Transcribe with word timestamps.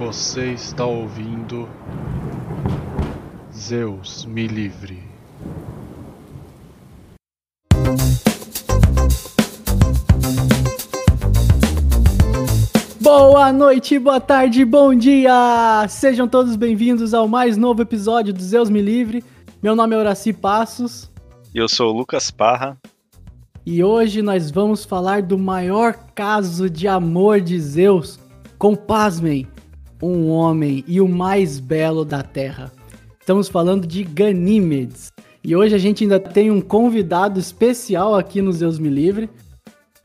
Você 0.00 0.52
está 0.52 0.86
ouvindo 0.86 1.68
Zeus 3.54 4.24
me 4.24 4.46
livre. 4.46 5.02
Boa 12.98 13.52
noite, 13.52 13.98
boa 13.98 14.18
tarde, 14.18 14.64
bom 14.64 14.94
dia! 14.94 15.86
Sejam 15.86 16.26
todos 16.26 16.56
bem-vindos 16.56 17.12
ao 17.12 17.28
mais 17.28 17.58
novo 17.58 17.82
episódio 17.82 18.32
do 18.32 18.42
Zeus 18.42 18.70
Me 18.70 18.80
Livre. 18.80 19.22
Meu 19.62 19.76
nome 19.76 19.94
é 19.94 19.98
Horaci 19.98 20.32
Passos. 20.32 21.10
E 21.54 21.58
eu 21.58 21.68
sou 21.68 21.92
o 21.92 21.98
Lucas 21.98 22.30
Parra. 22.30 22.78
E 23.66 23.84
hoje 23.84 24.22
nós 24.22 24.50
vamos 24.50 24.82
falar 24.82 25.20
do 25.20 25.36
maior 25.36 25.92
caso 26.14 26.70
de 26.70 26.88
amor 26.88 27.38
de 27.38 27.60
Zeus 27.60 28.18
com, 28.58 28.74
pasmem, 28.74 29.46
um 30.02 30.28
homem 30.30 30.84
e 30.86 31.00
o 31.00 31.08
mais 31.08 31.58
belo 31.60 32.04
da 32.04 32.22
Terra. 32.22 32.72
Estamos 33.20 33.48
falando 33.48 33.86
de 33.86 34.02
Ganímedes. 34.02 35.12
E 35.42 35.54
hoje 35.56 35.74
a 35.74 35.78
gente 35.78 36.04
ainda 36.04 36.18
tem 36.20 36.50
um 36.50 36.60
convidado 36.60 37.38
especial 37.38 38.14
aqui 38.14 38.42
no 38.42 38.52
Zeus 38.52 38.78
Me 38.78 38.88
Livre. 38.88 39.30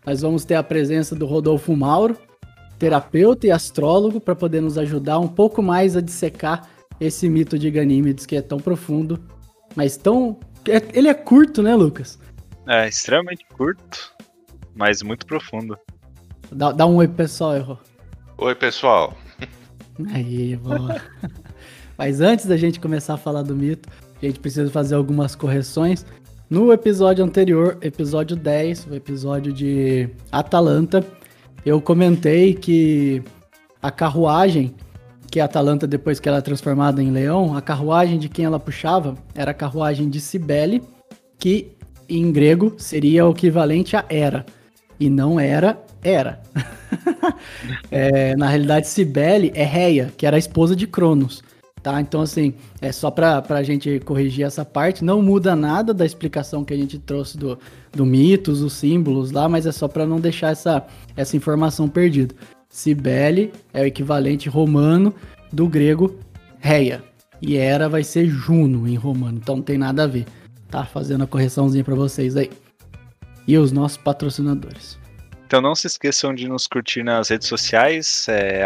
Nós 0.05 0.21
vamos 0.21 0.45
ter 0.45 0.55
a 0.55 0.63
presença 0.63 1.15
do 1.15 1.25
Rodolfo 1.25 1.75
Mauro, 1.75 2.17
terapeuta 2.77 3.47
e 3.47 3.51
astrólogo, 3.51 4.19
para 4.19 4.35
poder 4.35 4.61
nos 4.61 4.77
ajudar 4.77 5.19
um 5.19 5.27
pouco 5.27 5.61
mais 5.61 5.97
a 5.97 6.01
dissecar 6.01 6.69
esse 6.99 7.27
mito 7.27 7.57
de 7.57 7.69
Ganímedes 7.71 8.25
que 8.25 8.35
é 8.35 8.41
tão 8.41 8.59
profundo, 8.59 9.19
mas 9.75 9.97
tão. 9.97 10.39
é- 10.67 10.81
Ele 10.97 11.07
é 11.09 11.13
curto, 11.13 11.61
né, 11.61 11.75
Lucas? 11.75 12.19
É 12.67 12.87
extremamente 12.87 13.45
curto, 13.57 14.13
mas 14.73 15.01
muito 15.01 15.25
profundo. 15.25 15.77
Dá, 16.51 16.71
dá 16.71 16.85
um 16.85 16.97
oi 16.97 17.07
pessoal, 17.07 17.55
errou. 17.55 17.79
Oi, 18.37 18.55
pessoal. 18.55 19.15
Aí, 20.13 20.55
boa. 20.55 21.01
Mas 21.97 22.19
antes 22.19 22.45
da 22.45 22.57
gente 22.57 22.79
começar 22.79 23.13
a 23.13 23.17
falar 23.17 23.43
do 23.43 23.55
mito, 23.55 23.89
a 24.21 24.25
gente 24.25 24.39
precisa 24.39 24.69
fazer 24.69 24.95
algumas 24.95 25.35
correções. 25.35 26.05
No 26.49 26.71
episódio 26.71 27.23
anterior, 27.23 27.77
episódio 27.81 28.35
10, 28.35 28.87
o 28.87 28.95
episódio 28.95 29.51
de 29.51 30.09
Atalanta, 30.31 31.05
eu 31.65 31.81
comentei 31.81 32.53
que 32.53 33.23
a 33.81 33.89
carruagem, 33.89 34.75
que 35.31 35.39
a 35.39 35.45
Atalanta, 35.45 35.87
depois 35.87 36.19
que 36.19 36.29
ela 36.29 36.37
é 36.37 36.41
transformada 36.41 37.01
em 37.01 37.11
leão, 37.11 37.55
a 37.55 37.61
carruagem 37.61 38.19
de 38.19 38.29
quem 38.29 38.45
ela 38.45 38.59
puxava 38.59 39.15
era 39.33 39.51
a 39.51 39.53
carruagem 39.53 40.09
de 40.09 40.19
Cibele, 40.19 40.83
que 41.39 41.71
em 42.07 42.31
grego 42.31 42.75
seria 42.77 43.25
o 43.25 43.31
equivalente 43.31 43.95
a 43.95 44.05
Hera. 44.09 44.45
E 44.99 45.09
não 45.09 45.39
era, 45.39 45.77
era. 46.05 46.41
É, 47.91 48.35
na 48.35 48.47
realidade, 48.47 48.87
Cibele 48.87 49.51
é 49.55 49.63
Reia, 49.63 50.11
que 50.15 50.25
era 50.25 50.37
a 50.37 50.39
esposa 50.39 50.75
de 50.75 50.87
Cronos. 50.87 51.43
Tá? 51.81 51.99
Então, 51.99 52.21
assim, 52.21 52.53
é 52.81 52.91
só 52.91 53.11
pra, 53.11 53.41
pra 53.41 53.63
gente 53.63 53.99
corrigir 53.99 54.45
essa 54.45 54.63
parte. 54.63 55.03
Não 55.03 55.21
muda 55.21 55.55
nada 55.55 55.93
da 55.93 56.05
explicação 56.05 56.63
que 56.63 56.73
a 56.73 56.77
gente 56.77 56.97
trouxe 56.97 57.37
do, 57.37 57.59
do 57.91 58.05
mitos, 58.05 58.61
os 58.61 58.73
símbolos 58.73 59.31
lá, 59.31 59.49
mas 59.49 59.65
é 59.65 59.71
só 59.71 59.87
pra 59.87 60.05
não 60.05 60.19
deixar 60.19 60.51
essa, 60.51 60.85
essa 61.15 61.35
informação 61.35 61.89
perdida. 61.89 62.33
Cibele 62.69 63.51
é 63.73 63.81
o 63.81 63.85
equivalente 63.85 64.47
romano 64.47 65.13
do 65.51 65.67
grego 65.67 66.17
Reia. 66.59 67.03
E 67.41 67.55
Hera 67.55 67.87
vai 67.87 68.03
ser 68.03 68.27
Juno 68.27 68.87
em 68.87 68.95
romano, 68.95 69.39
então 69.41 69.57
não 69.57 69.63
tem 69.63 69.77
nada 69.77 70.03
a 70.03 70.07
ver. 70.07 70.25
Tá 70.69 70.85
fazendo 70.85 71.23
a 71.23 71.27
correçãozinha 71.27 71.83
pra 71.83 71.95
vocês 71.95 72.35
aí. 72.35 72.49
E 73.47 73.57
os 73.57 73.71
nossos 73.71 73.97
patrocinadores. 73.97 74.97
Então 75.45 75.61
não 75.61 75.75
se 75.75 75.85
esqueçam 75.85 76.33
de 76.33 76.47
nos 76.47 76.65
curtir 76.65 77.03
nas 77.03 77.29
redes 77.29 77.47
sociais, 77.47 78.25
é, 78.27 78.63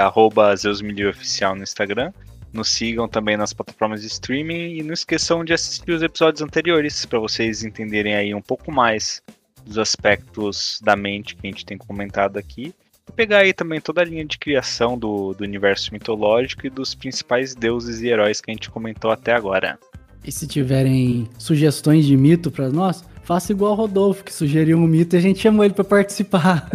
ZeusMilioOficial 0.55 1.55
no 1.55 1.63
Instagram. 1.63 2.13
Nos 2.53 2.71
sigam 2.71 3.07
também 3.07 3.35
nas 3.35 3.53
plataformas 3.53 4.01
de 4.01 4.07
streaming 4.07 4.77
e 4.77 4.83
não 4.83 4.93
esqueçam 4.93 5.43
de 5.43 5.53
assistir 5.53 5.91
os 5.91 6.01
episódios 6.01 6.41
anteriores 6.41 7.05
para 7.05 7.19
vocês 7.19 7.63
entenderem 7.63 8.15
aí 8.15 8.33
um 8.33 8.41
pouco 8.41 8.71
mais 8.71 9.21
dos 9.65 9.77
aspectos 9.77 10.79
da 10.81 10.95
mente 10.95 11.35
que 11.35 11.45
a 11.45 11.51
gente 11.51 11.65
tem 11.65 11.77
comentado 11.77 12.37
aqui. 12.37 12.73
E 13.07 13.11
pegar 13.11 13.39
aí 13.39 13.53
também 13.53 13.81
toda 13.81 14.01
a 14.01 14.05
linha 14.05 14.25
de 14.25 14.37
criação 14.39 14.97
do, 14.97 15.33
do 15.33 15.43
universo 15.43 15.91
mitológico 15.91 16.65
e 16.65 16.69
dos 16.69 16.95
principais 16.95 17.53
deuses 17.53 18.01
e 18.01 18.07
heróis 18.07 18.39
que 18.39 18.49
a 18.49 18.53
gente 18.53 18.69
comentou 18.69 19.11
até 19.11 19.33
agora. 19.33 19.77
E 20.23 20.31
se 20.31 20.47
tiverem 20.47 21.29
sugestões 21.37 22.05
de 22.05 22.15
mito 22.15 22.49
pra 22.49 22.69
nós, 22.69 23.03
faça 23.29 23.51
igual 23.51 23.73
o 23.73 23.75
Rodolfo, 23.75 24.23
que 24.23 24.33
sugeriu 24.33 24.75
um 24.75 24.87
mito 24.87 25.15
e 25.15 25.19
a 25.19 25.21
gente 25.21 25.39
chamou 25.39 25.63
ele 25.63 25.75
pra 25.75 25.83
participar. 25.83 26.67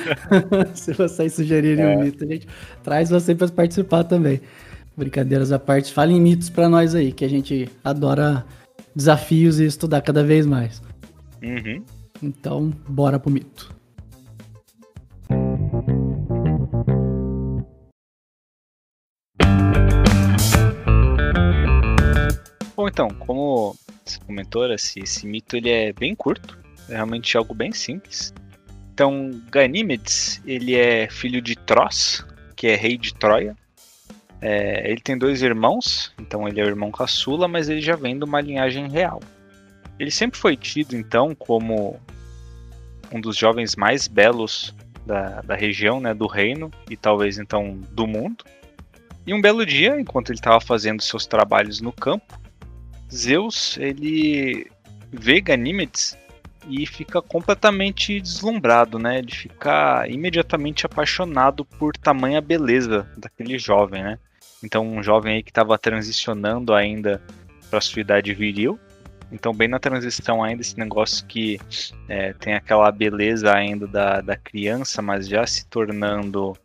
se 0.76 0.92
vocês 0.92 1.32
sugerirem 1.32 1.96
um 1.96 2.02
mito, 2.02 2.24
a 2.24 2.26
gente 2.26 2.46
traz 2.84 3.08
você 3.08 3.34
pra 3.34 3.48
participar 3.48 4.04
também. 4.04 4.38
Brincadeiras 4.94 5.50
à 5.50 5.58
parte, 5.58 5.90
falem 5.90 6.20
mitos 6.20 6.50
pra 6.50 6.68
nós 6.68 6.94
aí, 6.94 7.10
que 7.10 7.24
a 7.24 7.28
gente 7.28 7.70
adora 7.82 8.44
desafios 8.94 9.58
e 9.60 9.64
estudar 9.64 10.02
cada 10.02 10.22
vez 10.22 10.44
mais. 10.44 10.82
Uhum. 11.42 11.82
Então, 12.22 12.70
bora 12.86 13.18
pro 13.18 13.30
mito. 13.30 13.74
Então, 22.88 23.08
como 23.08 23.76
você 24.04 24.18
comentou, 24.20 24.72
esse, 24.72 25.00
esse 25.00 25.26
mito 25.26 25.56
ele 25.56 25.70
é 25.70 25.92
bem 25.92 26.14
curto, 26.14 26.58
é 26.88 26.94
realmente 26.94 27.36
algo 27.36 27.54
bem 27.54 27.70
simples. 27.70 28.32
Então, 28.92 29.30
Ganímedes, 29.50 30.42
ele 30.44 30.74
é 30.74 31.08
filho 31.08 31.40
de 31.40 31.54
Tros, 31.54 32.26
que 32.56 32.66
é 32.66 32.74
rei 32.74 32.96
de 32.96 33.14
Troia. 33.14 33.54
É, 34.40 34.90
ele 34.90 35.00
tem 35.00 35.16
dois 35.18 35.42
irmãos, 35.42 36.12
então 36.18 36.48
ele 36.48 36.60
é 36.60 36.64
o 36.64 36.68
irmão 36.68 36.90
caçula, 36.90 37.46
mas 37.46 37.68
ele 37.68 37.80
já 37.80 37.94
vem 37.94 38.18
de 38.18 38.24
uma 38.24 38.40
linhagem 38.40 38.88
real. 38.88 39.20
Ele 39.98 40.10
sempre 40.10 40.38
foi 40.38 40.56
tido, 40.56 40.96
então, 40.96 41.34
como 41.34 42.00
um 43.12 43.20
dos 43.20 43.36
jovens 43.36 43.76
mais 43.76 44.08
belos 44.08 44.74
da, 45.04 45.40
da 45.42 45.54
região, 45.54 46.00
né, 46.00 46.14
do 46.14 46.26
reino 46.26 46.70
e 46.90 46.96
talvez 46.96 47.38
então 47.38 47.78
do 47.90 48.06
mundo. 48.06 48.44
E 49.26 49.34
um 49.34 49.40
belo 49.40 49.66
dia, 49.66 50.00
enquanto 50.00 50.30
ele 50.30 50.38
estava 50.38 50.60
fazendo 50.60 51.02
seus 51.02 51.26
trabalhos 51.26 51.80
no 51.80 51.92
campo, 51.92 52.38
Zeus 53.12 53.76
ele 53.78 54.70
vê 55.10 55.40
Ganímedes 55.40 56.16
e 56.68 56.86
fica 56.86 57.22
completamente 57.22 58.20
deslumbrado, 58.20 58.98
né? 58.98 59.18
Ele 59.18 59.32
fica 59.32 60.06
imediatamente 60.08 60.84
apaixonado 60.84 61.64
por 61.64 61.96
tamanha 61.96 62.40
beleza 62.40 63.08
daquele 63.16 63.58
jovem, 63.58 64.02
né? 64.02 64.18
Então 64.62 64.86
um 64.86 65.02
jovem 65.02 65.36
aí 65.36 65.42
que 65.42 65.50
estava 65.50 65.78
transicionando 65.78 66.74
ainda 66.74 67.22
para 67.70 67.80
sua 67.80 68.00
idade 68.00 68.34
viril. 68.34 68.78
Então 69.32 69.54
bem 69.54 69.68
na 69.68 69.78
transição 69.78 70.42
ainda 70.42 70.62
esse 70.62 70.78
negócio 70.78 71.24
que 71.26 71.58
é, 72.08 72.32
tem 72.34 72.54
aquela 72.54 72.90
beleza 72.90 73.52
ainda 73.54 73.86
da, 73.86 74.20
da 74.20 74.36
criança, 74.36 75.00
mas 75.00 75.28
já 75.28 75.46
se 75.46 75.66
tornando 75.66 76.56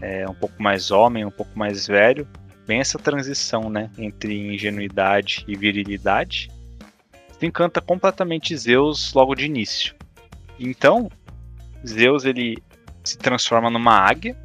é, 0.00 0.26
um 0.28 0.34
pouco 0.34 0.62
mais 0.62 0.90
homem, 0.90 1.24
um 1.24 1.30
pouco 1.30 1.58
mais 1.58 1.86
velho 1.86 2.26
bem 2.70 2.78
essa 2.78 3.00
transição, 3.00 3.68
né, 3.68 3.90
entre 3.98 4.54
ingenuidade 4.54 5.44
e 5.48 5.56
virilidade. 5.56 6.48
Encanta 7.42 7.80
completamente 7.80 8.56
Zeus 8.56 9.12
logo 9.12 9.34
de 9.34 9.46
início. 9.46 9.92
Então, 10.56 11.10
Zeus 11.84 12.24
ele 12.24 12.62
se 13.02 13.18
transforma 13.18 13.68
numa 13.70 13.94
águia 13.94 14.36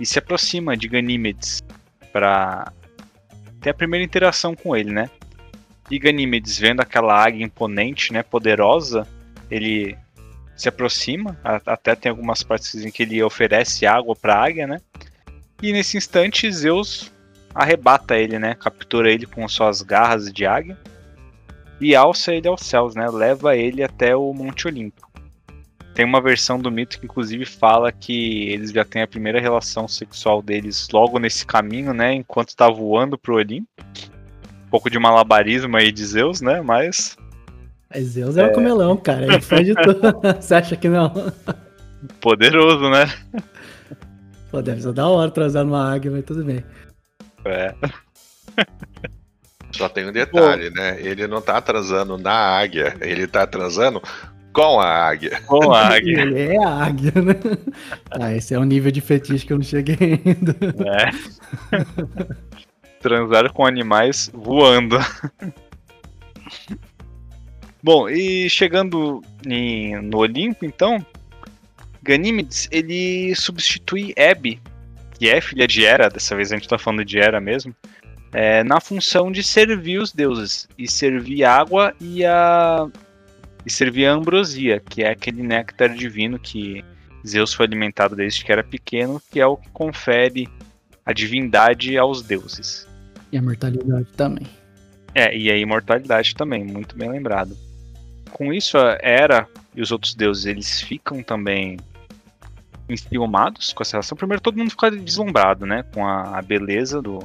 e 0.00 0.04
se 0.04 0.18
aproxima 0.18 0.76
de 0.76 0.88
Ganímedes 0.88 1.62
para 2.12 2.72
ter 3.60 3.70
a 3.70 3.74
primeira 3.74 4.04
interação 4.04 4.56
com 4.56 4.74
ele, 4.74 4.90
né? 4.90 5.08
E 5.88 5.96
Ganímedes, 5.96 6.58
vendo 6.58 6.80
aquela 6.80 7.22
águia 7.24 7.44
imponente, 7.44 8.12
né, 8.12 8.24
poderosa, 8.24 9.06
ele 9.48 9.96
se 10.56 10.68
aproxima, 10.68 11.38
até 11.44 11.94
tem 11.94 12.10
algumas 12.10 12.42
partes 12.42 12.84
em 12.84 12.90
que 12.90 13.04
ele 13.04 13.22
oferece 13.22 13.86
água 13.86 14.16
para 14.16 14.34
a 14.34 14.44
águia, 14.44 14.66
né? 14.66 14.80
E 15.62 15.72
nesse 15.72 15.96
instante 15.96 16.50
Zeus 16.50 17.12
arrebata 17.58 18.16
ele, 18.16 18.38
né? 18.38 18.54
Captura 18.54 19.10
ele 19.10 19.26
com 19.26 19.46
suas 19.48 19.82
garras 19.82 20.32
de 20.32 20.46
águia 20.46 20.78
e 21.80 21.94
alça 21.94 22.32
ele 22.32 22.46
aos 22.46 22.62
céus, 22.62 22.94
né? 22.94 23.10
Leva 23.10 23.56
ele 23.56 23.82
até 23.82 24.14
o 24.14 24.32
Monte 24.32 24.68
Olimpo. 24.68 25.08
Tem 25.92 26.06
uma 26.06 26.20
versão 26.20 26.60
do 26.60 26.70
mito 26.70 27.00
que 27.00 27.06
inclusive 27.06 27.44
fala 27.44 27.90
que 27.90 28.48
eles 28.50 28.70
já 28.70 28.84
têm 28.84 29.02
a 29.02 29.08
primeira 29.08 29.40
relação 29.40 29.88
sexual 29.88 30.40
deles 30.40 30.86
logo 30.92 31.18
nesse 31.18 31.44
caminho, 31.44 31.92
né? 31.92 32.14
Enquanto 32.14 32.50
está 32.50 32.70
voando 32.70 33.18
pro 33.18 33.34
Olimpo. 33.34 33.68
Um 34.66 34.70
pouco 34.70 34.88
de 34.88 34.98
malabarismo 34.98 35.76
aí 35.76 35.90
de 35.90 36.06
Zeus, 36.06 36.40
né? 36.40 36.60
Mas 36.60 37.16
Mas 37.92 38.04
Zeus 38.04 38.36
é, 38.36 38.46
o 38.46 38.52
comelão, 38.52 38.96
cara. 38.96 39.24
Ele 39.24 39.40
faz 39.40 39.66
de 39.66 39.74
tudo. 39.74 40.00
Você 40.40 40.54
acha 40.54 40.76
que 40.76 40.88
não? 40.88 41.12
poderoso, 42.20 42.88
né? 42.88 43.06
Pô, 44.52 44.62
deve 44.62 44.80
ser 44.80 44.92
da 44.92 45.08
hora 45.08 45.30
transar 45.30 45.64
numa 45.64 45.92
águia, 45.92 46.12
mas 46.12 46.24
tudo 46.24 46.44
bem. 46.44 46.62
É. 47.48 47.74
Só 49.72 49.88
tem 49.88 50.06
um 50.08 50.12
detalhe, 50.12 50.70
né? 50.70 50.96
Ele 51.00 51.26
não 51.26 51.40
tá 51.42 51.60
transando 51.60 52.16
na 52.18 52.32
águia, 52.32 52.96
ele 53.00 53.26
tá 53.26 53.46
transando 53.46 54.02
Com 54.52 54.80
a 54.80 54.86
águia. 54.88 55.40
Com 55.46 55.72
a 55.72 55.88
águia. 55.94 56.20
Ele 56.22 56.40
é 56.54 56.64
a 56.64 56.84
águia, 56.84 57.12
né? 57.22 57.34
Tá, 58.10 58.34
esse 58.34 58.54
é 58.54 58.58
um 58.58 58.64
nível 58.64 58.90
de 58.90 59.00
fetiche 59.00 59.46
que 59.46 59.52
eu 59.52 59.58
não 59.58 59.64
cheguei 59.64 59.96
ainda. 60.24 60.56
É. 60.88 61.10
Transar 63.00 63.52
com 63.52 63.64
animais 63.66 64.30
voando. 64.34 64.96
Bom, 67.82 68.08
e 68.08 68.48
chegando 68.50 69.22
em- 69.46 70.00
no 70.02 70.18
Olimpo, 70.18 70.64
então, 70.64 71.04
Ganímedes 72.02 72.68
ele 72.72 73.34
substitui 73.36 74.12
Hebe, 74.16 74.60
que 75.18 75.28
é 75.28 75.40
filha 75.40 75.66
de 75.66 75.84
Hera, 75.84 76.08
dessa 76.08 76.36
vez 76.36 76.52
a 76.52 76.56
gente 76.56 76.68
tá 76.68 76.78
falando 76.78 77.04
de 77.04 77.18
Hera 77.18 77.40
mesmo, 77.40 77.74
é, 78.32 78.62
na 78.62 78.80
função 78.80 79.32
de 79.32 79.42
servir 79.42 79.98
os 79.98 80.12
deuses 80.12 80.68
e 80.78 80.88
servir 80.88 81.44
água 81.44 81.94
e 82.00 82.24
a 82.24 82.86
e 83.66 83.70
servir 83.70 84.06
a 84.06 84.12
ambrosia, 84.12 84.80
que 84.80 85.02
é 85.02 85.10
aquele 85.10 85.42
néctar 85.42 85.92
divino 85.92 86.38
que 86.38 86.82
Zeus 87.26 87.52
foi 87.52 87.66
alimentado 87.66 88.16
desde 88.16 88.44
que 88.44 88.52
era 88.52 88.62
pequeno, 88.62 89.20
que 89.30 89.40
é 89.40 89.46
o 89.46 89.56
que 89.56 89.68
confere 89.70 90.48
a 91.04 91.12
divindade 91.12 91.98
aos 91.98 92.22
deuses. 92.22 92.86
E 93.30 93.36
a 93.36 93.42
mortalidade 93.42 94.06
também. 94.16 94.46
É, 95.14 95.36
e 95.36 95.50
a 95.50 95.56
imortalidade 95.56 96.34
também, 96.34 96.64
muito 96.64 96.96
bem 96.96 97.10
lembrado. 97.10 97.56
Com 98.30 98.52
isso, 98.52 98.78
a 98.78 98.96
Hera 99.02 99.46
e 99.74 99.82
os 99.82 99.90
outros 99.90 100.14
deuses, 100.14 100.46
eles 100.46 100.80
ficam 100.80 101.22
também 101.22 101.76
enciumados 102.88 103.72
com 103.72 103.82
essa 103.82 103.92
relação. 103.92 104.16
Primeiro, 104.16 104.42
todo 104.42 104.56
mundo 104.56 104.70
fica 104.70 104.90
deslumbrado, 104.90 105.66
né, 105.66 105.84
com 105.94 106.06
a, 106.06 106.38
a 106.38 106.42
beleza 106.42 107.02
do, 107.02 107.20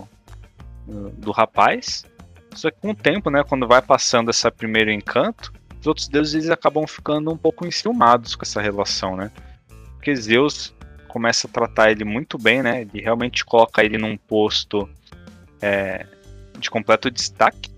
do, 0.86 1.10
do 1.12 1.32
rapaz. 1.32 2.06
Só 2.54 2.70
que 2.70 2.78
com 2.80 2.92
o 2.92 2.96
tempo, 2.96 3.30
né, 3.30 3.44
quando 3.44 3.68
vai 3.68 3.82
passando 3.82 4.30
esse 4.30 4.50
primeiro 4.52 4.92
encanto, 4.92 5.52
os 5.80 5.88
outros 5.88 6.08
deuses 6.08 6.34
eles 6.34 6.50
acabam 6.50 6.88
ficando 6.88 7.32
um 7.32 7.38
pouco 7.38 7.66
enciumados 7.66 8.36
com 8.36 8.44
essa 8.44 8.62
relação, 8.62 9.18
né? 9.18 9.32
Porque 9.96 10.16
Zeus 10.16 10.74
começa 11.10 11.46
a 11.46 11.50
tratar 11.50 11.92
ele 11.92 12.06
muito 12.06 12.38
bem, 12.38 12.64
né? 12.64 12.82
Ele 12.82 13.02
realmente 13.02 13.44
coloca 13.44 13.84
ele 13.84 13.98
num 13.98 14.16
posto 14.16 14.90
é, 15.62 16.06
de 16.58 16.70
completo 16.70 17.12
destaque. 17.12 17.70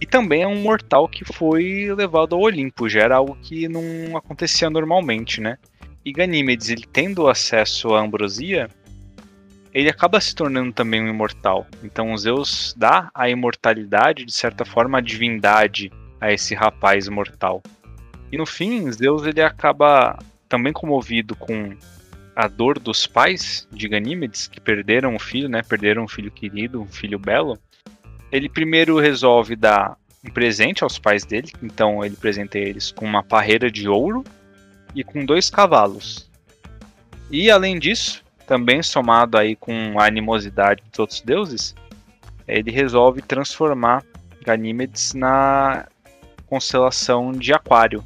E 0.00 0.06
também 0.06 0.42
é 0.42 0.46
um 0.48 0.60
mortal 0.60 1.08
que 1.08 1.24
foi 1.24 1.92
levado 1.94 2.34
ao 2.34 2.40
Olimpo, 2.40 2.88
já 2.88 3.00
era 3.00 3.16
algo 3.16 3.36
que 3.42 3.68
não 3.68 4.16
acontecia 4.16 4.68
normalmente, 4.68 5.40
né? 5.40 5.58
E 6.06 6.12
Ganímedes, 6.12 6.68
ele 6.68 6.84
tendo 6.92 7.26
acesso 7.26 7.92
à 7.92 8.00
ambrosia, 8.00 8.70
ele 9.74 9.90
acaba 9.90 10.20
se 10.20 10.32
tornando 10.32 10.72
também 10.72 11.02
um 11.02 11.08
imortal. 11.08 11.66
Então 11.82 12.16
Zeus 12.16 12.72
dá 12.78 13.10
a 13.12 13.28
imortalidade, 13.28 14.24
de 14.24 14.32
certa 14.32 14.64
forma, 14.64 14.98
a 14.98 15.00
divindade 15.00 15.90
a 16.20 16.32
esse 16.32 16.54
rapaz 16.54 17.08
mortal. 17.08 17.60
E 18.30 18.38
no 18.38 18.46
fim, 18.46 18.88
Zeus 18.92 19.26
ele 19.26 19.42
acaba 19.42 20.16
também 20.48 20.72
comovido 20.72 21.34
com 21.34 21.76
a 22.36 22.46
dor 22.46 22.78
dos 22.78 23.04
pais 23.04 23.66
de 23.72 23.88
Ganímedes, 23.88 24.46
que 24.46 24.60
perderam 24.60 25.16
o 25.16 25.18
filho, 25.18 25.48
né? 25.48 25.60
Perderam 25.60 26.04
um 26.04 26.08
filho 26.08 26.30
querido, 26.30 26.80
um 26.80 26.86
filho 26.86 27.18
belo. 27.18 27.58
Ele 28.30 28.48
primeiro 28.48 28.96
resolve 29.00 29.56
dar 29.56 29.96
um 30.24 30.30
presente 30.30 30.84
aos 30.84 31.00
pais 31.00 31.24
dele, 31.24 31.50
então 31.60 32.04
ele 32.04 32.14
presenta 32.14 32.58
eles 32.58 32.92
com 32.92 33.04
uma 33.04 33.24
parreira 33.24 33.68
de 33.68 33.88
ouro 33.88 34.22
e 34.96 35.04
com 35.04 35.24
dois 35.24 35.50
cavalos. 35.50 36.28
E 37.30 37.50
além 37.50 37.78
disso, 37.78 38.24
também 38.46 38.82
somado 38.82 39.36
aí 39.36 39.54
com 39.54 40.00
a 40.00 40.06
animosidade 40.06 40.82
dos 40.90 40.98
outros 40.98 41.20
deuses, 41.20 41.74
ele 42.48 42.70
resolve 42.70 43.20
transformar 43.20 44.02
Ganímedes 44.42 45.12
na 45.12 45.86
constelação 46.46 47.32
de 47.32 47.52
Aquário. 47.52 48.02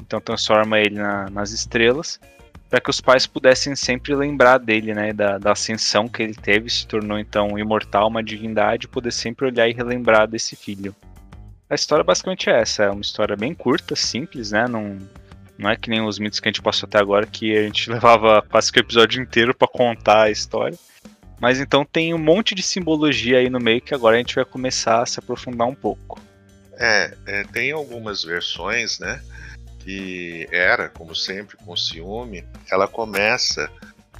Então 0.00 0.20
transforma 0.20 0.78
ele 0.78 0.96
na- 0.96 1.30
nas 1.30 1.52
estrelas 1.52 2.18
para 2.68 2.80
que 2.80 2.88
os 2.88 3.02
pais 3.02 3.26
pudessem 3.26 3.76
sempre 3.76 4.14
lembrar 4.14 4.58
dele, 4.58 4.94
né, 4.94 5.12
da, 5.12 5.36
da 5.36 5.52
ascensão 5.52 6.08
que 6.08 6.22
ele 6.22 6.34
teve, 6.34 6.70
se 6.70 6.86
tornou 6.86 7.18
então 7.18 7.58
imortal, 7.58 8.08
uma 8.08 8.22
divindade, 8.22 8.88
poder 8.88 9.12
sempre 9.12 9.44
olhar 9.44 9.68
e 9.68 9.74
relembrar 9.74 10.26
desse 10.26 10.56
filho. 10.56 10.96
A 11.68 11.74
história 11.74 12.02
basicamente 12.02 12.48
é 12.48 12.58
essa, 12.60 12.84
é 12.84 12.90
uma 12.90 13.02
história 13.02 13.36
bem 13.36 13.54
curta, 13.54 13.94
simples, 13.94 14.52
né, 14.52 14.66
não, 14.66 14.96
não 15.62 15.70
é 15.70 15.76
que 15.76 15.88
nem 15.88 16.02
os 16.02 16.18
mitos 16.18 16.40
que 16.40 16.48
a 16.48 16.50
gente 16.50 16.60
passou 16.60 16.86
até 16.86 16.98
agora, 16.98 17.26
que 17.26 17.56
a 17.56 17.62
gente 17.62 17.88
levava 17.90 18.42
quase 18.42 18.72
que 18.72 18.78
o 18.78 18.82
episódio 18.82 19.22
inteiro 19.22 19.54
para 19.54 19.68
contar 19.68 20.24
a 20.24 20.30
história. 20.30 20.78
Mas 21.40 21.58
então 21.58 21.84
tem 21.84 22.12
um 22.14 22.18
monte 22.18 22.54
de 22.54 22.62
simbologia 22.62 23.38
aí 23.38 23.48
no 23.48 23.58
meio 23.58 23.80
que 23.80 23.94
agora 23.94 24.16
a 24.16 24.18
gente 24.18 24.34
vai 24.34 24.44
começar 24.44 25.02
a 25.02 25.06
se 25.06 25.18
aprofundar 25.18 25.66
um 25.66 25.74
pouco. 25.74 26.20
É, 26.78 27.14
é, 27.26 27.44
tem 27.44 27.72
algumas 27.72 28.22
versões, 28.22 28.98
né? 28.98 29.20
Que 29.80 30.46
era, 30.52 30.88
como 30.88 31.14
sempre, 31.14 31.56
com 31.56 31.76
ciúme. 31.76 32.44
Ela 32.70 32.86
começa 32.86 33.70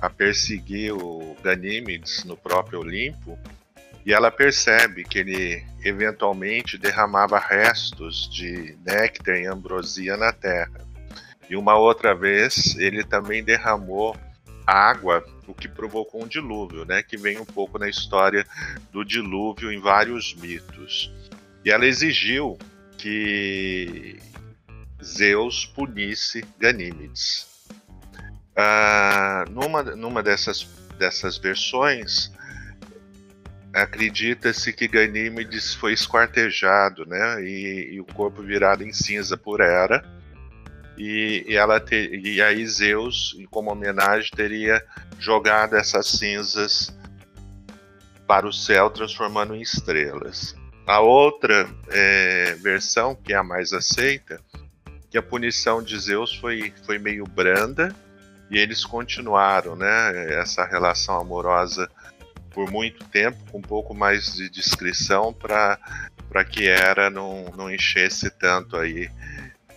a 0.01 0.11
perseguir 0.11 0.93
o 0.93 1.37
Ganímedes 1.43 2.25
no 2.25 2.37
próprio 2.37 2.81
Olimpo 2.81 3.39
e 4.05 4.13
ela 4.13 4.33
percebe 4.33 5.05
que 5.05 5.21
ele 5.21 5.65
eventualmente 5.85 6.77
derramava 6.77 7.39
restos 7.39 8.29
de 8.29 8.77
néctar 8.85 9.37
e 9.37 9.47
ambrosia 9.47 10.17
na 10.17 10.33
terra. 10.33 10.92
E 11.53 11.57
uma 11.57 11.77
outra 11.77 12.15
vez 12.15 12.75
ele 12.79 13.05
também 13.05 13.45
derramou 13.45 14.17
água, 14.67 15.23
o 15.47 15.53
que 15.53 15.69
provocou 15.69 16.25
um 16.25 16.27
dilúvio, 16.27 16.87
né? 16.87 17.03
Que 17.03 17.15
vem 17.15 17.39
um 17.39 17.45
pouco 17.45 17.79
na 17.79 17.91
história 17.91 18.47
do 18.91 19.05
dilúvio 19.05 19.71
em 19.71 19.79
vários 19.79 20.35
mitos. 20.35 21.13
E 21.63 21.71
ela 21.71 21.85
exigiu 21.85 22.59
que 22.97 24.19
Zeus 25.05 25.67
punisse 25.67 26.43
Ganímedes. 26.59 27.47
Ah, 28.57 29.45
numa, 29.51 29.83
numa 29.83 30.23
dessas, 30.23 30.67
dessas 30.99 31.37
versões, 31.37 32.33
acredita-se 33.75 34.73
que 34.73 34.89
Ganímedes 34.89 35.75
foi 35.75 35.93
esquartejado, 35.93 37.05
né, 37.05 37.45
e, 37.45 37.91
e 37.93 38.01
o 38.01 38.07
corpo 38.07 38.41
virado 38.41 38.83
em 38.83 38.93
cinza 38.95 39.37
por 39.37 39.61
Hera. 39.61 40.03
E, 40.97 41.45
e 41.49 41.57
ela 41.57 41.81
te, 41.81 42.21
e 42.23 42.43
aí 42.43 42.67
Zeus, 42.67 43.37
como 43.51 43.71
homenagem, 43.71 44.31
teria 44.35 44.85
jogado 45.19 45.77
essas 45.77 46.07
cinzas 46.07 46.95
para 48.27 48.47
o 48.47 48.53
céu, 48.53 48.91
transformando 48.91 49.55
em 49.55 49.61
estrelas. 49.61 50.55
A 50.87 51.01
outra 51.01 51.69
é, 51.91 52.55
versão, 52.61 53.15
que 53.15 53.33
é 53.33 53.37
a 53.37 53.43
mais 53.43 53.73
aceita, 53.73 54.41
que 55.11 55.19
a 55.19 55.23
punição 55.23 55.83
de 55.83 55.99
Zeus 55.99 56.35
foi, 56.35 56.73
foi 56.85 56.99
meio 56.99 57.25
branda 57.25 57.95
e 58.51 58.59
eles 58.59 58.85
continuaram 58.85 59.77
né, 59.77 60.35
essa 60.41 60.65
relação 60.65 61.21
amorosa 61.21 61.89
por 62.51 62.71
muito 62.71 63.05
tempo, 63.05 63.39
com 63.51 63.59
um 63.59 63.63
pouco 63.63 63.95
mais 63.95 64.35
de 64.35 64.49
discrição 64.49 65.33
para 65.33 65.79
que 66.51 66.67
Hera 66.67 67.09
não, 67.09 67.45
não 67.57 67.71
enchesse 67.71 68.31
tanto 68.31 68.77
aí 68.77 69.11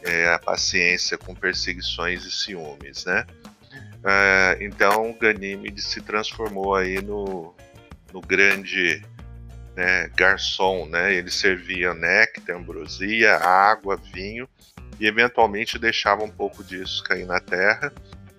é, 0.06 0.34
a 0.34 0.40
paciência 0.40 1.18
com 1.18 1.34
perseguições 1.34 2.24
e 2.26 2.32
ciúmes, 2.32 3.06
né? 3.06 3.26
É, 4.04 4.58
então 4.62 5.18
Ganímedes 5.20 5.88
se 5.88 6.00
transformou 6.00 6.76
aí 6.76 7.02
no, 7.02 7.56
no 8.14 8.22
grande 8.22 9.02
né, 9.76 10.10
garçom, 10.16 10.86
né? 10.86 11.14
Ele 11.14 11.32
servia 11.32 11.94
néctar, 11.94 12.56
ambrosia, 12.56 13.36
água, 13.38 13.98
vinho 13.98 14.48
e 15.00 15.08
eventualmente 15.08 15.80
deixava 15.80 16.24
um 16.24 16.30
pouco 16.30 16.64
disso 16.64 17.04
cair 17.04 17.26
na 17.26 17.40
terra, 17.40 17.92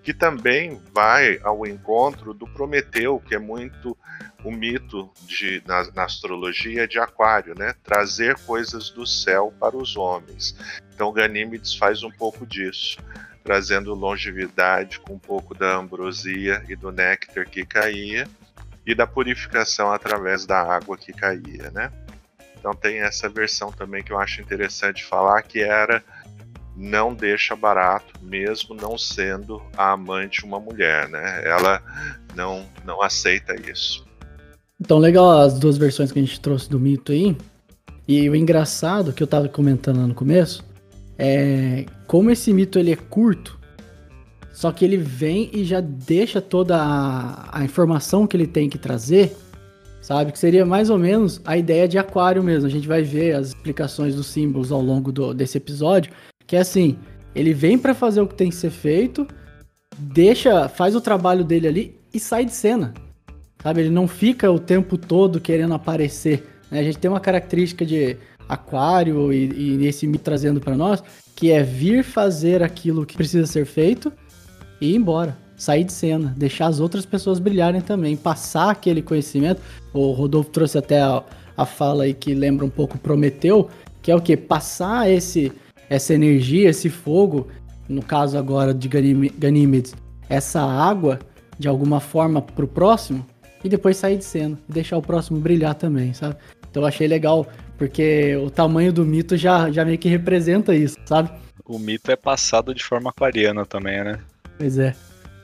que 0.07 0.13
também 0.13 0.81
vai 0.93 1.37
ao 1.43 1.67
encontro 1.67 2.33
do 2.33 2.47
Prometeu, 2.47 3.19
que 3.19 3.35
é 3.35 3.37
muito 3.37 3.97
o 4.41 4.49
mito 4.49 5.11
de, 5.23 5.61
na, 5.67 5.83
na 5.91 6.05
astrologia 6.05 6.87
de 6.87 6.97
Aquário, 6.97 7.53
né? 7.53 7.75
Trazer 7.83 8.37
coisas 8.45 8.89
do 8.89 9.05
céu 9.05 9.53
para 9.59 9.75
os 9.75 9.97
homens. 9.97 10.55
Então 10.95 11.11
Ganímedes 11.11 11.75
faz 11.75 12.03
um 12.03 12.09
pouco 12.09 12.45
disso, 12.45 12.99
trazendo 13.43 13.93
longevidade 13.93 14.97
com 15.01 15.15
um 15.15 15.19
pouco 15.19 15.53
da 15.53 15.75
ambrosia 15.75 16.63
e 16.69 16.75
do 16.77 16.89
néctar 16.89 17.45
que 17.45 17.65
caía 17.65 18.25
e 18.85 18.95
da 18.95 19.05
purificação 19.05 19.91
através 19.91 20.45
da 20.45 20.61
água 20.61 20.97
que 20.97 21.11
caía, 21.11 21.69
né? 21.71 21.91
Então 22.57 22.73
tem 22.73 23.01
essa 23.01 23.27
versão 23.27 23.73
também 23.73 24.01
que 24.01 24.13
eu 24.13 24.19
acho 24.19 24.41
interessante 24.41 25.03
falar 25.03 25.41
que 25.41 25.59
era 25.61 26.01
não 26.77 27.13
deixa 27.13 27.55
barato, 27.55 28.13
mesmo 28.21 28.75
não 28.75 28.97
sendo 28.97 29.61
a 29.75 29.93
amante 29.93 30.45
uma 30.45 30.59
mulher, 30.59 31.09
né? 31.09 31.41
Ela 31.43 31.81
não 32.35 32.65
não 32.85 33.01
aceita 33.01 33.55
isso. 33.69 34.05
Então, 34.79 34.99
legal 34.99 35.39
as 35.39 35.57
duas 35.57 35.77
versões 35.77 36.11
que 36.11 36.19
a 36.19 36.21
gente 36.21 36.39
trouxe 36.39 36.69
do 36.69 36.79
mito 36.79 37.11
aí. 37.11 37.35
E 38.07 38.29
o 38.29 38.35
engraçado 38.35 39.11
que 39.11 39.21
eu 39.21 39.27
tava 39.27 39.49
comentando 39.49 39.97
lá 39.97 40.07
no 40.07 40.13
começo 40.13 40.63
é 41.17 41.85
como 42.05 42.29
esse 42.29 42.53
mito 42.53 42.77
ele 42.77 42.91
é 42.91 42.95
curto, 42.95 43.59
só 44.53 44.71
que 44.71 44.85
ele 44.85 44.97
vem 44.97 45.49
e 45.51 45.63
já 45.65 45.81
deixa 45.81 46.39
toda 46.39 46.77
a, 46.77 47.59
a 47.59 47.63
informação 47.63 48.25
que 48.25 48.37
ele 48.37 48.47
tem 48.47 48.69
que 48.69 48.77
trazer, 48.77 49.35
sabe? 49.99 50.31
Que 50.31 50.39
seria 50.39 50.65
mais 50.65 50.89
ou 50.89 50.97
menos 50.97 51.41
a 51.43 51.57
ideia 51.57 51.87
de 51.87 51.97
aquário 51.97 52.41
mesmo. 52.41 52.67
A 52.67 52.71
gente 52.71 52.87
vai 52.87 53.01
ver 53.01 53.35
as 53.35 53.49
explicações 53.49 54.15
dos 54.15 54.27
símbolos 54.27 54.71
ao 54.71 54.81
longo 54.81 55.11
do, 55.11 55.33
desse 55.33 55.57
episódio, 55.57 56.13
que 56.47 56.55
é 56.55 56.59
assim, 56.59 56.97
ele 57.35 57.53
vem 57.53 57.77
para 57.77 57.93
fazer 57.93 58.21
o 58.21 58.27
que 58.27 58.33
tem 58.33 58.49
que 58.49 58.55
ser 58.55 58.71
feito, 58.71 59.27
deixa, 59.97 60.67
faz 60.67 60.95
o 60.95 61.01
trabalho 61.01 61.43
dele 61.43 61.67
ali 61.67 61.99
e 62.13 62.19
sai 62.19 62.45
de 62.45 62.53
cena. 62.53 62.93
Sabe, 63.61 63.81
ele 63.81 63.89
não 63.89 64.07
fica 64.07 64.49
o 64.49 64.59
tempo 64.59 64.97
todo 64.97 65.41
querendo 65.41 65.73
aparecer. 65.73 66.47
Né? 66.71 66.79
A 66.79 66.83
gente 66.83 66.97
tem 66.97 67.11
uma 67.11 67.19
característica 67.19 67.85
de 67.85 68.17
aquário 68.47 69.33
e, 69.33 69.79
e 69.81 69.85
esse 69.85 70.07
me 70.07 70.17
trazendo 70.17 70.61
para 70.61 70.77
nós, 70.77 71.03
que 71.35 71.51
é 71.51 71.61
vir 71.61 72.03
fazer 72.03 72.63
aquilo 72.63 73.05
que 73.05 73.17
precisa 73.17 73.45
ser 73.45 73.65
feito 73.65 74.11
e 74.79 74.91
ir 74.91 74.95
embora 74.95 75.37
sair 75.57 75.83
de 75.83 75.91
cena, 75.91 76.33
deixar 76.37 76.67
as 76.67 76.79
outras 76.79 77.05
pessoas 77.05 77.39
brilharem 77.39 77.81
também, 77.81 78.15
passar 78.15 78.69
aquele 78.69 79.01
conhecimento. 79.01 79.59
O 79.91 80.11
Rodolfo 80.11 80.51
trouxe 80.51 80.77
até 80.77 81.01
a, 81.01 81.23
a 81.57 81.65
fala 81.65 82.03
aí 82.03 82.13
que 82.13 82.35
lembra 82.35 82.63
um 82.63 82.69
pouco 82.69 82.97
Prometeu, 82.99 83.67
que 84.01 84.11
é 84.11 84.15
o 84.15 84.21
que? 84.21 84.37
Passar 84.37 85.09
esse, 85.09 85.51
essa 85.89 86.13
energia, 86.13 86.69
esse 86.69 86.89
fogo, 86.89 87.47
no 87.87 88.01
caso 88.01 88.37
agora 88.37 88.73
de 88.73 88.87
Ganímedes, 88.87 89.95
essa 90.29 90.61
água 90.61 91.19
de 91.57 91.67
alguma 91.67 91.99
forma 91.99 92.41
pro 92.41 92.67
próximo 92.67 93.25
e 93.63 93.69
depois 93.69 93.97
sair 93.97 94.17
de 94.17 94.25
cena 94.25 94.57
e 94.69 94.73
deixar 94.73 94.97
o 94.97 95.01
próximo 95.01 95.39
brilhar 95.39 95.75
também, 95.75 96.13
sabe? 96.13 96.35
Então 96.69 96.83
eu 96.83 96.87
achei 96.87 97.07
legal, 97.07 97.47
porque 97.77 98.35
o 98.37 98.49
tamanho 98.49 98.93
do 98.93 99.05
mito 99.05 99.35
já, 99.35 99.71
já 99.71 99.83
meio 99.83 99.97
que 99.97 100.09
representa 100.09 100.75
isso, 100.75 100.97
sabe? 101.05 101.31
O 101.65 101.79
mito 101.79 102.11
é 102.11 102.15
passado 102.15 102.73
de 102.73 102.83
forma 102.83 103.09
aquariana 103.09 103.65
também, 103.65 104.03
né? 104.03 104.19
Pois 104.57 104.77
é. 104.77 104.95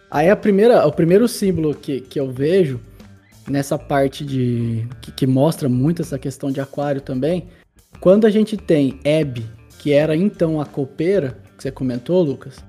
Aí 0.10 0.30
a 0.30 0.36
primeira, 0.36 0.86
o 0.86 0.92
primeiro 0.92 1.28
símbolo 1.28 1.74
que, 1.74 2.02
que 2.02 2.20
eu 2.20 2.32
vejo 2.32 2.80
nessa 3.48 3.78
parte 3.78 4.24
de. 4.24 4.88
Que, 5.02 5.12
que 5.12 5.28
mostra 5.28 5.68
muito 5.68 6.02
essa 6.02 6.20
questão 6.20 6.52
de 6.52 6.62
aquário 6.62 7.02
também. 7.02 7.48
Quando 8.00 8.26
a 8.26 8.30
gente 8.30 8.56
tem 8.56 9.00
Hebe, 9.04 9.46
que 9.84 9.92
era 9.92 10.16
então 10.16 10.62
a 10.62 10.66
copeira, 10.66 11.36
que 11.58 11.64
você 11.64 11.70
comentou, 11.70 12.24
Lucas, 12.24 12.64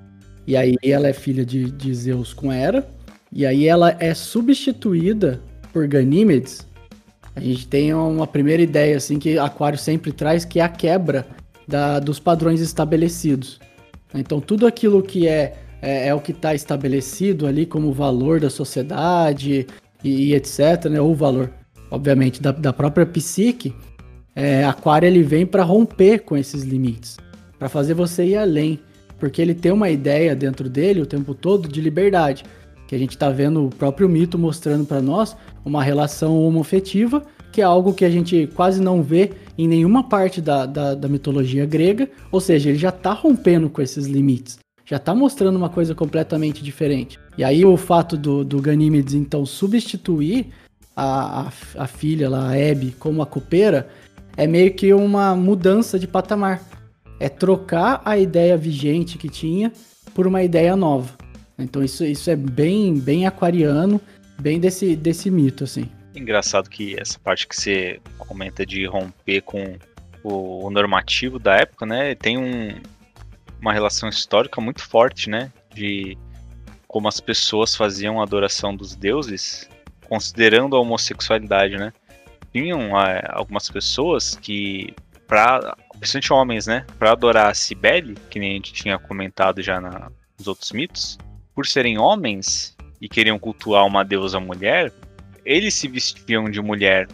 e 0.45 0.57
aí 0.57 0.75
ela 0.83 1.07
é 1.07 1.13
filha 1.13 1.45
de, 1.45 1.71
de 1.71 1.95
Zeus 1.95 2.33
com 2.33 2.51
Hera, 2.51 2.85
e 3.31 3.45
aí 3.45 3.65
ela 3.65 3.95
é 4.01 4.13
substituída 4.13 5.39
por 5.71 5.87
Ganímedes. 5.87 6.67
A 7.33 7.39
gente 7.39 7.69
tem 7.69 7.93
uma 7.93 8.27
primeira 8.27 8.61
ideia 8.61 8.97
assim 8.97 9.17
que 9.17 9.39
Aquário 9.39 9.79
sempre 9.79 10.11
traz, 10.11 10.43
que 10.43 10.59
é 10.59 10.63
a 10.63 10.67
quebra 10.67 11.25
da, 11.65 11.99
dos 11.99 12.19
padrões 12.19 12.59
estabelecidos. 12.59 13.61
Então 14.13 14.41
tudo 14.41 14.67
aquilo 14.67 15.01
que 15.01 15.25
é 15.25 15.55
é, 15.81 16.09
é 16.09 16.13
o 16.13 16.19
que 16.19 16.33
está 16.33 16.53
estabelecido 16.53 17.47
ali 17.47 17.65
como 17.65 17.93
valor 17.93 18.41
da 18.41 18.49
sociedade 18.49 19.65
e, 20.03 20.31
e 20.31 20.33
etc, 20.33 20.89
né? 20.89 20.99
Ou 20.99 21.11
o 21.11 21.15
valor, 21.15 21.49
obviamente, 21.89 22.41
da, 22.41 22.51
da 22.51 22.73
própria 22.73 23.05
psique. 23.05 23.73
É, 24.35 24.65
Aquário 24.65 25.07
ele 25.07 25.23
vem 25.23 25.45
para 25.45 25.63
romper 25.63 26.19
com 26.19 26.35
esses 26.35 26.63
limites, 26.63 27.17
para 27.57 27.69
fazer 27.69 27.93
você 27.93 28.25
ir 28.25 28.35
além, 28.35 28.79
porque 29.17 29.41
ele 29.41 29.53
tem 29.53 29.71
uma 29.71 29.89
ideia 29.89 30.35
dentro 30.35 30.69
dele 30.69 31.01
o 31.01 31.05
tempo 31.05 31.33
todo 31.33 31.69
de 31.69 31.79
liberdade, 31.79 32.43
é 54.37 54.47
meio 54.47 54.73
que 54.73 54.93
uma 54.93 55.35
mudança 55.35 55.97
de 55.97 56.07
patamar. 56.07 56.61
É 57.19 57.29
trocar 57.29 58.01
a 58.03 58.17
ideia 58.17 58.57
vigente 58.57 59.17
que 59.17 59.29
tinha 59.29 59.71
por 60.13 60.27
uma 60.27 60.43
ideia 60.43 60.75
nova. 60.75 61.15
Então 61.57 61.83
isso, 61.83 62.03
isso 62.03 62.29
é 62.29 62.35
bem, 62.35 62.99
bem 62.99 63.25
aquariano, 63.25 64.01
bem 64.39 64.59
desse, 64.59 64.95
desse 64.95 65.31
mito, 65.31 65.63
assim. 65.63 65.89
Engraçado 66.13 66.69
que 66.69 66.99
essa 66.99 67.17
parte 67.19 67.47
que 67.47 67.55
você 67.55 67.99
comenta 68.17 68.65
de 68.65 68.85
romper 68.85 69.41
com 69.41 69.77
o, 70.23 70.65
o 70.65 70.69
normativo 70.69 71.39
da 71.39 71.55
época, 71.55 71.85
né? 71.85 72.15
Tem 72.15 72.37
um, 72.37 72.75
uma 73.61 73.73
relação 73.73 74.09
histórica 74.09 74.59
muito 74.59 74.81
forte, 74.81 75.29
né? 75.29 75.51
De 75.73 76.17
como 76.87 77.07
as 77.07 77.19
pessoas 77.19 77.75
faziam 77.75 78.19
a 78.19 78.23
adoração 78.23 78.75
dos 78.75 78.95
deuses, 78.95 79.69
considerando 80.07 80.75
a 80.75 80.79
homossexualidade, 80.79 81.77
né? 81.77 81.91
Tinham 82.55 82.97
é, 82.97 83.21
algumas 83.33 83.69
pessoas 83.69 84.33
que, 84.33 84.95
para 85.27 85.75
principalmente 85.99 86.31
homens, 86.31 86.67
né? 86.67 86.85
Para 86.97 87.11
adorar 87.11 87.51
a 87.51 87.53
Cibele, 87.53 88.15
que 88.29 88.39
nem 88.39 88.51
a 88.51 88.53
gente 88.53 88.71
tinha 88.71 88.97
comentado 88.97 89.61
já 89.61 89.81
na, 89.81 90.09
nos 90.39 90.47
outros 90.47 90.71
mitos, 90.71 91.17
por 91.53 91.67
serem 91.67 91.97
homens 91.97 92.73
e 93.01 93.09
queriam 93.09 93.37
cultuar 93.37 93.85
uma 93.85 94.05
deusa 94.05 94.39
mulher, 94.39 94.89
eles 95.43 95.73
se 95.73 95.89
vestiam 95.89 96.49
de 96.49 96.61
mulher 96.61 97.09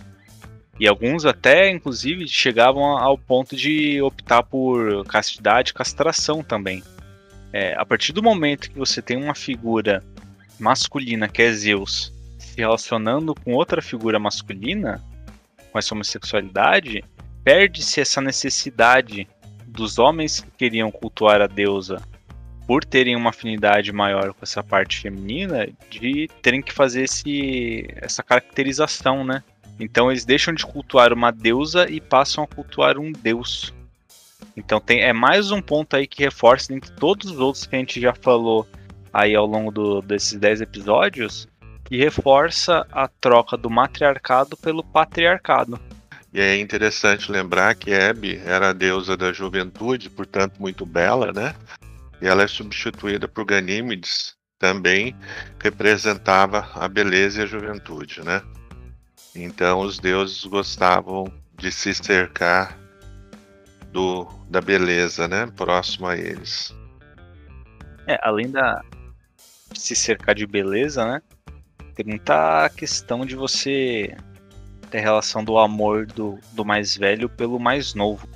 e 0.80 0.88
alguns 0.88 1.26
até, 1.26 1.72
inclusive, 1.72 2.28
chegavam 2.28 2.96
ao 2.96 3.18
ponto 3.18 3.56
de 3.56 4.00
optar 4.00 4.44
por 4.44 5.04
castidade, 5.08 5.74
castração 5.74 6.44
também. 6.44 6.84
É, 7.52 7.74
a 7.80 7.84
partir 7.84 8.14
do 8.14 8.22
momento 8.22 8.70
que 8.70 8.78
você 8.78 9.02
tem 9.02 9.18
uma 9.18 9.34
figura 9.34 10.04
masculina, 10.60 11.28
que 11.28 11.42
é 11.42 11.52
Zeus, 11.52 12.14
se 12.38 12.58
relacionando 12.58 13.34
com 13.34 13.54
outra 13.56 13.82
figura 13.82 14.20
masculina, 14.20 15.02
com 15.72 15.80
essa 15.80 15.94
homossexualidade, 15.94 17.04
perde-se 17.44 18.02
essa 18.02 18.22
necessidade 18.22 19.28
dos 19.66 19.98
homens 19.98 20.42
que 20.42 20.52
queriam 20.52 20.92
cultuar 20.92 21.42
a 21.42 21.48
deusa 21.48 22.02
por 22.68 22.86
terem 22.86 23.16
uma 23.16 23.32
afinidade 23.32 23.92
maior 23.92 24.34
com 24.34 24.40
essa 24.44 24.64
parte 24.64 25.00
feminina, 25.00 25.68
de 25.90 26.30
terem 26.42 26.62
que 26.62 26.72
fazer 26.72 27.04
esse, 27.04 27.86
essa 27.96 28.22
caracterização, 28.22 29.24
né? 29.24 29.44
Então 29.80 30.12
eles 30.12 30.26
deixam 30.26 30.54
de 30.54 30.66
cultuar 30.66 31.12
uma 31.12 31.32
deusa 31.32 31.90
e 31.90 32.00
passam 32.00 32.44
a 32.44 32.48
cultuar 32.48 32.98
um 33.00 33.12
deus. 33.12 33.74
Então 34.56 34.80
tem, 34.80 35.02
é 35.02 35.12
mais 35.12 35.52
um 35.52 35.62
ponto 35.62 35.96
aí 35.96 36.06
que 36.06 36.24
reforça 36.24 36.74
entre 36.74 36.92
todos 36.92 37.32
os 37.32 37.40
outros 37.40 37.66
que 37.66 37.76
a 37.76 37.80
gente 37.80 38.00
já 38.00 38.14
falou 38.14 38.68
aí 39.12 39.36
ao 39.36 39.46
longo 39.46 39.72
do, 39.72 40.02
desses 40.02 40.38
10 40.38 40.62
episódios, 40.62 41.48
que 41.92 41.98
reforça 41.98 42.88
a 42.90 43.06
troca 43.06 43.58
do 43.58 43.70
matriarcado 43.70 44.56
pelo 44.56 44.82
patriarcado. 44.82 45.78
E 46.34 46.40
é 46.40 46.58
interessante 46.58 47.30
lembrar 47.30 47.76
que 47.76 47.92
Hebe 47.92 48.38
era 48.46 48.70
a 48.70 48.74
deusa 48.74 49.18
da 49.18 49.34
juventude, 49.34 50.10
portanto 50.10 50.54
muito 50.58 50.86
bela, 50.86 51.34
né? 51.34 51.54
E 52.22 52.28
ela 52.30 52.44
é 52.44 52.48
substituída 52.48 53.28
por 53.28 53.44
Ganímedes, 53.44 54.38
também 54.58 55.14
representava 55.62 56.66
a 56.76 56.88
beleza 56.88 57.42
e 57.42 57.44
a 57.44 57.46
juventude, 57.46 58.24
né? 58.24 58.42
Então 59.36 59.82
os 59.82 60.00
deuses 60.00 60.46
gostavam 60.46 61.26
de 61.58 61.74
se 61.74 61.94
cercar 61.94 62.80
do, 63.92 64.26
da 64.50 64.62
beleza, 64.62 65.28
né? 65.28 65.46
Próximo 65.58 66.08
a 66.08 66.16
eles. 66.16 66.74
É, 68.08 68.18
além 68.24 68.50
da 68.50 68.82
se 69.74 69.94
cercar 69.94 70.34
de 70.34 70.48
beleza, 70.48 71.06
né? 71.06 71.22
Tem 71.96 72.06
muita 72.06 72.70
questão 72.70 73.26
de 73.26 73.36
você 73.36 74.16
ter 74.90 75.00
relação 75.00 75.44
do 75.44 75.58
amor 75.58 76.06
do, 76.06 76.38
do 76.52 76.66
mais 76.66 76.96
velho 76.96 77.30
pelo 77.30 77.60
mais 77.60 77.94
novo. 77.94 78.28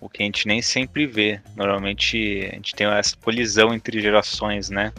O 0.00 0.08
que 0.08 0.22
a 0.22 0.26
gente 0.26 0.46
nem 0.46 0.60
sempre 0.60 1.06
vê. 1.06 1.40
Normalmente 1.56 2.48
a 2.50 2.56
gente 2.56 2.74
tem 2.74 2.86
essa 2.86 3.16
colisão 3.16 3.72
entre 3.72 4.00
gerações, 4.00 4.68
né? 4.68 4.92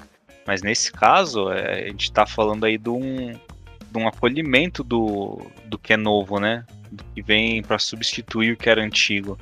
Mas 0.45 0.61
nesse 0.61 0.91
caso, 0.91 1.51
é, 1.51 1.83
a 1.83 1.87
gente 1.87 2.11
tá 2.11 2.25
falando 2.25 2.65
aí 2.65 2.77
de 2.77 2.89
um, 2.89 3.31
de 3.31 3.97
um 3.97 4.07
acolhimento 4.07 4.83
do, 4.83 5.41
do 5.65 5.77
que 5.77 5.93
é 5.93 5.97
novo, 5.97 6.39
né? 6.39 6.65
Do 6.91 7.03
que 7.03 7.21
vem 7.21 7.61
para 7.61 7.79
substituir 7.79 8.53
o 8.53 8.57
que 8.57 8.69
era 8.69 8.83
antigo. 8.83 9.37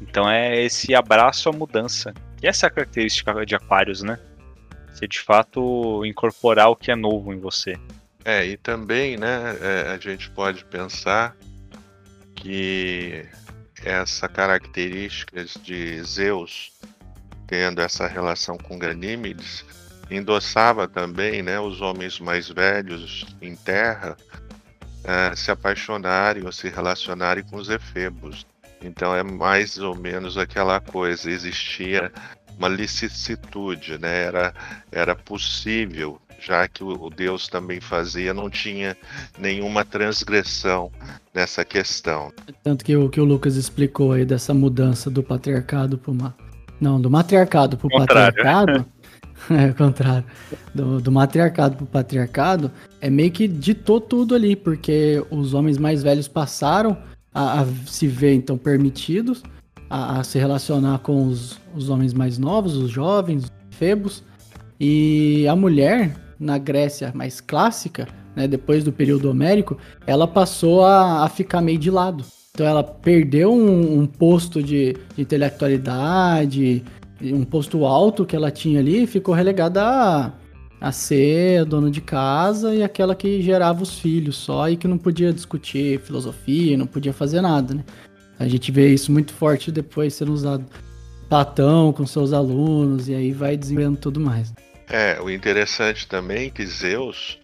Então 0.00 0.30
é 0.30 0.62
esse 0.62 0.94
abraço 0.94 1.48
à 1.48 1.52
mudança. 1.52 2.14
E 2.42 2.46
essa 2.46 2.66
é 2.66 2.68
a 2.68 2.70
característica 2.70 3.44
de 3.44 3.54
Aquários, 3.54 4.02
né? 4.02 4.18
Você 4.92 5.06
de 5.06 5.20
fato 5.20 6.04
incorporar 6.04 6.70
o 6.70 6.76
que 6.76 6.90
é 6.90 6.96
novo 6.96 7.32
em 7.32 7.38
você. 7.38 7.76
É, 8.28 8.44
e 8.44 8.58
também, 8.58 9.16
né, 9.16 9.56
é, 9.58 9.90
a 9.90 9.96
gente 9.96 10.28
pode 10.32 10.62
pensar 10.66 11.34
que 12.36 13.24
essa 13.82 14.28
característica 14.28 15.46
de 15.62 16.02
Zeus 16.02 16.70
tendo 17.46 17.80
essa 17.80 18.06
relação 18.06 18.58
com 18.58 18.78
Ganímedes 18.78 19.64
endossava 20.10 20.86
também 20.86 21.42
né, 21.42 21.58
os 21.58 21.80
homens 21.80 22.20
mais 22.20 22.50
velhos 22.50 23.24
em 23.40 23.56
terra 23.56 24.14
uh, 24.34 25.34
se 25.34 25.50
apaixonarem 25.50 26.44
ou 26.44 26.52
se 26.52 26.68
relacionarem 26.68 27.42
com 27.44 27.56
os 27.56 27.70
efebos. 27.70 28.46
Então 28.82 29.16
é 29.16 29.22
mais 29.22 29.78
ou 29.78 29.96
menos 29.96 30.36
aquela 30.36 30.78
coisa, 30.80 31.30
existia 31.30 32.12
uma 32.58 32.68
licitude, 32.68 33.96
né? 33.96 34.24
era, 34.24 34.54
era 34.92 35.14
possível, 35.14 36.20
já 36.38 36.66
que 36.68 36.84
o 36.84 37.10
Deus 37.10 37.48
também 37.48 37.80
fazia, 37.80 38.32
não 38.32 38.48
tinha 38.48 38.96
nenhuma 39.38 39.84
transgressão 39.84 40.90
nessa 41.34 41.64
questão. 41.64 42.32
Tanto 42.62 42.84
que 42.84 42.96
o 42.96 43.08
que 43.08 43.20
o 43.20 43.24
Lucas 43.24 43.56
explicou 43.56 44.12
aí 44.12 44.24
dessa 44.24 44.54
mudança 44.54 45.10
do 45.10 45.22
patriarcado 45.22 45.98
para 45.98 46.10
uma 46.12 46.34
Não, 46.80 47.00
do 47.00 47.10
matriarcado 47.10 47.76
pro 47.76 47.88
Contrário. 47.88 48.34
patriarcado. 48.36 48.86
é 49.50 49.70
o 49.70 49.74
contrário. 49.74 50.24
Do, 50.74 51.00
do 51.00 51.12
matriarcado 51.12 51.76
pro 51.76 51.86
patriarcado, 51.86 52.70
é 53.00 53.10
meio 53.10 53.30
que 53.30 53.46
ditou 53.46 54.00
tudo 54.00 54.34
ali, 54.34 54.56
porque 54.56 55.24
os 55.30 55.54
homens 55.54 55.78
mais 55.78 56.02
velhos 56.02 56.28
passaram 56.28 56.96
a, 57.32 57.62
a 57.62 57.66
se 57.86 58.06
ver, 58.06 58.34
então, 58.34 58.56
permitidos 58.56 59.42
a, 59.88 60.20
a 60.20 60.24
se 60.24 60.38
relacionar 60.38 60.98
com 60.98 61.26
os, 61.26 61.58
os 61.74 61.88
homens 61.88 62.12
mais 62.12 62.38
novos, 62.38 62.76
os 62.76 62.90
jovens, 62.90 63.44
os 63.44 63.76
febos. 63.76 64.22
E 64.80 65.46
a 65.48 65.56
mulher, 65.56 66.14
na 66.38 66.58
Grécia 66.58 67.12
mais 67.14 67.40
clássica, 67.40 68.06
né, 68.34 68.46
depois 68.46 68.84
do 68.84 68.92
período 68.92 69.30
homérico, 69.30 69.76
ela 70.06 70.26
passou 70.26 70.84
a, 70.84 71.24
a 71.24 71.28
ficar 71.28 71.60
meio 71.60 71.78
de 71.78 71.90
lado. 71.90 72.24
Então 72.52 72.66
ela 72.66 72.82
perdeu 72.82 73.52
um, 73.52 74.00
um 74.00 74.06
posto 74.06 74.62
de, 74.62 74.96
de 75.14 75.22
intelectualidade, 75.22 76.84
um 77.22 77.44
posto 77.44 77.84
alto 77.84 78.24
que 78.24 78.36
ela 78.36 78.50
tinha 78.50 78.80
ali, 78.80 79.04
e 79.04 79.06
ficou 79.06 79.34
relegada 79.34 79.82
a, 79.82 80.32
a 80.80 80.92
ser 80.92 81.64
dona 81.64 81.90
de 81.90 82.00
casa 82.00 82.74
e 82.74 82.82
aquela 82.82 83.14
que 83.14 83.42
gerava 83.42 83.82
os 83.82 83.98
filhos 83.98 84.36
só 84.36 84.68
e 84.68 84.76
que 84.76 84.88
não 84.88 84.98
podia 84.98 85.32
discutir 85.32 86.00
filosofia, 86.00 86.76
não 86.76 86.86
podia 86.86 87.12
fazer 87.12 87.40
nada, 87.40 87.74
né? 87.74 87.84
A 88.38 88.46
gente 88.46 88.70
vê 88.70 88.92
isso 88.92 89.10
muito 89.10 89.32
forte 89.32 89.72
depois 89.72 90.14
sendo 90.14 90.32
usado 90.32 90.64
Platão 91.28 91.92
com 91.92 92.06
seus 92.06 92.32
alunos 92.32 93.08
e 93.08 93.14
aí 93.14 93.32
vai 93.32 93.56
desenvolvendo 93.56 93.98
tudo 93.98 94.20
mais. 94.20 94.52
É, 94.90 95.20
o 95.20 95.28
interessante 95.28 96.06
também 96.08 96.46
é 96.46 96.50
que 96.50 96.64
Zeus, 96.66 97.38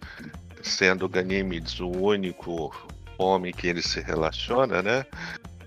sendo 0.63 1.07
Ganímedes 1.07 1.79
o 1.79 1.89
único 1.89 2.73
homem 3.17 3.53
que 3.53 3.67
ele 3.67 3.81
se 3.81 3.99
relaciona, 3.99 4.81
né? 4.81 5.05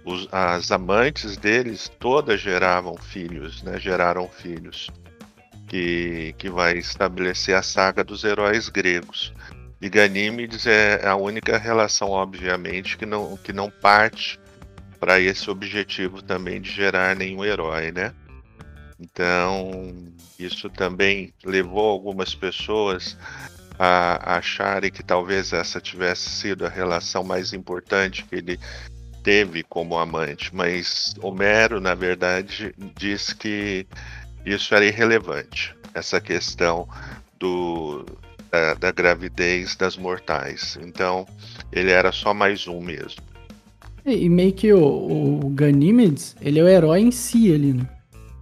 Os, 0.05 0.29
as 0.33 0.73
amantes 0.73 1.37
deles 1.37 1.91
todas 2.01 2.41
geravam 2.41 2.97
filhos, 2.97 3.63
né? 3.63 3.79
Geraram 3.79 4.29
filhos. 4.29 4.91
Que, 5.69 6.35
que 6.39 6.49
vai 6.49 6.79
estabelecer 6.79 7.55
a 7.55 7.63
saga 7.63 8.03
dos 8.03 8.25
heróis 8.25 8.71
gregos. 8.71 9.35
E 9.83 9.91
Ganímedes 9.91 10.67
é 10.67 11.07
a 11.07 11.15
única 11.15 11.59
relação, 11.59 12.09
obviamente, 12.09 12.97
que 12.97 13.05
não, 13.05 13.37
que 13.37 13.53
não 13.53 13.71
parte 13.71 14.41
para 14.99 15.21
esse 15.21 15.51
objetivo 15.51 16.23
também 16.23 16.61
de 16.61 16.71
gerar 16.71 17.15
nenhum 17.15 17.45
herói, 17.45 17.93
né? 17.93 18.15
Então, 19.01 19.95
isso 20.39 20.69
também 20.69 21.33
levou 21.45 21.89
algumas 21.89 22.35
pessoas 22.35 23.17
a 23.79 24.37
acharem 24.37 24.91
que 24.91 25.05
talvez 25.05 25.53
essa 25.53 25.81
tivesse 25.81 26.29
sido 26.29 26.67
a 26.67 26.69
relação 26.69 27.23
mais 27.23 27.53
importante 27.53 28.25
que 28.25 28.35
ele 28.35 28.59
teve 29.23 29.63
como 29.63 29.99
amante, 29.99 30.55
mas 30.55 31.15
Homero, 31.21 31.81
na 31.81 31.95
verdade, 31.95 32.75
diz 32.97 33.33
que 33.33 33.87
isso 34.45 34.75
era 34.75 34.85
irrelevante, 34.85 35.77
essa 35.95 36.21
questão 36.21 36.89
do, 37.39 38.05
da, 38.51 38.75
da 38.75 38.91
gravidez 38.91 39.77
das 39.77 39.97
mortais. 39.97 40.79
Então, 40.83 41.27
ele 41.71 41.91
era 41.91 42.11
só 42.11 42.35
mais 42.35 42.67
um 42.67 42.81
mesmo. 42.81 43.23
E, 44.05 44.29
meio 44.29 44.53
que 44.53 44.73
o, 44.73 45.41
o 45.45 45.51
Ganímedes, 45.51 46.35
ele 46.41 46.59
é 46.59 46.65
o 46.65 46.69
herói 46.69 47.01
em 47.01 47.11
si 47.11 47.53
ali, 47.53 47.75
né? 47.75 47.87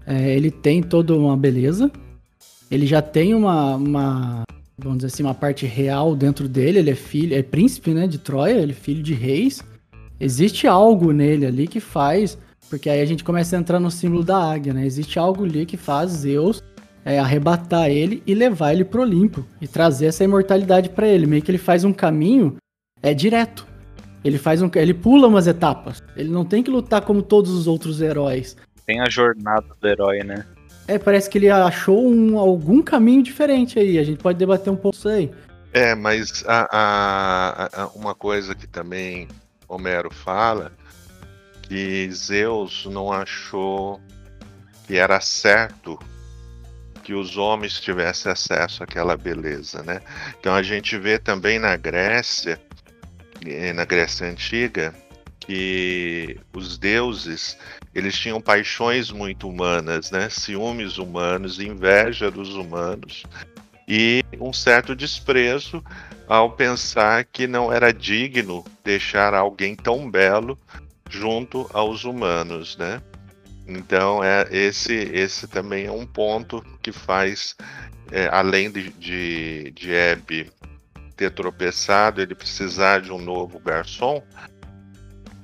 É, 0.07 0.35
ele 0.35 0.51
tem 0.51 0.83
toda 0.83 1.15
uma 1.15 1.37
beleza, 1.37 1.91
ele 2.71 2.87
já 2.87 3.03
tem 3.03 3.35
uma, 3.35 3.75
uma, 3.75 4.43
vamos 4.79 4.99
dizer 4.99 5.09
assim, 5.09 5.23
uma 5.23 5.35
parte 5.35 5.67
real 5.67 6.15
dentro 6.15 6.49
dele, 6.49 6.79
ele 6.79 6.91
é 6.91 6.95
filho, 6.95 7.35
é 7.35 7.43
príncipe, 7.43 7.93
né, 7.93 8.07
de 8.07 8.19
Troia, 8.19 8.59
ele 8.59 8.73
é 8.73 8.75
filho 8.75 9.03
de 9.03 9.15
reis. 9.15 9.63
Existe 10.19 10.67
algo 10.67 11.13
nele 11.13 11.45
ali 11.45 11.67
que 11.67 11.81
faz, 11.81 12.39
porque 12.71 12.89
aí 12.89 13.01
a 13.01 13.05
gente 13.05 13.25
começa 13.25 13.57
a 13.57 13.59
entrar 13.59 13.81
no 13.81 13.91
símbolo 13.91 14.25
da 14.25 14.39
águia, 14.39 14.73
né? 14.73 14.87
Existe 14.87 15.19
algo 15.19 15.45
ali 15.45 15.67
que 15.67 15.77
faz 15.77 16.11
Zeus 16.11 16.63
é, 17.05 17.19
arrebatar 17.19 17.91
ele 17.91 18.23
e 18.27 18.35
levar 18.35 18.73
ele 18.73 18.85
pro 18.85 19.03
Olimpo 19.03 19.45
e 19.61 19.69
trazer 19.69 20.07
essa 20.07 20.25
imortalidade 20.25 20.89
para 20.89 21.07
ele, 21.07 21.27
meio 21.27 21.43
que 21.43 21.51
ele 21.51 21.59
faz 21.59 21.85
um 21.85 21.93
caminho 21.93 22.57
é 23.03 23.15
direto. 23.15 23.67
Ele 24.25 24.39
faz 24.39 24.61
um, 24.61 24.69
ele 24.75 24.93
pula 24.93 25.29
umas 25.29 25.47
etapas. 25.47 26.03
Ele 26.17 26.31
não 26.31 26.45
tem 26.45 26.63
que 26.63 26.71
lutar 26.71 27.03
como 27.03 27.23
todos 27.23 27.53
os 27.53 27.69
outros 27.69 28.01
heróis. 28.01 28.57
Tem 28.87 29.01
a 29.01 29.09
jornada 29.11 29.67
do 29.81 29.89
herói, 29.89 30.23
né? 30.23 30.47
É, 30.89 30.99
parece 30.99 31.29
que 31.29 31.39
ele 31.39 31.51
achou 31.51 32.07
um, 32.09 32.39
algum 32.39 32.81
caminho 32.81 33.23
diferente 33.23 33.79
aí. 33.79 33.99
A 33.99 34.05
gente 34.05 34.23
pode 34.23 34.39
debater 34.39 34.73
um 34.73 34.77
pouco 34.77 34.97
isso 34.97 35.09
aí. 35.09 35.31
É, 35.73 35.95
mas 35.95 36.45
a, 36.47 36.69
a- 36.71 37.83
a- 37.83 37.87
uma 37.89 38.15
coisa 38.15 38.55
que 38.55 38.67
também 38.67 39.27
Homero 39.69 40.11
fala, 40.13 40.73
que 41.63 42.09
Zeus 42.13 42.87
não 42.87 43.13
achou 43.13 44.01
que 44.87 44.97
era 44.97 45.21
certo 45.21 45.99
que 47.03 47.13
os 47.13 47.37
homens 47.37 47.81
tivessem 47.81 48.31
acesso 48.31 48.83
àquela 48.85 49.17
beleza, 49.17 49.83
né? 49.83 50.01
Então 50.41 50.55
a 50.55 50.63
gente 50.63 50.97
vê 50.97 51.19
também 51.19 51.59
na 51.59 51.77
Grécia, 51.77 52.61
eh, 53.45 53.73
na 53.73 53.85
Grécia 53.85 54.27
Antiga, 54.29 54.95
que 55.41 56.39
os 56.53 56.79
deuses 56.79 57.57
eles 57.97 58.19
tinham 58.19 58.43
paixões 58.43 59.11
muito 59.11 59.49
humanas, 59.49 60.11
né? 60.11 60.29
Ciúmes 60.29 60.99
humanos, 60.99 61.59
inveja 61.59 62.31
dos 62.31 62.55
humanos 62.55 63.25
e 63.89 64.23
um 64.39 64.53
certo 64.53 64.95
desprezo 64.95 65.83
ao 66.29 66.51
pensar 66.51 67.25
que 67.25 67.47
não 67.47 67.73
era 67.73 67.95
digno 67.95 68.65
deixar 68.85 69.33
alguém 69.33 69.75
tão 69.75 70.11
belo 70.11 70.59
junto 71.09 71.71
aos 71.73 72.05
humanos, 72.05 72.77
né? 72.77 73.01
Então 73.67 74.23
é 74.23 74.47
esse 74.51 74.93
esse 74.93 75.49
também 75.49 75.87
é 75.87 75.91
um 75.91 76.05
ponto 76.05 76.63
que 76.83 76.93
faz 76.93 77.57
é, 78.13 78.29
além 78.31 78.71
de, 78.71 78.91
de, 78.91 79.71
de 79.71 79.91
Hebe 79.91 80.53
ter 81.17 81.31
tropeçado, 81.31 82.21
ele 82.21 82.35
precisar 82.35 83.01
de 83.01 83.11
um 83.11 83.19
novo 83.19 83.59
garçom, 83.59 84.23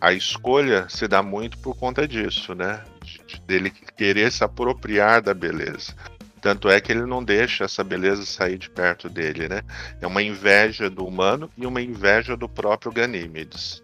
a 0.03 0.13
escolha 0.13 0.89
se 0.89 1.07
dá 1.07 1.23
muito 1.23 1.57
por 1.59 1.77
conta 1.77 2.09
disso, 2.09 2.57
né? 2.57 2.83
De- 3.05 3.21
de- 3.25 3.41
dele 3.43 3.71
querer 3.71 4.33
se 4.33 4.43
apropriar 4.43 5.23
da 5.23 5.33
beleza. 5.33 5.95
Tanto 6.41 6.69
é 6.69 6.81
que 6.81 6.91
ele 6.91 7.07
não 7.07 7.23
deixa 7.23 7.63
essa 7.63 7.85
beleza 7.85 8.27
sair 8.27 8.59
de 8.59 8.69
perto 8.69 9.09
dele, 9.09 9.49
né? 9.49 9.63
É 10.01 10.07
uma 10.09 10.21
inveja 10.21 10.91
do 10.91 11.07
humano 11.07 11.49
e 11.57 11.65
uma 11.65 11.81
inveja 11.81 12.37
do 12.37 12.49
próprio 12.49 12.91
Ganímedes. 12.91 13.81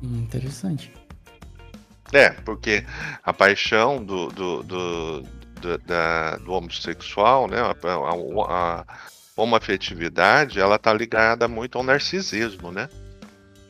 Hum, 0.00 0.18
interessante. 0.22 0.92
É, 2.12 2.30
porque 2.30 2.84
a 3.24 3.32
paixão 3.32 4.04
do, 4.04 4.28
do, 4.28 4.62
do, 4.62 5.22
do, 5.60 5.78
da- 5.78 6.36
do 6.36 6.52
homossexual, 6.52 7.48
né? 7.48 7.58
A, 7.60 7.70
a, 7.72 8.80
a 8.80 8.84
homoafetividade, 9.36 10.60
ela 10.60 10.78
tá 10.78 10.92
ligada 10.92 11.48
muito 11.48 11.76
ao 11.76 11.82
narcisismo, 11.82 12.70
né? 12.70 12.88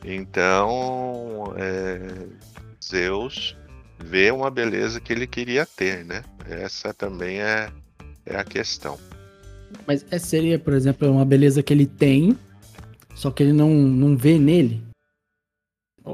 Então, 0.07 1.53
é, 1.57 2.27
Zeus 2.83 3.57
vê 3.99 4.29
uma 4.29 4.51
beleza 4.51 4.99
que 4.99 5.11
ele 5.11 5.25
queria 5.25 5.65
ter, 5.65 6.05
né? 6.05 6.23
Essa 6.47 6.93
também 6.93 7.41
é, 7.41 7.69
é 8.25 8.35
a 8.37 8.43
questão. 8.43 8.99
Mas 9.87 10.05
é, 10.11 10.19
seria, 10.19 10.59
por 10.59 10.73
exemplo, 10.73 11.09
uma 11.11 11.25
beleza 11.25 11.63
que 11.63 11.73
ele 11.73 11.87
tem, 11.87 12.37
só 13.15 13.31
que 13.31 13.41
ele 13.41 13.53
não, 13.53 13.69
não 13.71 14.15
vê 14.15 14.37
nele. 14.37 14.83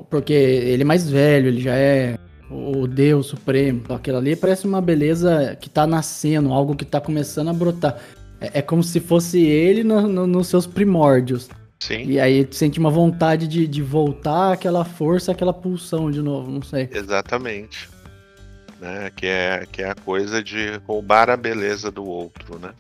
Porque 0.10 0.32
ele 0.32 0.84
é 0.84 0.86
mais 0.86 1.10
velho, 1.10 1.48
ele 1.50 1.62
já 1.62 1.76
é 1.76 2.18
o 2.50 2.88
Deus 2.88 3.28
Supremo. 3.28 3.82
Então, 3.84 3.96
Aquilo 3.96 4.18
ali 4.18 4.36
parece 4.38 4.66
uma 4.66 4.82
beleza 4.82 5.58
que 5.60 5.70
tá 5.70 5.86
nascendo, 5.86 6.54
algo 6.54 6.76
que 6.76 6.86
tá 6.86 7.02
começando 7.02 7.50
a 7.50 7.54
brotar. 7.54 8.00
É, 8.40 8.60
é 8.60 8.62
como 8.62 8.82
se 8.84 9.02
fosse 9.02 9.42
ele 9.42 9.84
no- 9.84 10.08
no- 10.08 10.28
nos 10.28 10.48
seus 10.48 10.66
primórdios. 10.66 11.50
Sim, 11.82 12.04
E 12.04 12.20
aí 12.20 12.46
tu 12.46 12.56
sente 12.56 12.80
uma 12.80 12.92
vontade 12.92 13.48
de, 13.48 13.68
de 13.68 13.82
voltar 13.82 14.54
aquela 14.54 14.86
força, 14.86 15.32
aquela 15.32 15.52
pulsão 15.52 16.12
de 16.12 16.22
novo, 16.22 16.52
não 16.52 16.62
sei. 16.62 16.88
exatamente. 16.94 17.90
Né? 18.80 19.12
Que, 19.16 19.26
é, 19.26 19.66
que 19.72 19.82
é 19.82 19.90
a 19.90 19.96
coisa 19.96 20.44
de 20.44 20.80
roubar 20.86 21.28
a 21.32 21.36
beleza 21.36 21.90
do 21.90 22.06
outro, 22.06 22.60
né? 22.60 22.72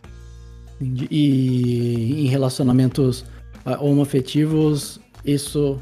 E 1.09 2.25
em 2.25 2.27
relacionamentos 2.27 3.25
ah, 3.65 3.83
homoafetivos, 3.83 4.99
isso 5.25 5.81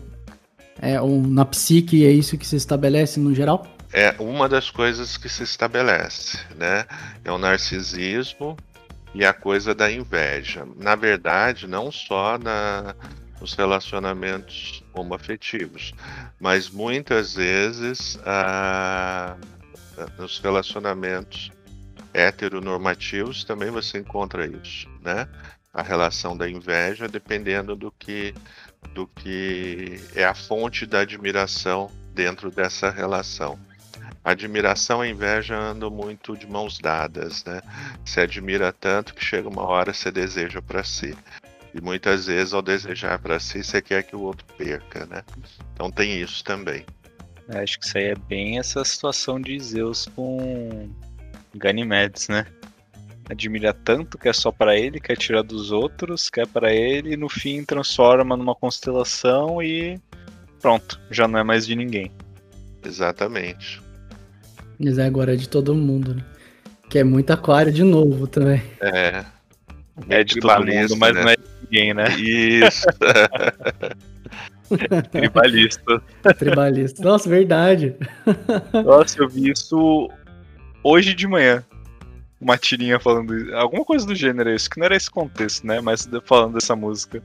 é 0.81 1.01
um, 1.01 1.21
na 1.21 1.43
psique 1.43 2.05
é 2.05 2.11
isso 2.11 2.37
que 2.37 2.47
se 2.47 2.55
estabelece 2.55 3.19
no 3.19 3.35
geral? 3.35 3.67
é 3.91 4.15
uma 4.19 4.47
das 4.47 4.69
coisas 4.69 5.17
que 5.17 5.27
se 5.27 5.43
estabelece, 5.43 6.37
né? 6.55 6.85
É 7.23 7.31
o 7.31 7.37
narcisismo 7.37 8.55
e 9.13 9.25
a 9.25 9.33
coisa 9.33 9.73
da 9.73 9.91
inveja. 9.91 10.67
Na 10.77 10.95
verdade, 10.95 11.67
não 11.67 11.91
só 11.91 12.37
na, 12.37 12.95
nos 13.39 13.53
relacionamentos 13.53 14.83
homoafetivos, 14.93 15.93
mas 16.39 16.69
muitas 16.69 17.35
vezes 17.35 18.19
ah, 18.25 19.35
nos 20.17 20.39
relacionamentos 20.39 21.51
heteronormativos 22.13 23.43
também 23.43 23.69
você 23.69 23.99
encontra 23.99 24.45
isso, 24.45 24.87
né? 25.01 25.27
A 25.73 25.83
relação 25.83 26.35
da 26.35 26.49
inveja, 26.49 27.07
dependendo 27.07 27.75
do 27.75 27.91
que 27.91 28.33
do 28.93 29.05
que 29.07 30.01
é 30.15 30.23
a 30.23 30.33
fonte 30.33 30.85
da 30.85 31.01
admiração 31.01 31.91
dentro 32.13 32.49
dessa 32.49 32.89
relação. 32.89 33.59
Admiração 34.31 35.03
e 35.03 35.09
inveja 35.09 35.57
andam 35.57 35.89
muito 35.89 36.35
de 36.35 36.47
mãos 36.47 36.79
dadas, 36.79 37.43
né? 37.45 37.61
Você 38.03 38.21
admira 38.21 38.71
tanto 38.71 39.13
que 39.13 39.23
chega 39.23 39.47
uma 39.47 39.63
hora 39.63 39.93
você 39.93 40.11
deseja 40.11 40.61
para 40.61 40.83
si. 40.83 41.15
E 41.73 41.79
muitas 41.79 42.25
vezes, 42.25 42.53
ao 42.53 42.61
desejar 42.61 43.19
para 43.19 43.39
si, 43.39 43.63
você 43.63 43.81
quer 43.81 44.03
que 44.03 44.15
o 44.15 44.21
outro 44.21 44.45
perca, 44.57 45.05
né? 45.05 45.23
Então 45.73 45.91
tem 45.91 46.19
isso 46.19 46.43
também. 46.43 46.85
É, 47.47 47.59
acho 47.59 47.79
que 47.79 47.85
isso 47.85 47.97
aí 47.97 48.05
é 48.05 48.15
bem 48.15 48.59
essa 48.59 48.83
situação 48.83 49.39
de 49.39 49.59
Zeus 49.59 50.07
com 50.15 50.89
Ganymedes, 51.55 52.27
né? 52.27 52.45
Admira 53.29 53.73
tanto 53.73 54.17
que 54.17 54.27
é 54.27 54.33
só 54.33 54.51
para 54.51 54.77
ele, 54.77 54.99
quer 54.99 55.15
tirar 55.15 55.43
dos 55.43 55.71
outros, 55.71 56.29
quer 56.29 56.47
para 56.47 56.73
ele, 56.73 57.13
e 57.13 57.17
no 57.17 57.29
fim 57.29 57.63
transforma 57.63 58.35
numa 58.35 58.55
constelação 58.55 59.61
e 59.61 59.99
pronto, 60.59 60.99
já 61.11 61.27
não 61.27 61.39
é 61.39 61.43
mais 61.43 61.65
de 61.65 61.75
ninguém. 61.75 62.11
Exatamente. 62.83 63.81
Mas 64.79 64.97
é 64.97 65.05
agora 65.05 65.35
de 65.35 65.49
todo 65.49 65.75
mundo, 65.75 66.15
né? 66.15 66.23
Que 66.89 66.99
é 66.99 67.03
muito 67.03 67.31
aquário 67.31 67.71
de 67.71 67.83
novo 67.83 68.27
também. 68.27 68.61
É. 68.81 69.25
É 70.07 70.23
de 70.23 70.39
todo 70.39 70.65
mundo, 70.65 70.95
mas 70.97 71.13
né? 71.13 71.21
não 71.21 71.29
é 71.29 71.35
de 71.35 71.43
ninguém, 71.61 71.93
né? 71.93 72.05
Isso. 72.17 72.85
Tribalista. 75.11 76.01
Tribalista. 76.37 77.03
Nossa, 77.03 77.29
verdade. 77.29 77.95
Nossa, 78.85 79.21
eu 79.21 79.27
vi 79.27 79.51
isso 79.51 80.09
hoje 80.83 81.13
de 81.13 81.27
manhã. 81.27 81.63
Uma 82.39 82.57
tirinha 82.57 82.99
falando 82.99 83.35
isso. 83.35 83.53
alguma 83.55 83.83
coisa 83.83 84.05
do 84.05 84.15
gênero 84.15 84.49
isso, 84.49 84.69
que 84.69 84.79
não 84.79 84.85
era 84.85 84.95
esse 84.95 85.11
contexto, 85.11 85.65
né? 85.67 85.81
Mas 85.81 86.07
falando 86.23 86.53
dessa 86.53 86.75
música. 86.75 87.21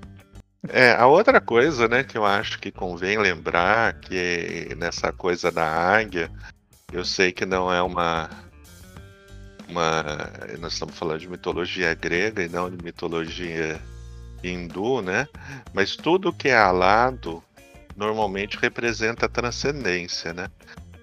É, 0.69 0.93
a 0.93 1.07
outra 1.07 1.40
coisa, 1.40 1.87
né, 1.87 2.03
que 2.03 2.17
eu 2.17 2.25
acho 2.25 2.59
que 2.59 2.73
convém 2.73 3.19
lembrar, 3.19 3.93
que 4.01 4.75
nessa 4.79 5.12
coisa 5.12 5.53
da 5.53 5.67
águia, 5.67 6.31
eu 6.94 7.04
sei 7.04 7.33
que 7.33 7.44
não 7.44 7.72
é 7.72 7.83
uma. 7.83 8.30
uma 9.68 10.04
nós 10.61 10.74
estamos 10.74 10.96
falando 10.96 11.18
de 11.18 11.28
mitologia 11.28 11.92
grega 11.92 12.40
e 12.40 12.48
não 12.48 12.70
de 12.70 12.83
mitologia 12.85 13.80
hindu, 14.44 15.02
né? 15.02 15.26
Mas 15.72 15.96
tudo 15.96 16.33
que 16.33 16.48
é 16.48 16.57
alado 16.57 17.42
normalmente 17.96 18.57
representa 18.57 19.26
a 19.26 19.28
transcendência, 19.28 20.33
né? 20.33 20.48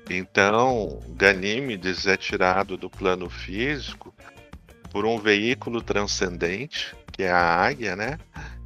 Então, 0.10 1.02
Ganímedes 1.10 2.08
é 2.08 2.16
tirado 2.16 2.78
do 2.78 2.90
plano 2.90 3.30
físico 3.30 4.16
por 4.92 5.06
um 5.06 5.18
veículo 5.18 5.82
transcendente, 5.82 6.96
que 7.12 7.24
é 7.24 7.32
a 7.32 7.62
águia, 7.62 7.98
né? 7.98 8.18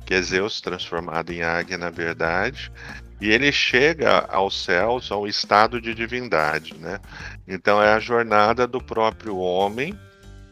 Que 0.05 0.13
é 0.13 0.21
Zeus 0.21 0.61
transformado 0.61 1.31
em 1.31 1.41
águia, 1.41 1.75
na 1.75 1.89
verdade. 1.89 2.71
E 3.19 3.29
ele 3.29 3.51
chega 3.51 4.25
aos 4.29 4.63
céus, 4.63 5.11
ao 5.11 5.27
estado 5.27 5.79
de 5.79 5.93
divindade, 5.93 6.75
né? 6.75 6.99
Então 7.47 7.81
é 7.81 7.93
a 7.93 7.99
jornada 7.99 8.67
do 8.67 8.81
próprio 8.81 9.37
homem 9.37 9.97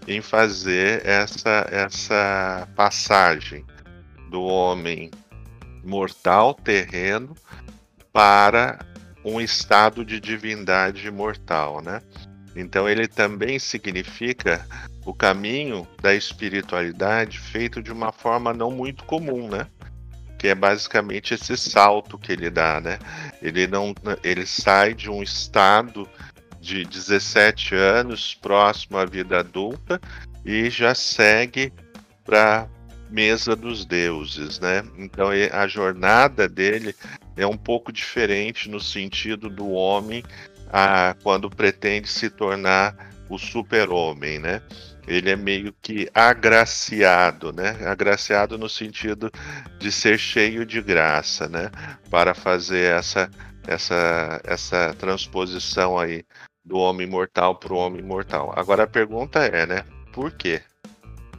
em 0.07 0.21
fazer 0.21 1.05
essa, 1.05 1.67
essa 1.69 2.67
passagem 2.75 3.65
do 4.29 4.41
homem 4.43 5.11
mortal, 5.83 6.53
terreno, 6.53 7.35
para 8.11 8.79
um 9.25 9.39
estado 9.39 10.05
de 10.05 10.19
divindade 10.19 11.09
mortal, 11.11 11.81
né? 11.81 12.01
Então 12.55 12.87
ele 12.87 13.07
também 13.07 13.57
significa 13.57 14.65
o 15.05 15.13
caminho 15.13 15.87
da 16.01 16.13
espiritualidade 16.13 17.39
feito 17.39 17.81
de 17.81 17.91
uma 17.91 18.11
forma 18.11 18.53
não 18.53 18.71
muito 18.71 19.03
comum, 19.05 19.49
né? 19.49 19.67
Que 20.43 20.49
é 20.49 20.55
basicamente 20.55 21.33
esse 21.33 21.55
salto 21.55 22.17
que 22.17 22.33
ele 22.33 22.49
dá, 22.49 22.81
né? 22.81 22.99
Ele 23.41 23.65
não, 23.65 23.95
ele 24.21 24.45
sai 24.45 24.93
de 24.93 25.09
um 25.09 25.23
estado 25.23 26.05
de 26.59 26.83
17 26.83 27.73
anos 27.75 28.35
próximo 28.35 28.97
à 28.97 29.05
vida 29.05 29.39
adulta 29.39 30.01
e 30.43 30.69
já 30.69 30.93
segue 30.93 31.71
para 32.25 32.67
mesa 33.09 33.55
dos 33.55 33.85
deuses, 33.85 34.59
né? 34.59 34.83
Então 34.97 35.29
a 35.29 35.65
jornada 35.65 36.49
dele 36.49 36.93
é 37.37 37.47
um 37.47 37.55
pouco 37.55 37.89
diferente 37.89 38.69
no 38.69 38.81
sentido 38.81 39.49
do 39.49 39.69
homem 39.71 40.25
a, 40.73 41.15
quando 41.23 41.49
pretende 41.49 42.09
se 42.09 42.29
tornar 42.29 43.13
o 43.29 43.37
super-homem, 43.37 44.39
né? 44.39 44.61
Ele 45.07 45.29
é 45.29 45.35
meio 45.35 45.73
que 45.81 46.09
agraciado, 46.13 47.51
né? 47.51 47.77
Agraciado 47.85 48.57
no 48.57 48.69
sentido 48.69 49.31
de 49.79 49.91
ser 49.91 50.17
cheio 50.17 50.65
de 50.65 50.81
graça, 50.81 51.47
né? 51.47 51.69
Para 52.09 52.33
fazer 52.33 52.95
essa 52.97 53.29
essa 53.67 54.41
essa 54.43 54.93
transposição 54.95 55.97
aí 55.97 56.23
do 56.63 56.77
homem 56.77 57.07
mortal 57.07 57.55
para 57.55 57.73
o 57.73 57.77
homem 57.77 58.01
mortal. 58.01 58.53
Agora 58.55 58.83
a 58.83 58.87
pergunta 58.87 59.39
é, 59.39 59.65
né? 59.65 59.85
Por 60.13 60.31
quê? 60.31 60.61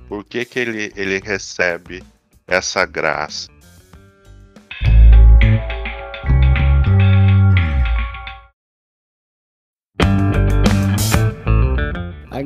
Por 0.08 0.24
que, 0.24 0.44
que 0.44 0.58
ele, 0.58 0.92
ele 0.96 1.18
recebe 1.18 2.04
essa 2.46 2.84
graça? 2.84 3.53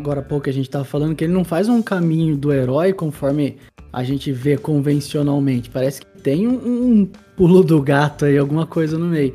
Agora 0.09 0.21
há 0.21 0.25
pouco 0.25 0.49
a 0.49 0.53
gente 0.53 0.71
tava 0.71 0.87
falando 0.87 1.15
que 1.15 1.23
ele 1.23 1.35
não 1.35 1.45
faz 1.45 1.69
um 1.69 1.83
caminho 1.83 2.35
do 2.35 2.51
herói 2.51 2.95
conforme 2.95 3.59
a 3.93 4.03
gente 4.03 4.33
vê 4.33 4.57
convencionalmente. 4.57 5.69
Parece 5.69 6.01
que 6.01 6.07
tem 6.23 6.49
um, 6.49 6.55
um 6.55 7.11
pulo 7.37 7.63
do 7.63 7.83
gato 7.83 8.25
aí, 8.25 8.39
alguma 8.39 8.67
coisa 8.67 8.97
no 8.97 9.05
meio. 9.05 9.35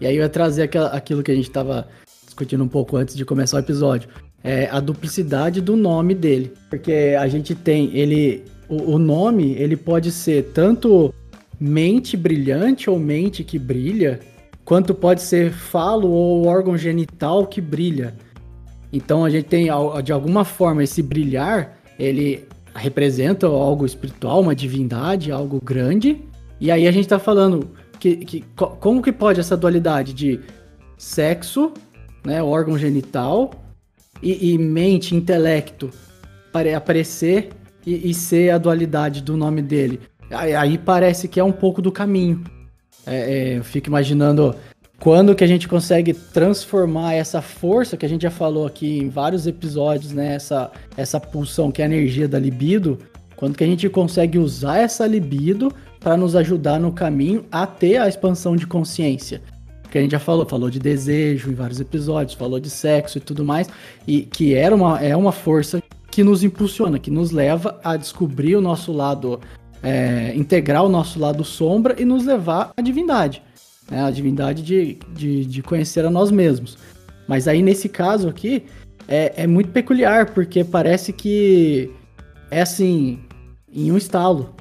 E 0.00 0.06
aí 0.06 0.16
eu 0.16 0.22
ia 0.22 0.28
trazer 0.30 0.70
aquilo 0.92 1.22
que 1.22 1.30
a 1.30 1.34
gente 1.34 1.50
tava 1.50 1.86
discutindo 2.24 2.64
um 2.64 2.68
pouco 2.68 2.96
antes 2.96 3.14
de 3.14 3.22
começar 3.22 3.58
o 3.58 3.60
episódio. 3.60 4.08
É 4.42 4.66
a 4.70 4.80
duplicidade 4.80 5.60
do 5.60 5.76
nome 5.76 6.14
dele. 6.14 6.54
Porque 6.70 7.14
a 7.20 7.28
gente 7.28 7.54
tem 7.54 7.94
ele. 7.94 8.44
O, 8.66 8.94
o 8.94 8.98
nome 8.98 9.52
ele 9.58 9.76
pode 9.76 10.10
ser 10.10 10.52
tanto 10.54 11.12
mente 11.60 12.16
brilhante 12.16 12.88
ou 12.88 12.98
mente 12.98 13.44
que 13.44 13.58
brilha, 13.58 14.20
quanto 14.64 14.94
pode 14.94 15.20
ser 15.20 15.52
falo 15.52 16.08
ou 16.08 16.46
órgão 16.46 16.78
genital 16.78 17.46
que 17.46 17.60
brilha. 17.60 18.14
Então 18.94 19.24
a 19.24 19.30
gente 19.30 19.46
tem 19.46 19.66
de 20.04 20.12
alguma 20.12 20.44
forma 20.44 20.84
esse 20.84 21.02
brilhar, 21.02 21.76
ele 21.98 22.46
representa 22.74 23.46
algo 23.46 23.84
espiritual, 23.84 24.40
uma 24.40 24.54
divindade, 24.54 25.32
algo 25.32 25.60
grande. 25.60 26.22
E 26.60 26.70
aí 26.70 26.86
a 26.86 26.92
gente 26.92 27.08
tá 27.08 27.18
falando 27.18 27.70
que, 27.98 28.16
que 28.16 28.44
como 28.56 29.02
que 29.02 29.10
pode 29.10 29.40
essa 29.40 29.56
dualidade 29.56 30.12
de 30.12 30.38
sexo, 30.96 31.72
né, 32.24 32.40
órgão 32.40 32.78
genital 32.78 33.50
e, 34.22 34.52
e 34.52 34.58
mente, 34.58 35.16
intelecto 35.16 35.90
aparecer 36.76 37.48
e, 37.84 38.10
e, 38.10 38.14
ser 38.14 38.50
a 38.50 38.58
dualidade 38.58 39.20
do 39.20 39.36
nome 39.36 39.60
dele. 39.60 40.00
Aí, 40.30 40.54
aí 40.54 40.78
parece 40.78 41.26
que 41.26 41.40
é 41.40 41.44
um 41.44 41.50
pouco 41.50 41.82
do 41.82 41.90
caminho. 41.90 42.44
É, 43.04 43.16
é, 43.16 43.58
eu 43.58 43.64
fico 43.64 43.88
imaginando 43.88 44.54
quando 45.00 45.34
que 45.34 45.44
a 45.44 45.46
gente 45.46 45.68
consegue 45.68 46.14
transformar 46.14 47.14
essa 47.14 47.42
força 47.42 47.96
que 47.96 48.06
a 48.06 48.08
gente 48.08 48.22
já 48.22 48.30
falou 48.30 48.66
aqui 48.66 48.98
em 48.98 49.08
vários 49.08 49.46
episódios, 49.46 50.12
né? 50.12 50.34
Essa, 50.34 50.70
essa 50.96 51.20
pulsão 51.20 51.70
que 51.70 51.82
é 51.82 51.84
a 51.84 51.88
energia 51.88 52.28
da 52.28 52.38
libido, 52.38 52.98
quando 53.36 53.56
que 53.56 53.64
a 53.64 53.66
gente 53.66 53.88
consegue 53.88 54.38
usar 54.38 54.78
essa 54.78 55.06
libido 55.06 55.72
para 56.00 56.16
nos 56.16 56.36
ajudar 56.36 56.78
no 56.78 56.92
caminho 56.92 57.44
a 57.50 57.66
ter 57.66 57.98
a 57.98 58.08
expansão 58.08 58.56
de 58.56 58.66
consciência. 58.66 59.42
Que 59.90 59.98
a 59.98 60.00
gente 60.00 60.12
já 60.12 60.18
falou, 60.18 60.46
falou 60.46 60.70
de 60.70 60.78
desejo 60.78 61.50
em 61.50 61.54
vários 61.54 61.80
episódios, 61.80 62.34
falou 62.34 62.58
de 62.58 62.70
sexo 62.70 63.18
e 63.18 63.20
tudo 63.20 63.44
mais, 63.44 63.68
e 64.06 64.22
que 64.22 64.54
era 64.54 64.74
uma, 64.74 65.00
é 65.00 65.14
uma 65.14 65.32
força 65.32 65.82
que 66.10 66.22
nos 66.22 66.42
impulsiona, 66.42 66.98
que 66.98 67.10
nos 67.10 67.30
leva 67.30 67.78
a 67.82 67.96
descobrir 67.96 68.56
o 68.56 68.60
nosso 68.60 68.92
lado, 68.92 69.40
é, 69.82 70.32
integrar 70.34 70.84
o 70.84 70.88
nosso 70.88 71.18
lado 71.18 71.44
sombra 71.44 71.96
e 71.98 72.04
nos 72.04 72.24
levar 72.24 72.72
à 72.76 72.80
divindade 72.80 73.42
né? 73.90 74.04
A 74.04 74.10
divindade 74.10 74.62
de, 74.62 74.98
de, 75.14 75.44
de, 75.44 75.62
conhecer 75.62 76.04
a 76.04 76.10
nós 76.10 76.30
mesmos. 76.30 76.78
Mas 77.26 77.48
aí, 77.48 77.62
nesse 77.62 77.88
caso 77.88 78.28
aqui, 78.28 78.64
é, 79.08 79.42
é 79.42 79.46
muito 79.46 79.70
peculiar, 79.70 80.30
porque 80.32 80.64
parece 80.64 81.12
que 81.12 81.90
é 82.50 82.62
assim, 82.62 83.20
em 83.72 83.90
um 83.90 83.96
estalo. 83.96 84.54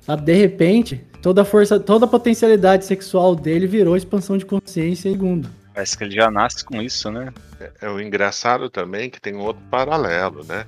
Sabe? 0.00 0.22
De 0.22 0.34
repente, 0.34 1.04
toda 1.22 1.42
a 1.42 1.44
força, 1.44 1.78
toda 1.78 2.04
a 2.04 2.08
potencialidade 2.08 2.84
sexual 2.84 3.34
dele 3.34 3.66
virou 3.66 3.96
expansão 3.96 4.36
de 4.36 4.46
consciência 4.46 5.10
segundo. 5.10 5.48
Parece 5.74 5.96
que 5.96 6.04
ele 6.04 6.14
já 6.14 6.30
nasce 6.30 6.64
com 6.64 6.82
isso, 6.82 7.10
né? 7.10 7.32
É, 7.60 7.70
é 7.82 7.88
o 7.88 8.00
engraçado 8.00 8.68
também 8.68 9.08
que 9.08 9.20
tem 9.20 9.36
outro 9.36 9.62
paralelo, 9.70 10.44
né? 10.44 10.66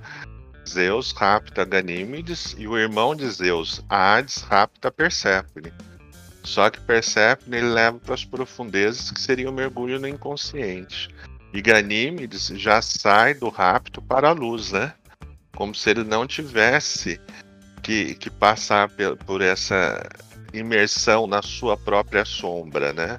Zeus 0.69 1.13
rapta 1.13 1.65
Ganímedes 1.65 2.55
e 2.57 2.69
o 2.69 2.79
irmão 2.79 3.15
de 3.15 3.29
Zeus, 3.29 3.85
Hades, 3.89 4.43
rapta 4.43 4.91
Perséfone. 4.91 5.73
Só 6.43 6.71
que 6.71 6.81
Persephone 6.81 7.57
ele 7.57 7.69
leva 7.69 7.99
para 7.99 8.15
as 8.15 8.25
profundezas 8.25 9.11
que 9.11 9.21
seria 9.21 9.49
o 9.49 9.53
mergulho 9.53 10.01
no 10.01 10.09
inconsciente. 10.09 11.09
E 11.53 11.61
Ganímedes 11.61 12.49
já 12.49 12.81
sai 12.81 13.35
do 13.35 13.49
rapto 13.49 14.01
para 14.01 14.31
a 14.31 14.33
luz, 14.33 14.73
né? 14.73 14.95
Como 15.55 15.75
se 15.75 15.91
ele 15.91 16.03
não 16.03 16.27
tivesse 16.27 17.21
que, 17.83 18.15
que 18.15 18.31
passar 18.31 18.91
por 19.27 19.41
essa 19.43 20.03
imersão 20.53 21.27
na 21.27 21.43
sua 21.43 21.77
própria 21.77 22.25
sombra, 22.25 22.93
né? 22.93 23.19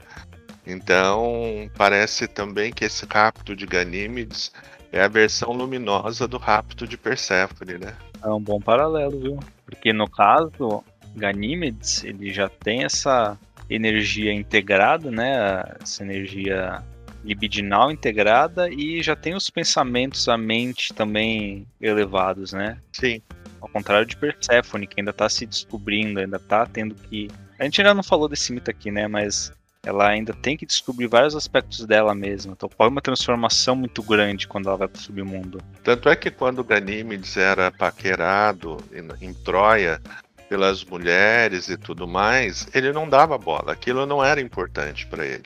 Então, 0.66 1.70
parece 1.78 2.28
também 2.28 2.72
que 2.72 2.86
esse 2.86 3.06
rapto 3.06 3.56
de 3.56 3.66
Ganímedes 3.66 4.52
é 4.92 5.02
a 5.02 5.08
versão 5.08 5.52
luminosa 5.52 6.28
do 6.28 6.38
rapto 6.38 6.88
de 6.88 6.98
Perséfone, 6.98 7.78
né? 7.78 7.96
É 8.24 8.30
um 8.30 8.40
bom 8.40 8.60
paralelo, 8.60 9.20
viu? 9.20 9.40
Porque 9.66 9.92
no 9.92 10.10
caso, 10.10 10.84
Ganímedes, 11.15 12.04
ele 12.04 12.34
já 12.34 12.49
tem 12.49 12.84
essa 12.84 13.38
energia 13.69 14.34
integrada, 14.34 15.10
né? 15.10 15.63
Essa 15.82 16.04
energia 16.04 16.84
libidinal 17.23 17.91
integrada 17.91 18.69
e 18.69 19.02
já 19.02 19.15
tem 19.15 19.34
os 19.34 19.49
pensamentos, 19.49 20.28
a 20.28 20.38
mente 20.38 20.93
também 20.93 21.65
elevados, 21.80 22.52
né? 22.54 22.78
Sim. 22.91 23.21
Ao 23.62 23.69
contrário 23.69 24.06
de 24.06 24.17
Perséfone, 24.17 24.86
que 24.86 24.99
ainda 24.99 25.13
tá 25.13 25.30
se 25.30 25.45
descobrindo, 25.45 26.19
ainda 26.19 26.38
tá 26.38 26.65
tendo 26.65 26.95
que. 26.95 27.30
A 27.58 27.63
gente 27.63 27.80
ainda 27.80 27.93
não 27.93 28.04
falou 28.04 28.28
desse 28.28 28.52
mito 28.52 28.69
aqui, 28.69 28.91
né? 28.91 29.08
Mas 29.08 29.54
ela 29.86 30.08
ainda 30.08 30.34
tem 30.34 30.56
que 30.56 30.65
descobrir 30.65 31.08
vários 31.08 31.36
aspectos 31.36 31.86
dela 31.86 32.15
mesma. 32.15 32.54
Então 32.54 32.69
pode 32.69 32.91
uma 32.91 33.02
transformação 33.02 33.76
muito 33.76 34.02
grande 34.02 34.47
quando 34.47 34.67
ela 34.67 34.78
vai 34.78 34.88
pro 34.88 35.02
submundo. 35.02 35.62
Tanto 35.84 36.10
é 36.10 36.15
que 36.15 36.32
quando 36.32 36.63
Ganímedes 36.63 37.36
era 37.36 37.69
paquerado 37.69 38.78
em, 38.91 39.28
em 39.28 39.34
Troia 39.34 40.02
pelas 40.49 40.84
mulheres 40.84 41.69
e 41.69 41.77
tudo 41.77 42.08
mais, 42.08 42.67
ele 42.73 42.91
não 42.91 43.08
dava 43.10 43.38
bola. 43.38 43.73
Aquilo 43.73 44.06
não 44.06 44.23
era 44.23 44.41
importante 44.41 45.08
para 45.08 45.25
ele. 45.25 45.45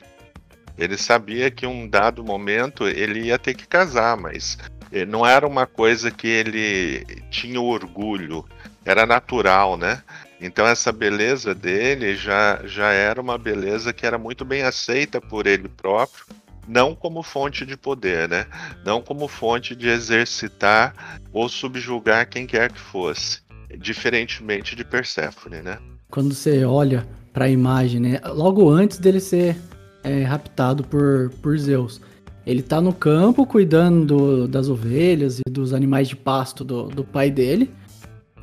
Ele 0.76 0.96
sabia 0.96 1.50
que 1.50 1.66
um 1.66 1.88
dado 1.88 2.22
momento 2.22 2.86
ele 2.86 3.20
ia 3.26 3.38
ter 3.38 3.54
que 3.54 3.66
casar, 3.66 4.16
mas 4.16 4.58
eh, 4.92 5.04
não 5.04 5.26
era 5.26 5.46
uma 5.46 5.66
coisa 5.66 6.10
que 6.10 6.28
ele 6.28 7.04
tinha 7.30 7.60
orgulho, 7.60 8.44
era 8.84 9.04
natural, 9.04 9.76
né? 9.76 10.02
Então 10.40 10.66
essa 10.66 10.92
beleza 10.92 11.54
dele 11.54 12.14
já, 12.14 12.60
já 12.64 12.92
era 12.92 13.20
uma 13.20 13.36
beleza 13.36 13.92
que 13.92 14.06
era 14.06 14.16
muito 14.16 14.44
bem 14.44 14.62
aceita 14.62 15.20
por 15.20 15.48
ele 15.48 15.68
próprio, 15.68 16.24
não 16.66 16.94
como 16.94 17.22
fonte 17.22 17.66
de 17.66 17.76
poder, 17.76 18.28
né? 18.28 18.46
Não 18.84 19.02
como 19.02 19.26
fonte 19.26 19.74
de 19.74 19.88
exercitar 19.88 21.20
ou 21.32 21.48
subjugar 21.48 22.28
quem 22.28 22.46
quer 22.46 22.70
que 22.70 22.78
fosse, 22.78 23.40
diferentemente 23.76 24.74
de 24.74 24.84
Perséfone, 24.84 25.62
né? 25.62 25.78
Quando 26.10 26.34
você 26.34 26.64
olha 26.64 27.06
para 27.32 27.44
a 27.46 27.50
imagem, 27.50 28.00
né? 28.00 28.20
Logo 28.24 28.68
antes 28.70 28.98
dele 28.98 29.20
ser 29.20 29.56
é, 30.02 30.22
raptado 30.22 30.82
por, 30.84 31.30
por 31.42 31.58
Zeus. 31.58 32.00
Ele 32.46 32.62
tá 32.62 32.80
no 32.80 32.94
campo 32.94 33.44
cuidando 33.44 34.06
do, 34.06 34.48
das 34.48 34.68
ovelhas 34.68 35.38
e 35.38 35.50
dos 35.50 35.74
animais 35.74 36.08
de 36.08 36.16
pasto 36.16 36.64
do, 36.64 36.84
do 36.84 37.04
pai 37.04 37.30
dele. 37.30 37.70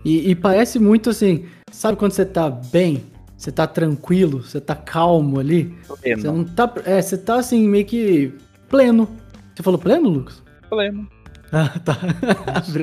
E, 0.03 0.29
e, 0.29 0.35
parece 0.35 0.77
muito 0.77 1.09
assim, 1.09 1.45
sabe 1.71 1.97
quando 1.97 2.11
você 2.11 2.23
tá 2.23 2.47
bem? 2.47 3.03
Você 3.35 3.51
tá 3.51 3.65
tranquilo, 3.65 4.43
você 4.43 4.61
tá 4.61 4.75
calmo 4.75 5.39
ali? 5.39 5.75
Pleno. 6.01 6.21
Você 6.21 6.27
não 6.27 6.43
tá. 6.43 6.71
É, 6.85 7.01
você 7.01 7.17
tá 7.17 7.39
assim, 7.39 7.67
meio 7.67 7.85
que 7.85 8.31
pleno. 8.69 9.09
Você 9.55 9.63
falou 9.63 9.79
pleno, 9.79 10.07
Lucas? 10.07 10.43
Pleno. 10.69 11.09
Ah, 11.55 11.71
tá. 11.79 11.97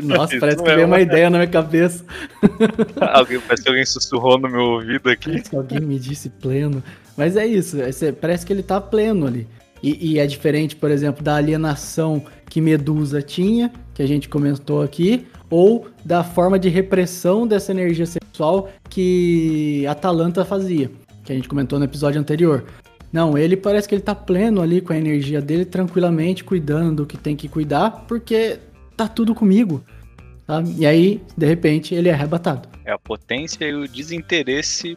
Nossa, 0.02 0.34
parece 0.40 0.62
que 0.62 0.74
veio 0.74 0.86
uma 0.86 0.98
ideia 0.98 1.28
na 1.28 1.36
minha 1.36 1.50
cabeça. 1.50 2.02
alguém, 3.12 3.38
parece 3.40 3.62
que 3.62 3.68
alguém 3.68 3.84
sussurrou 3.84 4.38
no 4.38 4.48
meu 4.48 4.62
ouvido 4.62 5.10
aqui. 5.10 5.30
Parece 5.30 5.50
que 5.50 5.56
alguém 5.56 5.80
me 5.80 5.98
disse 5.98 6.30
pleno. 6.30 6.82
Mas 7.14 7.36
é 7.36 7.46
isso, 7.46 7.76
é, 7.78 8.12
parece 8.12 8.46
que 8.46 8.52
ele 8.52 8.62
tá 8.62 8.80
pleno 8.80 9.26
ali. 9.26 9.46
E, 9.82 10.12
e, 10.12 10.18
é 10.18 10.26
diferente, 10.26 10.74
por 10.74 10.90
exemplo, 10.90 11.22
da 11.22 11.34
alienação 11.34 12.24
que 12.48 12.60
Medusa 12.60 13.20
tinha, 13.20 13.70
que 13.92 14.02
a 14.02 14.06
gente 14.06 14.28
comentou 14.28 14.80
aqui, 14.80 15.26
ou 15.50 15.88
da 16.02 16.24
forma 16.24 16.58
de 16.58 16.70
repressão 16.70 17.46
dessa 17.46 17.72
energia 17.72 18.06
sexual 18.06 18.70
que 18.88 19.84
Atalanta 19.86 20.44
fazia, 20.44 20.90
que 21.24 21.32
a 21.32 21.34
gente 21.34 21.48
comentou 21.48 21.78
no 21.78 21.84
episódio 21.84 22.18
anterior. 22.18 22.64
Não, 23.12 23.36
ele 23.36 23.56
parece 23.56 23.86
que 23.86 23.94
ele 23.94 24.02
tá 24.02 24.14
pleno 24.14 24.62
ali 24.62 24.80
com 24.80 24.92
a 24.92 24.96
energia 24.96 25.40
dele, 25.40 25.64
tranquilamente, 25.64 26.42
cuidando 26.42 27.02
do 27.02 27.06
que 27.06 27.18
tem 27.18 27.36
que 27.36 27.48
cuidar, 27.48 28.06
porque 28.08 28.58
tá 28.96 29.06
tudo 29.06 29.34
comigo. 29.34 29.84
Tá? 30.46 30.62
E 30.78 30.86
aí, 30.86 31.20
de 31.36 31.46
repente, 31.46 31.94
ele 31.94 32.08
é 32.08 32.12
arrebatado. 32.12 32.68
É 32.84 32.92
a 32.92 32.98
potência 32.98 33.64
e 33.66 33.74
o 33.74 33.86
desinteresse 33.86 34.96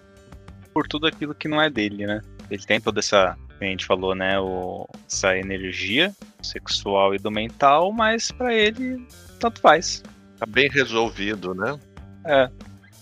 por 0.74 0.88
tudo 0.88 1.08
aquilo 1.08 1.36
que 1.36 1.48
não 1.48 1.62
é 1.62 1.70
dele, 1.70 2.06
né? 2.06 2.22
Ele 2.50 2.64
tem 2.64 2.80
toda 2.80 3.00
essa, 3.00 3.38
a 3.60 3.64
gente 3.66 3.86
falou, 3.86 4.16
né, 4.16 4.40
o, 4.40 4.88
essa 5.10 5.38
energia 5.38 6.14
sexual 6.42 7.16
e 7.16 7.18
do 7.18 7.32
mental, 7.32 7.92
mas 7.92 8.32
para 8.32 8.54
ele 8.54 9.06
tanto 9.40 9.60
faz. 9.60 10.04
Tá 10.38 10.46
bem 10.46 10.70
resolvido, 10.70 11.54
né? 11.54 11.80
É. 12.26 12.50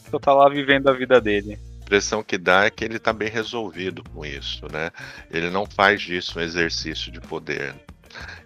Só 0.09 0.19
tá 0.19 0.33
lá 0.33 0.49
vivendo 0.49 0.87
a 0.87 0.93
vida 0.93 1.19
dele. 1.19 1.57
Impressão 1.93 2.23
que 2.23 2.39
dá 2.39 2.65
é 2.65 2.71
que 2.71 2.83
ele 2.83 2.97
tá 2.97 3.13
bem 3.13 3.29
resolvido 3.29 4.03
com 4.09 4.25
isso, 4.25 4.65
né? 4.71 4.89
Ele 5.29 5.51
não 5.51 5.63
faz 5.63 6.01
disso 6.01 6.39
um 6.39 6.41
exercício 6.41 7.11
de 7.11 7.21
poder. 7.21 7.75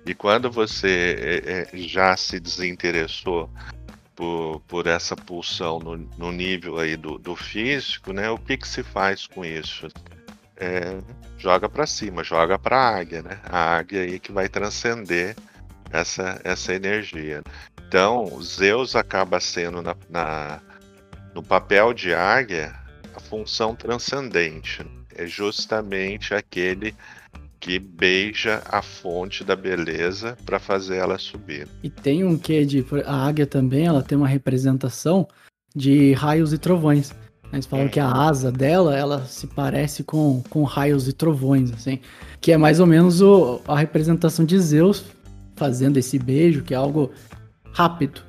E 0.06 0.14
quando 0.14 0.52
você 0.52 1.42
é, 1.46 1.78
é, 1.78 1.78
já 1.78 2.18
se 2.18 2.42
desinteressou 2.42 3.50
por, 4.14 4.60
por 4.68 4.86
essa 4.86 5.16
pulsão 5.16 5.80
no, 5.80 5.96
no 5.96 6.30
nível 6.30 6.78
aí 6.78 6.98
do, 6.98 7.18
do, 7.18 7.38
físico, 7.38 8.12
né? 8.12 8.30
O 8.30 8.38
que, 8.38 8.58
que 8.58 8.68
se 8.68 8.84
faz 8.84 9.26
com 9.26 9.46
isso? 9.46 9.88
É, 10.58 10.98
joga 11.38 11.70
para 11.70 11.88
cima, 11.88 12.26
joga 12.26 12.60
para 12.60 12.76
a 12.76 12.98
águia, 12.98 13.22
né? 13.22 13.40
A 13.46 13.78
águia 13.78 14.02
aí 14.02 14.20
que 14.20 14.34
vai 14.34 14.50
transcender 14.50 15.38
essa, 15.90 16.42
essa 16.44 16.74
energia. 16.74 17.42
Então, 17.88 18.42
Zeus 18.42 18.94
acaba 18.94 19.40
sendo 19.40 19.82
na, 19.82 19.96
na, 20.10 20.60
no 21.34 21.42
papel 21.42 21.94
de 21.94 22.14
águia 22.14 22.86
a 23.18 23.20
função 23.20 23.76
transcendente. 23.76 24.86
É 25.16 25.26
justamente 25.26 26.34
aquele 26.34 26.96
que 27.60 27.80
beija 27.80 28.62
a 28.70 28.84
fonte 28.84 29.44
da 29.44 29.56
beleza 29.56 30.38
para 30.46 30.60
fazer 30.60 30.98
ela 30.98 31.18
subir. 31.18 31.68
E 31.82 31.90
tem 31.90 32.24
um 32.24 32.38
que 32.38 32.64
de 32.64 32.86
a 33.06 33.28
águia 33.28 33.48
também, 33.48 33.88
ela 33.88 34.04
tem 34.04 34.18
uma 34.18 34.28
representação 34.28 35.28
de 35.76 36.14
raios 36.14 36.54
e 36.54 36.58
trovões. 36.58 37.14
Eles 37.52 37.66
falam 37.66 37.86
é. 37.86 37.90
que 37.90 38.00
a 38.00 38.12
asa 38.12 38.52
dela, 38.52 38.96
ela 38.96 39.26
se 39.26 39.48
parece 39.48 40.04
com, 40.04 40.44
com 40.50 40.64
raios 40.64 41.08
e 41.08 41.14
trovões, 41.14 41.72
assim. 41.72 42.00
Que 42.40 42.52
é 42.52 42.58
mais 42.58 42.80
ou 42.80 42.86
menos 42.86 43.22
o, 43.22 43.60
a 43.68 43.78
representação 43.78 44.46
de 44.46 44.60
Zeus 44.60 45.06
fazendo 45.56 45.98
esse 45.98 46.20
beijo, 46.20 46.62
que 46.62 46.74
é 46.74 46.78
algo 46.78 47.12
rápido, 47.74 48.22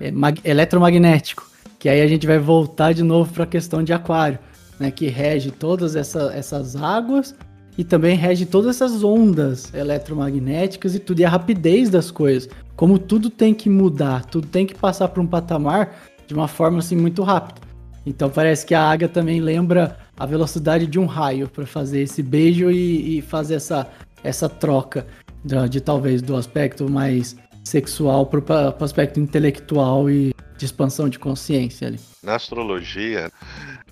é 0.00 0.10
eletromagnético. 0.44 1.55
Que 1.86 1.90
aí 1.90 2.02
a 2.02 2.08
gente 2.08 2.26
vai 2.26 2.40
voltar 2.40 2.92
de 2.92 3.04
novo 3.04 3.32
para 3.32 3.44
a 3.44 3.46
questão 3.46 3.80
de 3.80 3.92
aquário, 3.92 4.40
né? 4.76 4.90
Que 4.90 5.06
rege 5.06 5.52
todas 5.52 5.94
essa, 5.94 6.32
essas 6.34 6.74
águas 6.74 7.32
e 7.78 7.84
também 7.84 8.16
rege 8.16 8.44
todas 8.44 8.74
essas 8.74 9.04
ondas 9.04 9.72
eletromagnéticas 9.72 10.96
e 10.96 10.98
tudo, 10.98 11.20
e 11.20 11.24
a 11.24 11.28
rapidez 11.28 11.88
das 11.88 12.10
coisas. 12.10 12.48
Como 12.74 12.98
tudo 12.98 13.30
tem 13.30 13.54
que 13.54 13.70
mudar, 13.70 14.24
tudo 14.24 14.48
tem 14.48 14.66
que 14.66 14.74
passar 14.74 15.06
por 15.06 15.20
um 15.20 15.28
patamar 15.28 15.96
de 16.26 16.34
uma 16.34 16.48
forma 16.48 16.80
assim 16.80 16.96
muito 16.96 17.22
rápida. 17.22 17.60
Então 18.04 18.28
parece 18.28 18.66
que 18.66 18.74
a 18.74 18.82
águia 18.82 19.08
também 19.08 19.40
lembra 19.40 19.96
a 20.18 20.26
velocidade 20.26 20.88
de 20.88 20.98
um 20.98 21.06
raio 21.06 21.48
para 21.48 21.66
fazer 21.66 22.00
esse 22.00 22.20
beijo 22.20 22.68
e, 22.68 23.18
e, 23.18 23.22
fazer 23.22 23.54
essa, 23.54 23.86
essa 24.24 24.48
troca 24.48 25.06
de, 25.44 25.68
de, 25.68 25.80
talvez 25.80 26.20
do 26.20 26.34
aspecto 26.34 26.90
mais 26.90 27.36
sexual 27.62 28.26
para 28.26 28.74
o 28.76 28.84
aspecto 28.84 29.20
intelectual 29.20 30.10
e 30.10 30.34
de 30.56 30.64
expansão 30.64 31.08
de 31.08 31.18
consciência 31.18 31.88
ali. 31.88 32.00
Na 32.22 32.36
astrologia, 32.36 33.30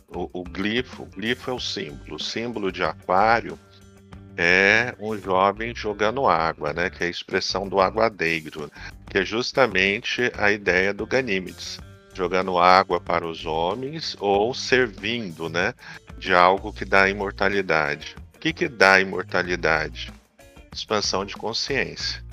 o, 0.08 0.40
o 0.40 0.44
glifo, 0.44 1.02
o 1.02 1.06
glifo 1.06 1.50
é 1.50 1.54
o 1.54 1.60
símbolo, 1.60 2.16
o 2.16 2.20
símbolo 2.22 2.72
de 2.72 2.82
aquário 2.82 3.58
é 4.36 4.94
um 4.98 5.16
jovem 5.16 5.74
jogando 5.74 6.26
água, 6.26 6.72
né? 6.72 6.90
Que 6.90 7.04
é 7.04 7.06
a 7.06 7.10
expressão 7.10 7.68
do 7.68 7.80
aguadeiro, 7.80 8.70
que 9.08 9.18
é 9.18 9.24
justamente 9.24 10.32
a 10.36 10.50
ideia 10.50 10.92
do 10.92 11.06
Ganímedes, 11.06 11.78
jogando 12.14 12.58
água 12.58 13.00
para 13.00 13.26
os 13.26 13.46
homens 13.46 14.16
ou 14.18 14.52
servindo, 14.54 15.48
né? 15.48 15.74
De 16.18 16.34
algo 16.34 16.72
que 16.72 16.84
dá 16.84 17.08
imortalidade. 17.08 18.16
O 18.34 18.38
que, 18.38 18.52
que 18.52 18.68
dá 18.68 19.00
imortalidade? 19.00 20.12
Expansão 20.72 21.24
de 21.24 21.34
consciência. 21.34 22.23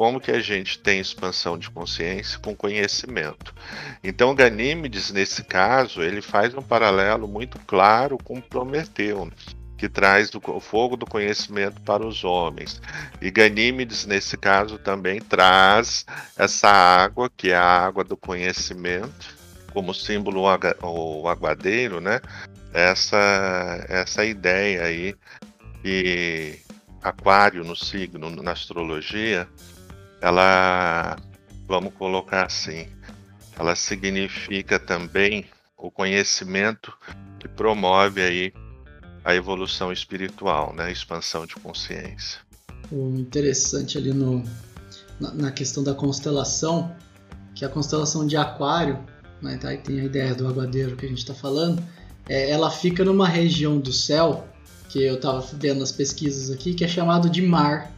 Como 0.00 0.18
que 0.18 0.30
a 0.30 0.40
gente 0.40 0.78
tem 0.78 0.98
expansão 0.98 1.58
de 1.58 1.68
consciência 1.68 2.38
com 2.38 2.56
conhecimento? 2.56 3.54
Então, 4.02 4.34
Ganímedes, 4.34 5.10
nesse 5.10 5.44
caso, 5.44 6.00
ele 6.00 6.22
faz 6.22 6.54
um 6.54 6.62
paralelo 6.62 7.28
muito 7.28 7.58
claro 7.66 8.16
com 8.16 8.40
Prometeu 8.40 9.30
que 9.76 9.90
traz 9.90 10.30
o 10.34 10.58
fogo 10.58 10.96
do 10.96 11.04
conhecimento 11.04 11.82
para 11.82 12.02
os 12.02 12.24
homens. 12.24 12.80
E 13.20 13.30
Ganímedes, 13.30 14.06
nesse 14.06 14.38
caso, 14.38 14.78
também 14.78 15.20
traz 15.20 16.06
essa 16.34 16.70
água, 16.70 17.30
que 17.36 17.50
é 17.50 17.56
a 17.56 17.84
água 17.84 18.02
do 18.02 18.16
conhecimento, 18.16 19.36
como 19.70 19.92
símbolo 19.92 20.44
o 20.82 21.28
aguadeiro, 21.28 22.00
né? 22.00 22.22
Essa, 22.72 23.84
essa 23.86 24.24
ideia 24.24 24.82
aí 24.82 25.14
que 25.82 26.58
aquário 27.02 27.64
no 27.64 27.76
signo, 27.76 28.30
na 28.30 28.52
astrologia, 28.52 29.46
ela, 30.20 31.16
vamos 31.66 31.92
colocar 31.94 32.46
assim, 32.46 32.86
ela 33.58 33.74
significa 33.74 34.78
também 34.78 35.46
o 35.76 35.90
conhecimento 35.90 36.92
que 37.38 37.48
promove 37.48 38.22
aí 38.22 38.52
a 39.24 39.34
evolução 39.34 39.92
espiritual, 39.92 40.74
né? 40.74 40.84
A 40.84 40.90
expansão 40.90 41.46
de 41.46 41.54
consciência. 41.56 42.40
O 42.90 43.16
interessante 43.16 43.98
ali 43.98 44.12
no, 44.12 44.44
na, 45.20 45.50
questão 45.50 45.82
da 45.82 45.94
constelação, 45.94 46.94
que 47.54 47.64
a 47.64 47.68
constelação 47.68 48.26
de 48.26 48.36
Aquário, 48.36 48.98
né, 49.40 49.56
tá, 49.56 49.76
tem 49.76 50.00
a 50.00 50.04
ideia 50.04 50.34
do 50.34 50.48
aguadeiro 50.48 50.96
que 50.96 51.06
a 51.06 51.08
gente 51.08 51.18
está 51.18 51.34
falando, 51.34 51.82
é, 52.28 52.50
ela 52.50 52.70
fica 52.70 53.04
numa 53.04 53.28
região 53.28 53.78
do 53.78 53.92
céu, 53.92 54.48
que 54.88 55.02
eu 55.02 55.16
estava 55.16 55.40
vendo 55.54 55.80
nas 55.80 55.92
pesquisas 55.92 56.50
aqui, 56.50 56.74
que 56.74 56.84
é 56.84 56.88
chamado 56.88 57.28
de 57.30 57.42
mar 57.42 57.92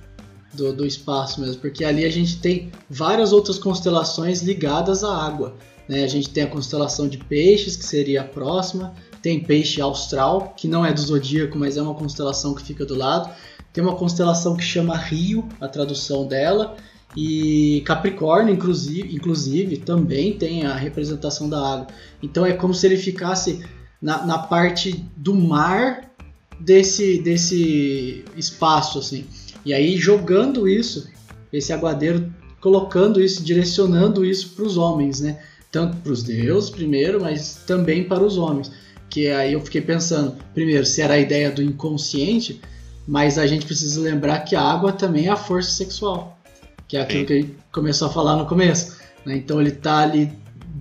do, 0.53 0.73
do 0.73 0.87
espaço 0.87 1.41
mesmo, 1.41 1.61
porque 1.61 1.85
ali 1.85 2.05
a 2.05 2.11
gente 2.11 2.38
tem 2.38 2.71
várias 2.88 3.33
outras 3.33 3.59
constelações 3.59 4.43
ligadas 4.43 5.03
à 5.03 5.15
água. 5.15 5.55
Né? 5.88 6.05
A 6.05 6.09
gente 6.09 6.31
tem 6.31 6.45
a 6.45 6.47
constelação 6.47 7.09
de 7.09 7.19
peixes, 7.19 7.77
que 7.77 7.85
seria 7.85 8.23
a 8.23 8.25
próxima, 8.25 8.95
tem 9.21 9.41
peixe 9.41 9.81
austral, 9.81 10.55
que 10.57 10.69
não 10.69 10.85
é 10.85 10.93
do 10.93 11.01
zodíaco, 11.01 11.59
mas 11.59 11.77
é 11.77 11.83
uma 11.83 11.95
constelação 11.95 12.55
que 12.55 12.62
fica 12.62 12.85
do 12.85 12.95
lado. 12.95 13.31
Tem 13.73 13.83
uma 13.83 13.97
constelação 13.97 14.57
que 14.57 14.65
chama 14.65 14.97
Rio, 14.97 15.49
a 15.61 15.69
tradução 15.69 16.27
dela, 16.27 16.77
e 17.17 17.83
Capricórnio, 17.85 18.55
inclusive, 18.55 19.15
inclusive, 19.15 19.77
também 19.79 20.33
tem 20.33 20.65
a 20.65 20.75
representação 20.75 21.49
da 21.49 21.75
água. 21.75 21.87
Então 22.23 22.45
é 22.45 22.53
como 22.53 22.75
se 22.75 22.87
ele 22.87 22.97
ficasse 22.97 23.65
na, 24.01 24.25
na 24.27 24.38
parte 24.38 25.05
do 25.17 25.35
mar 25.35 26.11
desse, 26.59 27.19
desse 27.19 28.25
espaço, 28.37 28.99
assim. 28.99 29.27
E 29.64 29.72
aí 29.72 29.96
jogando 29.96 30.68
isso, 30.68 31.09
esse 31.53 31.72
aguadeiro 31.72 32.33
colocando 32.61 33.20
isso, 33.20 33.42
direcionando 33.42 34.25
isso 34.25 34.51
para 34.51 34.64
os 34.64 34.77
homens, 34.77 35.20
né? 35.20 35.40
Tanto 35.70 35.96
para 35.96 36.12
os 36.12 36.22
deuses 36.22 36.70
primeiro, 36.70 37.20
mas 37.20 37.61
também 37.66 38.05
para 38.05 38.22
os 38.22 38.38
homens. 38.38 38.70
Que 39.11 39.29
aí 39.29 39.53
eu 39.53 39.61
fiquei 39.61 39.81
pensando, 39.81 40.37
primeiro, 40.55 40.87
se 40.87 41.03
era 41.03 41.14
a 41.14 41.18
ideia 41.18 41.51
do 41.51 41.62
inconsciente, 41.62 42.61
mas 43.07 43.38
a 43.38 43.46
gente 43.46 43.66
precisa 43.66 44.01
lembrar 44.01 44.40
que 44.40 44.55
a 44.55 44.62
água 44.62 44.92
também 44.92 45.27
é 45.27 45.31
a 45.31 45.37
força 45.37 45.70
sexual, 45.72 46.38
que 46.87 46.96
é 46.96 47.01
aquilo 47.01 47.27
que 47.27 47.33
a 47.33 47.37
gente 47.37 47.57
começou 47.72 48.09
a 48.09 48.12
falar 48.12 48.37
no 48.37 48.46
começo. 48.46 48.96
Né? 49.27 49.37
Então 49.37 49.61
ele 49.61 49.70
está 49.70 49.98
ali 49.98 50.33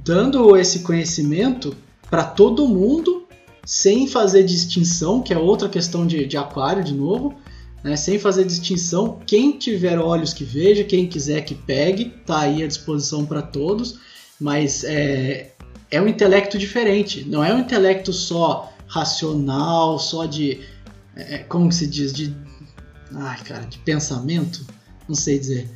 dando 0.04 0.56
esse 0.56 0.80
conhecimento 0.80 1.76
para 2.10 2.24
todo 2.24 2.68
mundo, 2.68 3.28
sem 3.66 4.08
fazer 4.08 4.44
distinção, 4.44 5.22
que 5.22 5.34
é 5.34 5.38
outra 5.38 5.68
questão 5.68 6.06
de, 6.06 6.26
de 6.26 6.38
aquário 6.38 6.84
de 6.84 6.94
novo, 6.94 7.36
né? 7.84 7.96
sem 7.96 8.20
fazer 8.20 8.46
distinção. 8.46 9.20
Quem 9.26 9.58
tiver 9.58 10.00
olhos 10.00 10.34
que 10.34 10.44
veja, 10.44 10.84
quem 10.84 11.08
quiser 11.08 11.42
que 11.42 11.56
pegue, 11.56 12.06
tá 12.26 12.42
aí 12.42 12.64
à 12.64 12.68
disposição 12.68 13.26
para 13.26 13.42
todos. 13.42 14.00
Mas 14.40 14.84
é, 14.84 15.52
é 15.90 16.02
um 16.02 16.08
intelecto 16.08 16.58
diferente, 16.58 17.24
não 17.26 17.44
é 17.44 17.54
um 17.54 17.60
intelecto 17.60 18.12
só 18.12 18.74
racional, 18.88 20.00
só 20.00 20.26
de 20.26 20.62
é, 21.16 21.40
como 21.40 21.72
se 21.72 21.88
diz? 21.88 22.14
De. 22.14 22.36
Ai, 23.14 23.38
cara, 23.44 23.66
de 23.66 23.78
pensamento? 23.80 24.66
Não 25.08 25.16
sei 25.16 25.40
dizer. 25.40 25.70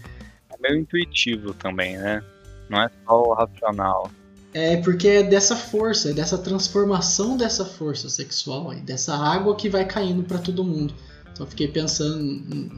É 0.50 0.56
meio 0.62 0.82
intuitivo 0.82 1.54
também, 1.54 1.98
né? 1.98 2.24
Não 2.70 2.82
é 2.82 2.90
só 3.06 3.22
o 3.22 3.34
racional. 3.34 4.10
É 4.54 4.78
porque 4.78 5.08
é 5.08 5.24
dessa 5.24 5.56
força, 5.56 6.12
é 6.12 6.14
dessa 6.14 6.38
transformação 6.38 7.36
dessa 7.36 7.66
força 7.66 8.08
sexual, 8.08 8.72
aí, 8.72 8.80
dessa 8.80 9.14
água 9.14 9.56
que 9.56 9.68
vai 9.68 9.84
caindo 9.84 10.24
para 10.24 10.38
todo 10.38 10.64
mundo. 10.64 10.94
Eu 11.40 11.46
fiquei 11.46 11.68
pensando 11.68 12.20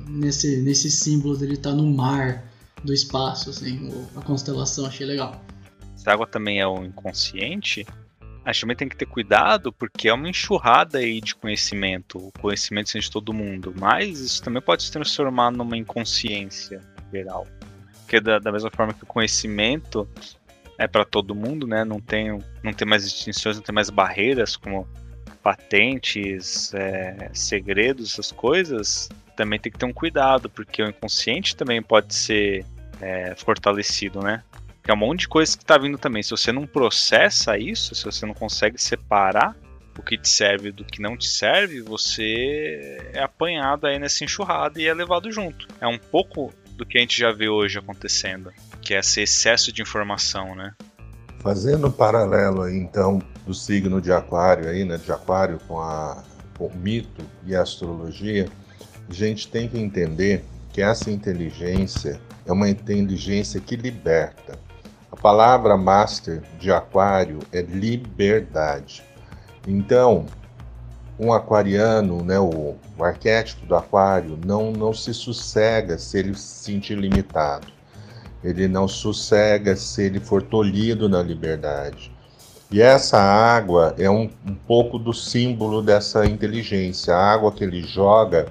nesse, 0.09 0.61
nesse 0.61 0.89
símbolo 0.89 1.37
dele 1.37 1.53
estar 1.53 1.71
tá 1.71 1.75
no 1.75 1.85
mar 1.85 2.43
do 2.83 2.93
espaço, 2.93 3.49
assim, 3.49 3.91
a 4.15 4.21
constelação, 4.21 4.85
achei 4.85 5.05
legal. 5.05 5.43
Essa 5.95 6.11
água 6.11 6.27
também 6.27 6.59
é 6.59 6.67
o 6.67 6.83
inconsciente, 6.83 7.85
a 8.47 8.53
gente 8.53 8.61
também 8.61 8.77
tem 8.77 8.87
que 8.87 8.95
ter 8.95 9.05
cuidado 9.05 9.73
porque 9.73 10.07
é 10.07 10.13
uma 10.13 10.29
enxurrada 10.29 10.99
aí 10.99 11.19
de 11.19 11.35
conhecimento, 11.35 12.17
o 12.17 12.31
conhecimento 12.39 12.97
de 12.97 13.11
todo 13.11 13.33
mundo, 13.33 13.73
mas 13.77 14.19
isso 14.19 14.41
também 14.41 14.61
pode 14.61 14.83
se 14.83 14.91
transformar 14.91 15.51
numa 15.51 15.75
inconsciência 15.75 16.81
geral. 17.11 17.45
Porque 18.01 18.21
da, 18.21 18.39
da 18.39 18.51
mesma 18.51 18.71
forma 18.71 18.93
que 18.93 19.03
o 19.03 19.05
conhecimento 19.07 20.07
é 20.77 20.87
para 20.87 21.03
todo 21.03 21.35
mundo, 21.35 21.67
né? 21.67 21.83
Não 21.83 21.99
tem, 21.99 22.39
não 22.63 22.71
tem 22.71 22.87
mais 22.87 23.03
distinções, 23.03 23.57
não 23.57 23.63
tem 23.63 23.75
mais 23.75 23.89
barreiras 23.89 24.55
como 24.55 24.87
patentes, 25.47 26.73
é, 26.73 27.29
segredos, 27.31 28.11
essas 28.11 28.33
coisas. 28.33 29.07
Também 29.33 29.57
tem 29.57 29.71
que 29.71 29.77
ter 29.77 29.85
um 29.85 29.93
cuidado, 29.93 30.49
porque 30.49 30.83
o 30.83 30.89
inconsciente 30.89 31.55
também 31.55 31.81
pode 31.81 32.13
ser 32.13 32.65
é, 32.99 33.33
fortalecido, 33.33 34.19
né? 34.19 34.43
é 34.85 34.93
um 34.93 34.97
monte 34.97 35.21
de 35.21 35.27
coisa 35.29 35.55
que 35.55 35.63
está 35.63 35.77
vindo 35.77 35.97
também. 35.97 36.21
Se 36.21 36.31
você 36.31 36.51
não 36.51 36.67
processa 36.67 37.57
isso, 37.57 37.95
se 37.95 38.03
você 38.03 38.25
não 38.25 38.33
consegue 38.33 38.77
separar 38.77 39.55
o 39.97 40.01
que 40.01 40.17
te 40.17 40.27
serve 40.27 40.71
do 40.71 40.83
que 40.83 41.01
não 41.01 41.17
te 41.17 41.27
serve, 41.27 41.81
você 41.81 42.97
é 43.13 43.21
apanhado 43.21 43.87
aí 43.87 43.97
nessa 43.97 44.25
enxurrada 44.25 44.81
e 44.81 44.85
é 44.85 44.93
levado 44.93 45.31
junto. 45.31 45.65
É 45.79 45.87
um 45.87 45.97
pouco 45.97 46.53
do 46.75 46.85
que 46.85 46.97
a 46.97 47.01
gente 47.01 47.17
já 47.17 47.31
vê 47.31 47.47
hoje 47.47 47.79
acontecendo, 47.79 48.51
que 48.81 48.93
é 48.93 48.99
esse 48.99 49.21
excesso 49.21 49.71
de 49.71 49.81
informação, 49.81 50.55
né? 50.55 50.73
Fazendo 51.39 51.87
um 51.87 51.91
paralelo 51.91 52.63
aí, 52.63 52.77
então, 52.77 53.21
do 53.47 53.53
signo 53.53 54.01
de 54.01 54.11
aquário 54.11 54.69
aí, 54.69 54.83
né, 54.83 54.97
de 54.97 55.09
aquário 55.09 55.57
com, 55.67 55.79
a, 55.79 56.21
com 56.57 56.69
mito 56.75 57.23
e 57.45 57.55
a 57.55 57.61
astrologia, 57.61 58.49
a 59.09 59.13
gente 59.13 59.47
tem 59.47 59.69
que 59.69 59.79
entender 59.79 60.43
que 60.73 60.81
essa 60.81 61.09
inteligência 61.09 62.19
é 62.45 62.51
uma 62.51 62.69
inteligência 62.69 63.61
que 63.61 63.77
liberta. 63.77 64.59
A 65.09 65.15
palavra 65.15 65.77
master 65.77 66.43
de 66.59 66.69
aquário 66.71 67.39
é 67.53 67.61
liberdade. 67.61 69.01
Então, 69.65 70.25
um 71.17 71.31
aquariano, 71.31 72.23
né, 72.23 72.37
o, 72.37 72.75
o 72.97 73.03
arquétipo 73.03 73.65
do 73.65 73.75
aquário, 73.75 74.37
não, 74.45 74.71
não 74.71 74.93
se 74.93 75.13
sossega 75.13 75.97
se 75.97 76.19
ele 76.19 76.35
se 76.35 76.65
sentir 76.65 76.97
limitado. 76.97 77.67
Ele 78.43 78.67
não 78.67 78.87
sossega 78.87 79.75
se 79.75 80.03
ele 80.03 80.19
for 80.19 80.43
tolhido 80.43 81.07
na 81.07 81.23
liberdade. 81.23 82.11
E 82.69 82.81
essa 82.81 83.17
água 83.17 83.95
é 83.97 84.09
um, 84.09 84.29
um 84.45 84.53
pouco 84.53 84.99
do 84.99 85.13
símbolo 85.13 85.81
dessa 85.81 86.25
inteligência. 86.25 87.15
A 87.15 87.33
água 87.33 87.51
que 87.51 87.63
ele 87.63 87.81
joga, 87.81 88.47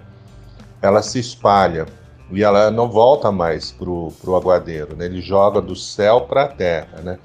ela 0.80 1.02
se 1.02 1.18
espalha 1.18 1.86
e 2.30 2.42
ela 2.42 2.70
não 2.70 2.90
volta 2.90 3.30
mais 3.30 3.70
para 3.70 3.88
o 3.90 4.36
aguadeiro, 4.36 4.96
né? 4.96 5.04
ele 5.04 5.20
joga 5.20 5.60
do 5.60 5.76
céu 5.76 6.22
para 6.22 6.44
a 6.44 6.48
terra. 6.48 7.00
Né? 7.02 7.18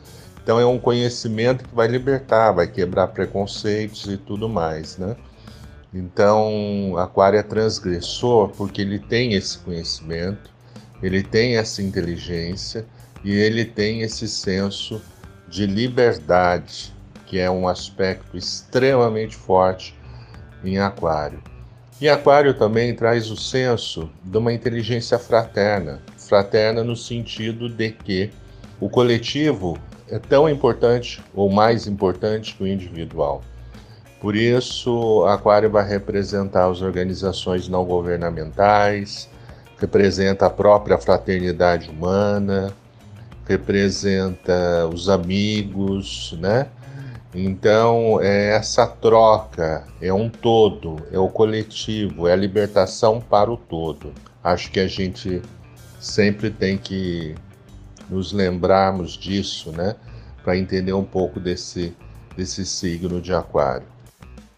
Então 0.43 0.59
é 0.59 0.65
um 0.65 0.77
conhecimento 0.77 1.63
que 1.63 1.73
vai 1.73 1.87
libertar, 1.87 2.51
vai 2.51 2.67
quebrar 2.67 3.07
preconceitos 3.07 4.05
e 4.05 4.17
tudo 4.17 4.49
mais. 4.49 4.97
Né? 4.97 5.15
Então, 5.93 6.95
Aquário 6.97 7.39
é 7.39 7.43
transgressor 7.43 8.49
porque 8.49 8.81
ele 8.81 8.99
tem 8.99 9.33
esse 9.33 9.57
conhecimento, 9.59 10.49
ele 11.01 11.23
tem 11.23 11.57
essa 11.57 11.81
inteligência 11.81 12.85
e 13.23 13.31
ele 13.31 13.63
tem 13.63 14.01
esse 14.01 14.27
senso 14.27 15.01
de 15.51 15.67
liberdade, 15.67 16.93
que 17.27 17.37
é 17.37 17.51
um 17.51 17.67
aspecto 17.67 18.37
extremamente 18.37 19.35
forte 19.35 19.93
em 20.63 20.79
Aquário. 20.79 21.43
E 21.99 22.09
Aquário 22.09 22.53
também 22.53 22.95
traz 22.95 23.29
o 23.29 23.35
senso 23.35 24.09
de 24.23 24.37
uma 24.37 24.51
inteligência 24.51 25.19
fraterna, 25.19 26.01
fraterna 26.17 26.83
no 26.83 26.95
sentido 26.95 27.69
de 27.69 27.91
que 27.91 28.31
o 28.79 28.89
coletivo 28.89 29.77
é 30.09 30.17
tão 30.17 30.49
importante 30.49 31.21
ou 31.35 31.49
mais 31.49 31.85
importante 31.85 32.55
que 32.55 32.63
o 32.63 32.67
individual. 32.67 33.43
Por 34.21 34.35
isso, 34.35 35.25
Aquário 35.25 35.69
vai 35.69 35.87
representar 35.87 36.69
as 36.69 36.81
organizações 36.81 37.67
não 37.67 37.83
governamentais, 37.83 39.29
representa 39.77 40.45
a 40.45 40.49
própria 40.49 40.97
fraternidade 40.97 41.89
humana, 41.89 42.73
representa 43.45 44.87
os 44.93 45.09
amigos, 45.09 46.35
né? 46.39 46.67
Então, 47.33 48.19
é 48.21 48.55
essa 48.55 48.85
troca 48.85 49.87
é 50.01 50.13
um 50.13 50.29
todo, 50.29 50.97
é 51.11 51.17
o 51.17 51.29
coletivo, 51.29 52.27
é 52.27 52.33
a 52.33 52.35
libertação 52.35 53.21
para 53.21 53.49
o 53.49 53.55
todo. 53.55 54.13
Acho 54.43 54.69
que 54.69 54.79
a 54.79 54.87
gente 54.87 55.41
sempre 55.99 56.49
tem 56.49 56.77
que 56.77 57.35
nos 58.09 58.33
lembrarmos 58.33 59.13
disso, 59.13 59.71
né? 59.71 59.95
Para 60.43 60.57
entender 60.57 60.93
um 60.93 61.05
pouco 61.05 61.39
desse, 61.39 61.95
desse 62.35 62.65
signo 62.65 63.21
de 63.21 63.33
Aquário. 63.33 63.87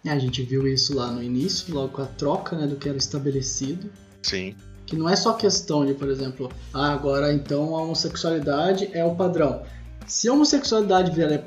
É, 0.04 0.10
a 0.10 0.20
gente 0.20 0.42
viu 0.42 0.68
isso 0.68 0.96
lá 0.96 1.12
no 1.12 1.22
início, 1.22 1.74
logo 1.74 1.90
com 1.90 2.02
a 2.02 2.06
troca 2.06 2.58
né, 2.58 2.66
do 2.66 2.76
que 2.76 2.90
era 2.90 2.98
estabelecido. 2.98 3.90
Sim. 4.24 4.56
Que 4.94 5.00
não 5.00 5.10
é 5.10 5.16
só 5.16 5.34
questão 5.34 5.84
de, 5.84 5.96
por 5.96 6.08
exemplo, 6.08 6.52
ah, 6.72 6.94
agora 6.94 7.34
então 7.34 7.76
a 7.76 7.82
homossexualidade 7.82 8.92
é 8.94 9.04
o 9.04 9.16
padrão. 9.16 9.64
Se 10.06 10.30
a 10.30 10.34
homossexualidade 10.34 11.10
virar, 11.10 11.44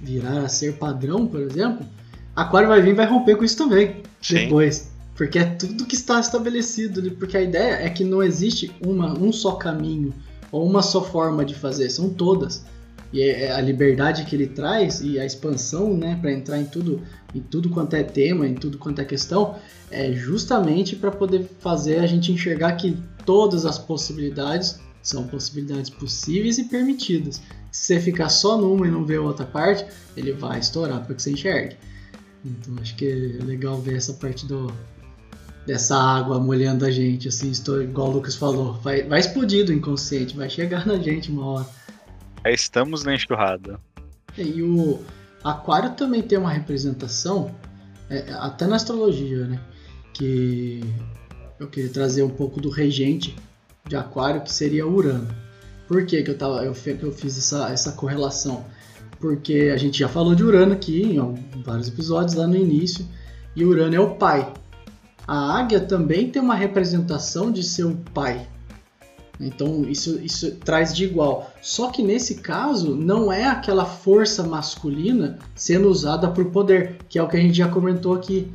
virar 0.00 0.40
a 0.40 0.48
ser 0.48 0.76
padrão, 0.76 1.24
por 1.24 1.40
exemplo, 1.40 1.86
Aquário 2.34 2.66
vai 2.66 2.82
vir 2.82 2.90
e 2.90 2.94
vai 2.94 3.06
romper 3.06 3.36
com 3.36 3.44
isso 3.44 3.56
também. 3.56 4.02
Sim. 4.20 4.46
Depois. 4.46 4.90
Porque 5.14 5.38
é 5.38 5.44
tudo 5.44 5.86
que 5.86 5.94
está 5.94 6.18
estabelecido. 6.18 7.12
Porque 7.12 7.36
a 7.36 7.42
ideia 7.42 7.74
é 7.74 7.88
que 7.90 8.02
não 8.02 8.24
existe 8.24 8.74
uma, 8.84 9.16
um 9.16 9.30
só 9.30 9.52
caminho 9.52 10.12
ou 10.50 10.66
uma 10.66 10.82
só 10.82 11.00
forma 11.00 11.44
de 11.44 11.54
fazer, 11.54 11.90
são 11.90 12.10
todas. 12.10 12.64
E 13.12 13.22
é 13.22 13.52
a 13.52 13.60
liberdade 13.60 14.24
que 14.24 14.36
ele 14.36 14.46
traz 14.46 15.00
e 15.00 15.18
a 15.18 15.24
expansão, 15.24 15.96
né, 15.96 16.18
para 16.20 16.32
entrar 16.32 16.58
em 16.58 16.66
tudo, 16.66 17.02
em 17.34 17.40
tudo 17.40 17.70
quanto 17.70 17.94
é 17.94 18.02
tema, 18.02 18.46
em 18.46 18.54
tudo 18.54 18.76
quanto 18.76 19.00
é 19.00 19.04
questão, 19.04 19.56
é 19.90 20.12
justamente 20.12 20.94
para 20.94 21.10
poder 21.10 21.48
fazer 21.60 22.00
a 22.00 22.06
gente 22.06 22.30
enxergar 22.30 22.72
que 22.72 22.96
todas 23.24 23.64
as 23.64 23.78
possibilidades 23.78 24.78
são 25.02 25.26
possibilidades 25.26 25.88
possíveis 25.88 26.58
e 26.58 26.64
permitidas. 26.64 27.40
Se 27.72 27.94
você 27.94 28.00
ficar 28.00 28.28
só 28.28 28.58
numa 28.58 28.86
e 28.86 28.90
não 28.90 29.04
ver 29.04 29.18
outra 29.18 29.46
parte, 29.46 29.86
ele 30.16 30.32
vai 30.32 30.58
estourar 30.58 31.04
para 31.04 31.14
que 31.14 31.22
você 31.22 31.30
enxergue. 31.30 31.76
Então 32.44 32.74
acho 32.80 32.94
que 32.94 33.06
é 33.06 33.44
legal 33.44 33.80
ver 33.80 33.96
essa 33.96 34.12
parte 34.14 34.46
do 34.46 34.72
dessa 35.66 35.98
água 35.98 36.40
molhando 36.40 36.86
a 36.86 36.90
gente, 36.90 37.28
assim, 37.28 37.50
estou 37.50 37.82
igual 37.82 38.08
o 38.08 38.12
Lucas 38.12 38.34
falou, 38.34 38.72
vai, 38.80 39.02
vai 39.02 39.20
explodir 39.20 39.66
do 39.66 39.72
inconsciente, 39.72 40.34
vai 40.34 40.48
chegar 40.48 40.86
na 40.86 40.96
gente 40.96 41.30
uma 41.30 41.44
hora. 41.44 41.66
Aí 42.44 42.54
estamos 42.54 43.04
na 43.04 43.14
enxurrada. 43.14 43.80
E 44.36 44.62
o 44.62 45.00
aquário 45.42 45.94
também 45.94 46.22
tem 46.22 46.38
uma 46.38 46.50
representação, 46.50 47.54
é, 48.08 48.32
até 48.34 48.66
na 48.66 48.76
astrologia, 48.76 49.46
né? 49.46 49.60
Que 50.14 50.82
eu 51.58 51.68
queria 51.68 51.90
trazer 51.90 52.22
um 52.22 52.30
pouco 52.30 52.60
do 52.60 52.70
regente 52.70 53.36
de 53.86 53.96
aquário, 53.96 54.42
que 54.42 54.52
seria 54.52 54.86
Urano. 54.86 55.28
Por 55.86 56.04
que, 56.04 56.22
que 56.22 56.30
eu, 56.30 56.36
tava, 56.36 56.64
eu, 56.64 56.74
eu 57.02 57.12
fiz 57.12 57.38
essa, 57.38 57.70
essa 57.70 57.92
correlação? 57.92 58.64
Porque 59.18 59.70
a 59.74 59.76
gente 59.76 59.98
já 59.98 60.08
falou 60.08 60.34
de 60.34 60.44
Urano 60.44 60.74
aqui 60.74 61.02
em 61.02 61.62
vários 61.62 61.88
episódios 61.88 62.34
lá 62.34 62.46
no 62.46 62.56
início, 62.56 63.06
e 63.56 63.64
Urano 63.64 63.94
é 63.94 64.00
o 64.00 64.14
pai. 64.14 64.52
A 65.26 65.58
águia 65.58 65.80
também 65.80 66.30
tem 66.30 66.40
uma 66.40 66.54
representação 66.54 67.50
de 67.50 67.62
seu 67.62 67.96
pai, 68.14 68.46
então 69.40 69.84
isso, 69.84 70.18
isso 70.20 70.56
traz 70.56 70.94
de 70.94 71.04
igual. 71.04 71.52
Só 71.62 71.90
que 71.90 72.02
nesse 72.02 72.36
caso 72.36 72.96
não 72.96 73.32
é 73.32 73.46
aquela 73.46 73.84
força 73.84 74.42
masculina 74.42 75.38
sendo 75.54 75.88
usada 75.88 76.28
por 76.28 76.46
poder, 76.46 76.96
que 77.08 77.18
é 77.18 77.22
o 77.22 77.28
que 77.28 77.36
a 77.36 77.40
gente 77.40 77.56
já 77.56 77.68
comentou 77.68 78.14
aqui. 78.14 78.48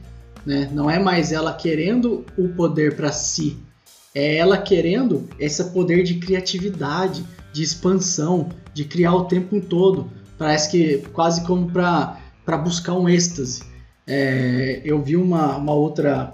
Né? 0.45 0.69
Não 0.73 0.89
é 0.89 0.99
mais 0.99 1.31
ela 1.31 1.53
querendo 1.53 2.25
o 2.37 2.49
poder 2.49 2.95
para 2.95 3.11
si, 3.11 3.57
é 4.13 4.35
ela 4.35 4.57
querendo 4.57 5.27
esse 5.39 5.63
poder 5.71 6.03
de 6.03 6.15
criatividade, 6.15 7.25
de 7.51 7.63
expansão, 7.63 8.49
de 8.73 8.83
criar 8.83 9.15
o 9.15 9.25
tempo 9.25 9.59
todo. 9.61 10.09
Parece 10.37 10.69
que 10.69 10.97
quase 11.13 11.45
como 11.45 11.71
para 11.71 12.57
buscar 12.57 12.93
um 12.93 13.07
êxtase. 13.07 13.63
É, 14.05 14.81
eu 14.83 15.01
vi 15.01 15.15
uma, 15.15 15.55
uma, 15.55 15.73
outra, 15.73 16.33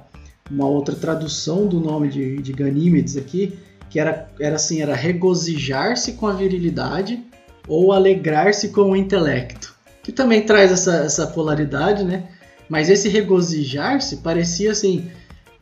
uma 0.49 0.67
outra 0.67 0.95
tradução 0.95 1.67
do 1.67 1.79
nome 1.79 2.09
de, 2.09 2.41
de 2.41 2.51
Ganímedes 2.51 3.15
aqui, 3.15 3.59
que 3.89 3.99
era, 3.99 4.27
era 4.39 4.55
assim, 4.55 4.81
era 4.81 4.95
regozijar-se 4.95 6.13
com 6.13 6.27
a 6.27 6.33
virilidade 6.33 7.23
ou 7.67 7.91
alegrar-se 7.91 8.69
com 8.69 8.91
o 8.91 8.95
intelecto. 8.95 9.75
Que 10.03 10.11
também 10.11 10.41
traz 10.41 10.71
essa, 10.71 10.97
essa 10.97 11.27
polaridade, 11.27 12.03
né? 12.03 12.29
Mas 12.67 12.89
esse 12.89 13.09
regozijar-se 13.09 14.17
parecia 14.17 14.71
assim, 14.71 15.09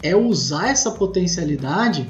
é 0.04 0.16
usar 0.16 0.70
essa 0.70 0.92
potencialidade 0.92 2.10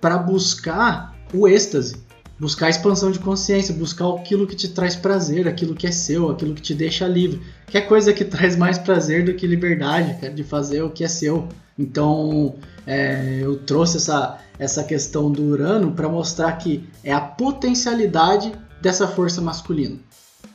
para 0.00 0.16
buscar 0.18 1.16
o 1.32 1.48
êxtase, 1.48 1.96
buscar 2.42 2.68
expansão 2.68 3.12
de 3.12 3.20
consciência, 3.20 3.72
buscar 3.72 4.12
aquilo 4.16 4.48
que 4.48 4.56
te 4.56 4.68
traz 4.68 4.96
prazer, 4.96 5.46
aquilo 5.46 5.76
que 5.76 5.86
é 5.86 5.92
seu, 5.92 6.28
aquilo 6.28 6.54
que 6.54 6.60
te 6.60 6.74
deixa 6.74 7.06
livre. 7.06 7.40
Que 7.68 7.78
é 7.78 7.80
coisa 7.80 8.12
que 8.12 8.24
traz 8.26 8.56
mais 8.56 8.78
prazer 8.78 9.24
do 9.24 9.32
que 9.34 9.46
liberdade, 9.46 10.28
de 10.28 10.42
fazer 10.42 10.82
o 10.82 10.90
que 10.90 11.04
é 11.04 11.08
seu. 11.08 11.48
Então, 11.78 12.56
é, 12.84 13.38
eu 13.40 13.60
trouxe 13.60 13.98
essa, 13.98 14.40
essa 14.58 14.82
questão 14.82 15.30
do 15.30 15.44
Urano 15.44 15.92
para 15.92 16.08
mostrar 16.08 16.50
que 16.54 16.82
é 17.04 17.12
a 17.12 17.20
potencialidade 17.20 18.50
dessa 18.82 19.06
força 19.06 19.40
masculina 19.40 19.98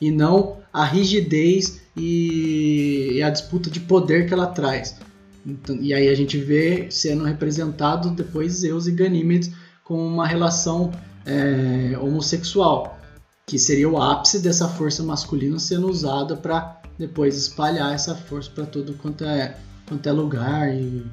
e 0.02 0.12
não 0.12 0.58
a 0.74 0.84
rigidez 0.84 1.80
e, 1.96 3.14
e 3.14 3.24
a 3.24 3.30
disputa 3.30 3.70
de 3.70 3.80
poder 3.80 4.28
que 4.28 4.34
ela 4.34 4.48
traz. 4.48 5.00
Então, 5.46 5.78
e 5.78 5.94
aí 5.94 6.10
a 6.10 6.16
gente 6.16 6.38
vê 6.38 6.88
sendo 6.92 7.24
representado 7.24 8.10
depois 8.10 8.52
Zeus 8.56 8.88
e 8.88 8.92
Ganímedes 8.92 9.54
com 9.86 10.06
uma 10.06 10.28
relação 10.28 10.92
é, 11.28 11.98
homossexual, 11.98 12.98
que 13.46 13.60
seria 13.60 13.90
o 13.90 14.02
ápice 14.02 14.40
dessa 14.40 14.68
força 14.68 15.04
masculina 15.04 15.60
sendo 15.60 15.90
usada 15.90 16.38
para 16.38 16.82
depois 16.98 17.36
espalhar 17.38 17.94
essa 17.94 18.16
força 18.16 18.50
para 18.50 18.66
todo 18.66 18.94
quanto 18.96 19.26
é, 19.26 19.56
quanto 19.88 20.08
é 20.08 20.12
lugar 20.12 20.74
e 20.74 21.06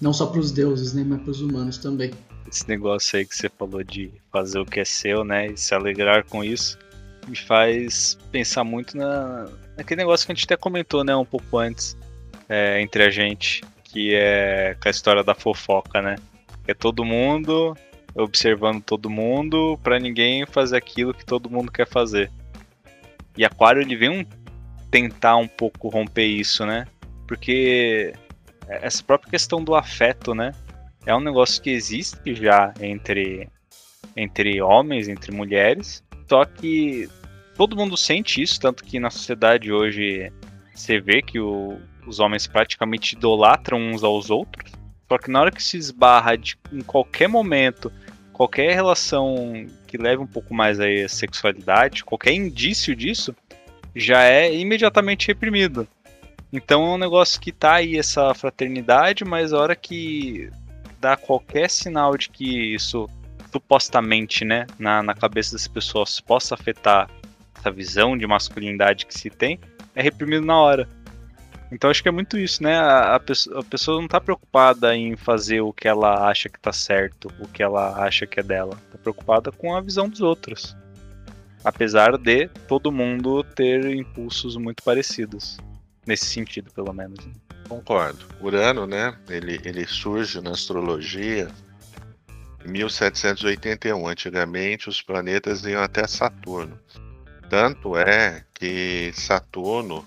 não 0.00 0.12
só 0.12 0.26
para 0.26 0.40
os 0.40 0.50
deuses, 0.50 0.92
né, 0.92 1.04
mas 1.06 1.22
para 1.22 1.30
os 1.30 1.40
humanos 1.40 1.78
também. 1.78 2.10
Esse 2.50 2.68
negócio 2.68 3.18
aí 3.18 3.24
que 3.24 3.36
você 3.36 3.48
falou 3.48 3.82
de 3.84 4.10
fazer 4.32 4.58
o 4.58 4.66
que 4.66 4.80
é 4.80 4.84
seu, 4.84 5.24
né, 5.24 5.46
e 5.46 5.56
se 5.56 5.74
alegrar 5.74 6.24
com 6.24 6.42
isso, 6.42 6.78
me 7.28 7.36
faz 7.36 8.18
pensar 8.32 8.64
muito 8.64 8.96
na, 8.96 9.48
naquele 9.76 10.00
negócio 10.00 10.26
que 10.26 10.32
a 10.32 10.34
gente 10.34 10.44
até 10.44 10.56
comentou, 10.56 11.04
né, 11.04 11.14
um 11.14 11.24
pouco 11.24 11.58
antes, 11.58 11.96
é, 12.48 12.80
entre 12.80 13.04
a 13.04 13.10
gente, 13.10 13.62
que 13.84 14.14
é 14.14 14.76
com 14.80 14.88
a 14.88 14.90
história 14.90 15.22
da 15.22 15.34
fofoca, 15.34 16.02
né? 16.02 16.16
É 16.66 16.74
todo 16.74 17.04
mundo 17.04 17.76
observando 18.14 18.82
todo 18.82 19.10
mundo 19.10 19.78
para 19.82 19.98
ninguém 19.98 20.44
fazer 20.46 20.76
aquilo 20.76 21.14
que 21.14 21.24
todo 21.24 21.50
mundo 21.50 21.70
quer 21.70 21.86
fazer. 21.86 22.30
E 23.36 23.44
Aquário 23.44 23.80
ele 23.80 23.96
vem 23.96 24.10
um, 24.10 24.26
tentar 24.90 25.36
um 25.36 25.46
pouco 25.46 25.88
romper 25.88 26.26
isso, 26.26 26.66
né? 26.66 26.86
Porque 27.26 28.12
essa 28.68 29.02
própria 29.02 29.30
questão 29.30 29.62
do 29.62 29.74
afeto, 29.74 30.34
né? 30.34 30.52
É 31.06 31.14
um 31.14 31.20
negócio 31.20 31.62
que 31.62 31.70
existe 31.70 32.34
já 32.34 32.74
entre, 32.80 33.48
entre 34.16 34.60
homens, 34.60 35.08
entre 35.08 35.32
mulheres, 35.32 36.04
só 36.28 36.44
que 36.44 37.08
todo 37.56 37.76
mundo 37.76 37.96
sente 37.96 38.42
isso, 38.42 38.60
tanto 38.60 38.84
que 38.84 39.00
na 39.00 39.10
sociedade 39.10 39.72
hoje 39.72 40.30
você 40.74 41.00
vê 41.00 41.22
que 41.22 41.40
o, 41.40 41.78
os 42.06 42.20
homens 42.20 42.46
praticamente 42.46 43.14
idolatram 43.14 43.78
uns 43.78 44.04
aos 44.04 44.30
outros, 44.30 44.72
só 45.10 45.18
que 45.18 45.28
na 45.28 45.40
hora 45.40 45.50
que 45.50 45.60
se 45.60 45.76
esbarra 45.76 46.38
de, 46.38 46.56
em 46.72 46.82
qualquer 46.82 47.28
momento, 47.28 47.90
qualquer 48.32 48.72
relação 48.72 49.66
que 49.88 49.98
leve 49.98 50.22
um 50.22 50.26
pouco 50.26 50.54
mais 50.54 50.78
a 50.78 50.86
sexualidade, 51.08 52.04
qualquer 52.04 52.32
indício 52.32 52.94
disso, 52.94 53.34
já 53.92 54.22
é 54.22 54.54
imediatamente 54.54 55.26
reprimido. 55.26 55.88
Então 56.52 56.84
é 56.84 56.94
um 56.94 56.98
negócio 56.98 57.40
que 57.40 57.50
tá 57.50 57.74
aí 57.74 57.98
essa 57.98 58.32
fraternidade, 58.34 59.24
mas 59.24 59.52
a 59.52 59.58
hora 59.58 59.74
que 59.74 60.48
dá 61.00 61.16
qualquer 61.16 61.68
sinal 61.68 62.16
de 62.16 62.30
que 62.30 62.72
isso 62.72 63.10
supostamente, 63.50 64.44
né, 64.44 64.64
na, 64.78 65.02
na 65.02 65.12
cabeça 65.12 65.56
das 65.56 65.66
pessoas 65.66 66.20
possa 66.20 66.54
afetar 66.54 67.10
essa 67.58 67.72
visão 67.72 68.16
de 68.16 68.28
masculinidade 68.28 69.06
que 69.06 69.18
se 69.18 69.28
tem, 69.28 69.58
é 69.92 70.02
reprimido 70.02 70.46
na 70.46 70.56
hora. 70.56 70.88
Então 71.72 71.90
acho 71.90 72.02
que 72.02 72.08
é 72.08 72.12
muito 72.12 72.36
isso, 72.36 72.62
né? 72.62 72.76
A, 72.76 73.14
a, 73.14 73.20
pessoa, 73.20 74.00
não 74.00 74.08
tá 74.08 74.20
preocupada 74.20 74.94
em 74.94 75.16
fazer 75.16 75.60
o 75.60 75.72
que 75.72 75.86
ela 75.86 76.28
acha 76.28 76.48
que 76.48 76.58
tá 76.58 76.72
certo, 76.72 77.32
o 77.38 77.46
que 77.46 77.62
ela 77.62 78.02
acha 78.02 78.26
que 78.26 78.40
é 78.40 78.42
dela. 78.42 78.76
Tá 78.90 78.98
preocupada 78.98 79.52
com 79.52 79.74
a 79.74 79.80
visão 79.80 80.08
dos 80.08 80.20
outros. 80.20 80.76
Apesar 81.62 82.16
de 82.16 82.48
todo 82.66 82.90
mundo 82.90 83.44
ter 83.44 83.86
impulsos 83.94 84.56
muito 84.56 84.82
parecidos 84.82 85.58
nesse 86.06 86.26
sentido, 86.26 86.72
pelo 86.72 86.92
menos. 86.92 87.28
Concordo. 87.68 88.26
Urano, 88.40 88.86
né? 88.86 89.16
Ele, 89.28 89.60
ele 89.64 89.86
surge 89.86 90.40
na 90.40 90.50
astrologia 90.50 91.48
em 92.64 92.68
1781. 92.70 94.08
Antigamente, 94.08 94.88
os 94.88 95.00
planetas 95.00 95.64
iam 95.64 95.82
até 95.82 96.06
Saturno. 96.06 96.76
Tanto 97.48 97.96
é 97.96 98.44
que 98.54 99.12
Saturno 99.14 100.06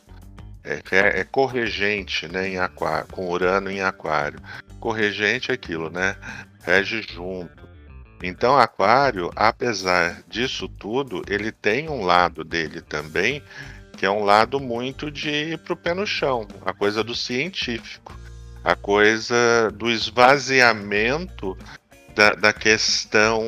é, 0.64 0.82
é, 0.92 1.20
é 1.20 1.24
corregente, 1.24 2.28
né, 2.28 2.48
em 2.48 2.58
aquário, 2.58 3.08
com 3.08 3.30
Urano 3.30 3.70
em 3.70 3.82
aquário. 3.82 4.40
Corregente 4.80 5.52
é 5.52 5.54
aquilo, 5.54 5.90
né? 5.90 6.16
Rege 6.64 7.02
junto. 7.02 7.64
Então, 8.22 8.58
Aquário, 8.58 9.30
apesar 9.36 10.24
disso 10.30 10.70
tudo, 10.70 11.24
ele 11.28 11.52
tem 11.52 11.90
um 11.90 12.06
lado 12.06 12.44
dele 12.46 12.80
também 12.80 13.44
que 13.98 14.06
é 14.06 14.10
um 14.10 14.24
lado 14.24 14.60
muito 14.60 15.12
de 15.12 15.30
ir 15.30 15.58
pro 15.60 15.76
pé 15.76 15.94
no 15.94 16.06
chão, 16.06 16.48
a 16.66 16.74
coisa 16.74 17.04
do 17.04 17.14
científico, 17.14 18.18
a 18.64 18.76
coisa 18.76 19.70
do 19.74 19.90
esvaziamento 19.90 21.58
da, 22.16 22.32
da 22.32 22.54
questão 22.54 23.44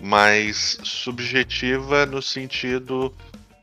mais 0.00 0.78
subjetiva 0.82 2.06
no 2.06 2.22
sentido 2.22 3.14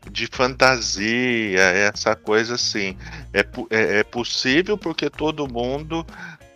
de 0.10 0.28
fantasia, 0.28 1.62
essa 1.62 2.16
coisa 2.16 2.56
assim. 2.56 2.98
É, 3.34 3.40
é, 3.70 4.00
é, 4.00 4.04
possível 4.04 4.78
porque 4.78 5.10
todo 5.10 5.48
mundo 5.48 6.06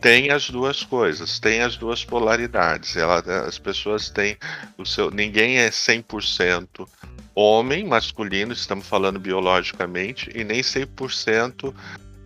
tem 0.02 0.32
as 0.32 0.50
duas 0.50 0.84
coisas, 0.84 1.40
tem 1.40 1.62
as 1.62 1.76
duas 1.76 2.06
polaridades. 2.06 2.96
Ela, 2.96 3.20
as 3.46 3.58
pessoas 3.58 4.10
têm 4.10 4.38
o 4.78 4.86
seu. 4.86 5.12
Ninguém 5.12 5.60
é 5.60 5.70
100% 5.70 6.88
homem, 7.36 7.86
masculino, 7.86 8.54
estamos 8.54 8.86
falando 8.88 9.20
biologicamente, 9.20 10.30
e 10.34 10.44
nem 10.44 10.62
100% 10.62 11.74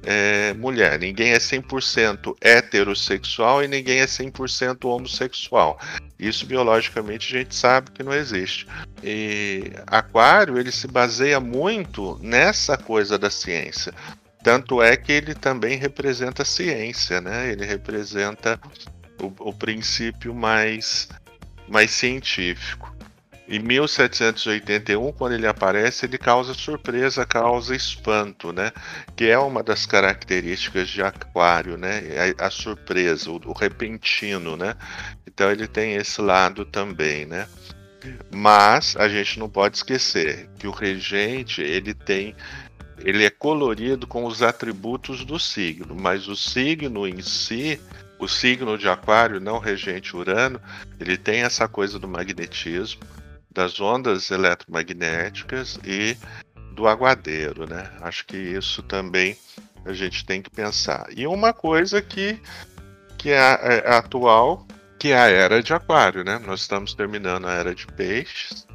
é, 0.03 0.53
mulher. 0.53 0.99
Ninguém 0.99 1.31
é 1.31 1.37
100% 1.37 2.35
heterossexual 2.41 3.63
e 3.63 3.67
ninguém 3.67 3.99
é 3.99 4.05
100% 4.05 4.85
homossexual. 4.85 5.79
Isso 6.19 6.45
biologicamente 6.45 7.35
a 7.35 7.39
gente 7.39 7.55
sabe 7.55 7.91
que 7.91 8.03
não 8.03 8.13
existe. 8.13 8.67
E 9.03 9.71
Aquário 9.87 10.57
ele 10.57 10.71
se 10.71 10.87
baseia 10.87 11.39
muito 11.39 12.19
nessa 12.21 12.77
coisa 12.77 13.17
da 13.17 13.29
ciência. 13.29 13.93
Tanto 14.43 14.81
é 14.81 14.97
que 14.97 15.11
ele 15.11 15.33
também 15.33 15.77
representa 15.77 16.41
a 16.41 16.45
ciência, 16.45 17.21
né? 17.21 17.49
Ele 17.49 17.65
representa 17.65 18.59
o, 19.21 19.49
o 19.49 19.53
princípio 19.53 20.33
mais, 20.33 21.07
mais 21.67 21.91
científico. 21.91 22.92
Em 23.53 23.59
1781, 23.59 25.11
quando 25.11 25.33
ele 25.33 25.45
aparece, 25.45 26.07
ele 26.07 26.17
causa 26.17 26.55
surpresa, 26.55 27.23
causa 27.23 27.75
espanto, 27.75 28.51
né? 28.51 28.71
Que 29.15 29.25
é 29.25 29.37
uma 29.37 29.61
das 29.61 29.85
características 29.85 30.89
de 30.89 31.03
Aquário, 31.03 31.77
né? 31.77 32.01
A, 32.39 32.47
a 32.47 32.49
surpresa, 32.49 33.29
o, 33.29 33.39
o, 33.45 33.53
repentino, 33.53 34.57
né? 34.57 34.75
Então 35.27 35.51
ele 35.51 35.67
tem 35.67 35.93
esse 35.93 36.19
lado 36.19 36.65
também, 36.65 37.27
né? 37.27 37.47
Mas 38.33 38.95
a 38.97 39.07
gente 39.07 39.37
não 39.37 39.47
pode 39.47 39.77
esquecer 39.77 40.49
que 40.57 40.65
o 40.65 40.71
regente 40.71 41.61
ele 41.61 41.93
tem 41.93 42.35
ele 43.05 43.23
é 43.23 43.29
colorido 43.29 44.07
com 44.07 44.25
os 44.25 44.41
atributos 44.41 45.23
do 45.23 45.37
signo, 45.37 45.93
mas 45.93 46.27
o 46.27 46.35
signo 46.35 47.07
em 47.07 47.21
si, 47.21 47.79
o 48.17 48.27
signo 48.27 48.79
de 48.79 48.89
Aquário, 48.89 49.39
não 49.39 49.59
regente 49.59 50.17
Urano, 50.17 50.59
ele 50.99 51.17
tem 51.17 51.43
essa 51.43 51.67
coisa 51.67 51.99
do 51.99 52.07
magnetismo, 52.07 53.01
das 53.53 53.79
ondas 53.79 54.31
eletromagnéticas 54.31 55.79
e 55.85 56.17
do 56.73 56.87
aguadeiro, 56.87 57.67
né? 57.69 57.89
Acho 58.01 58.25
que 58.25 58.37
isso 58.37 58.81
também 58.83 59.37
a 59.85 59.93
gente 59.93 60.25
tem 60.25 60.41
que 60.41 60.49
pensar. 60.49 61.07
E 61.15 61.27
uma 61.27 61.53
coisa 61.53 62.01
que, 62.01 62.39
que 63.17 63.29
é, 63.29 63.37
é 63.37 63.95
atual, 63.95 64.65
que 64.97 65.09
é 65.09 65.17
a 65.17 65.27
era 65.29 65.61
de 65.61 65.73
aquário, 65.73 66.23
né? 66.23 66.39
Nós 66.45 66.61
estamos 66.61 66.93
terminando 66.93 67.47
a 67.47 67.53
era 67.53 67.75
de 67.75 67.85
peixes 67.87 68.65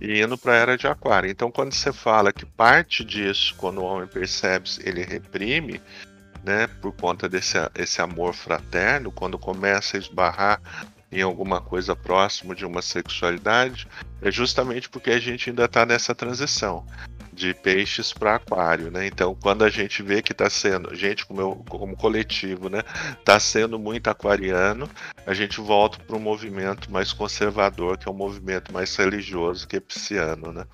e 0.00 0.20
indo 0.20 0.36
para 0.36 0.52
a 0.52 0.56
era 0.56 0.76
de 0.76 0.86
aquário. 0.86 1.30
Então, 1.30 1.50
quando 1.50 1.72
você 1.72 1.92
fala 1.92 2.32
que 2.32 2.44
parte 2.44 3.04
disso, 3.04 3.54
quando 3.56 3.78
o 3.78 3.84
homem 3.84 4.08
percebe, 4.08 4.68
ele 4.80 5.02
reprime, 5.02 5.80
né, 6.42 6.66
por 6.66 6.92
conta 6.92 7.28
desse 7.28 7.56
esse 7.74 8.02
amor 8.02 8.34
fraterno, 8.34 9.10
quando 9.10 9.38
começa 9.38 9.96
a 9.96 10.00
esbarrar 10.00 10.60
em 11.14 11.22
alguma 11.22 11.60
coisa 11.60 11.94
próximo 11.94 12.54
de 12.54 12.66
uma 12.66 12.82
sexualidade, 12.82 13.86
é 14.20 14.30
justamente 14.30 14.88
porque 14.88 15.10
a 15.10 15.20
gente 15.20 15.48
ainda 15.48 15.64
está 15.64 15.86
nessa 15.86 16.14
transição 16.14 16.84
de 17.32 17.54
peixes 17.54 18.12
para 18.12 18.36
aquário, 18.36 18.90
né? 18.90 19.06
Então, 19.06 19.34
quando 19.34 19.64
a 19.64 19.70
gente 19.70 20.02
vê 20.02 20.22
que 20.22 20.32
está 20.32 20.48
sendo, 20.50 20.90
a 20.90 20.94
gente 20.94 21.26
como, 21.26 21.64
como 21.64 21.96
coletivo, 21.96 22.68
né, 22.68 22.82
está 23.18 23.38
sendo 23.40 23.78
muito 23.78 24.08
aquariano, 24.08 24.88
a 25.26 25.34
gente 25.34 25.60
volta 25.60 25.98
para 25.98 26.16
um 26.16 26.20
movimento 26.20 26.90
mais 26.90 27.12
conservador, 27.12 27.98
que 27.98 28.08
é 28.08 28.12
um 28.12 28.16
movimento 28.16 28.72
mais 28.72 28.94
religioso 28.96 29.66
que 29.66 29.76
é 29.76 29.80
pisciano, 29.80 30.52
né? 30.52 30.64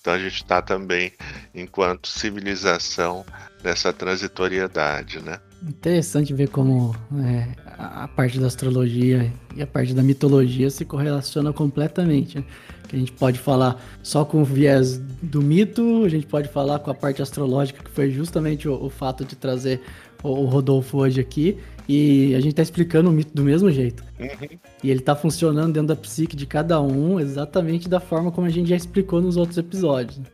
Então 0.00 0.12
a 0.12 0.18
gente 0.18 0.42
está 0.42 0.62
também, 0.62 1.12
enquanto 1.54 2.08
civilização, 2.08 3.24
nessa 3.62 3.92
transitoriedade, 3.92 5.20
né? 5.20 5.40
Interessante 5.66 6.32
ver 6.32 6.48
como 6.48 6.94
é, 7.24 7.48
a 7.76 8.06
parte 8.06 8.38
da 8.38 8.46
astrologia 8.46 9.32
e 9.56 9.62
a 9.62 9.66
parte 9.66 9.92
da 9.92 10.02
mitologia 10.02 10.70
se 10.70 10.84
correlacionam 10.84 11.52
completamente. 11.52 12.38
Né? 12.38 12.44
Que 12.88 12.96
a 12.96 12.98
gente 12.98 13.12
pode 13.12 13.38
falar 13.38 13.82
só 14.02 14.24
com 14.24 14.40
o 14.40 14.44
viés 14.44 14.98
do 15.22 15.42
mito, 15.42 16.04
a 16.04 16.08
gente 16.08 16.26
pode 16.26 16.48
falar 16.48 16.78
com 16.78 16.90
a 16.90 16.94
parte 16.94 17.20
astrológica, 17.20 17.82
que 17.82 17.90
foi 17.90 18.10
justamente 18.10 18.68
o, 18.68 18.84
o 18.84 18.88
fato 18.88 19.24
de 19.24 19.36
trazer 19.36 19.80
o, 20.22 20.28
o, 20.28 20.44
Rodolfo 20.46 20.98
hoje 20.98 21.20
aqui, 21.20 21.58
e 21.88 22.34
a 22.34 22.40
gente 22.40 22.50
está 22.50 22.62
explicando 22.62 23.10
o 23.10 23.12
mito 23.12 23.34
do 23.34 23.42
mesmo 23.42 23.70
jeito. 23.70 24.02
Uhum. 24.18 24.58
E 24.82 24.90
ele 24.90 25.00
está 25.00 25.14
funcionando 25.14 25.72
dentro 25.72 25.88
da 25.88 25.96
psique 25.96 26.36
de 26.36 26.46
cada 26.46 26.80
um 26.80 27.18
exatamente 27.18 27.88
da 27.88 28.00
forma 28.00 28.30
como 28.30 28.46
a 28.46 28.50
gente 28.50 28.70
já 28.70 28.76
explicou 28.76 29.20
nos 29.20 29.36
outros 29.36 29.58
episódios. 29.58 30.18
Né? 30.18 30.24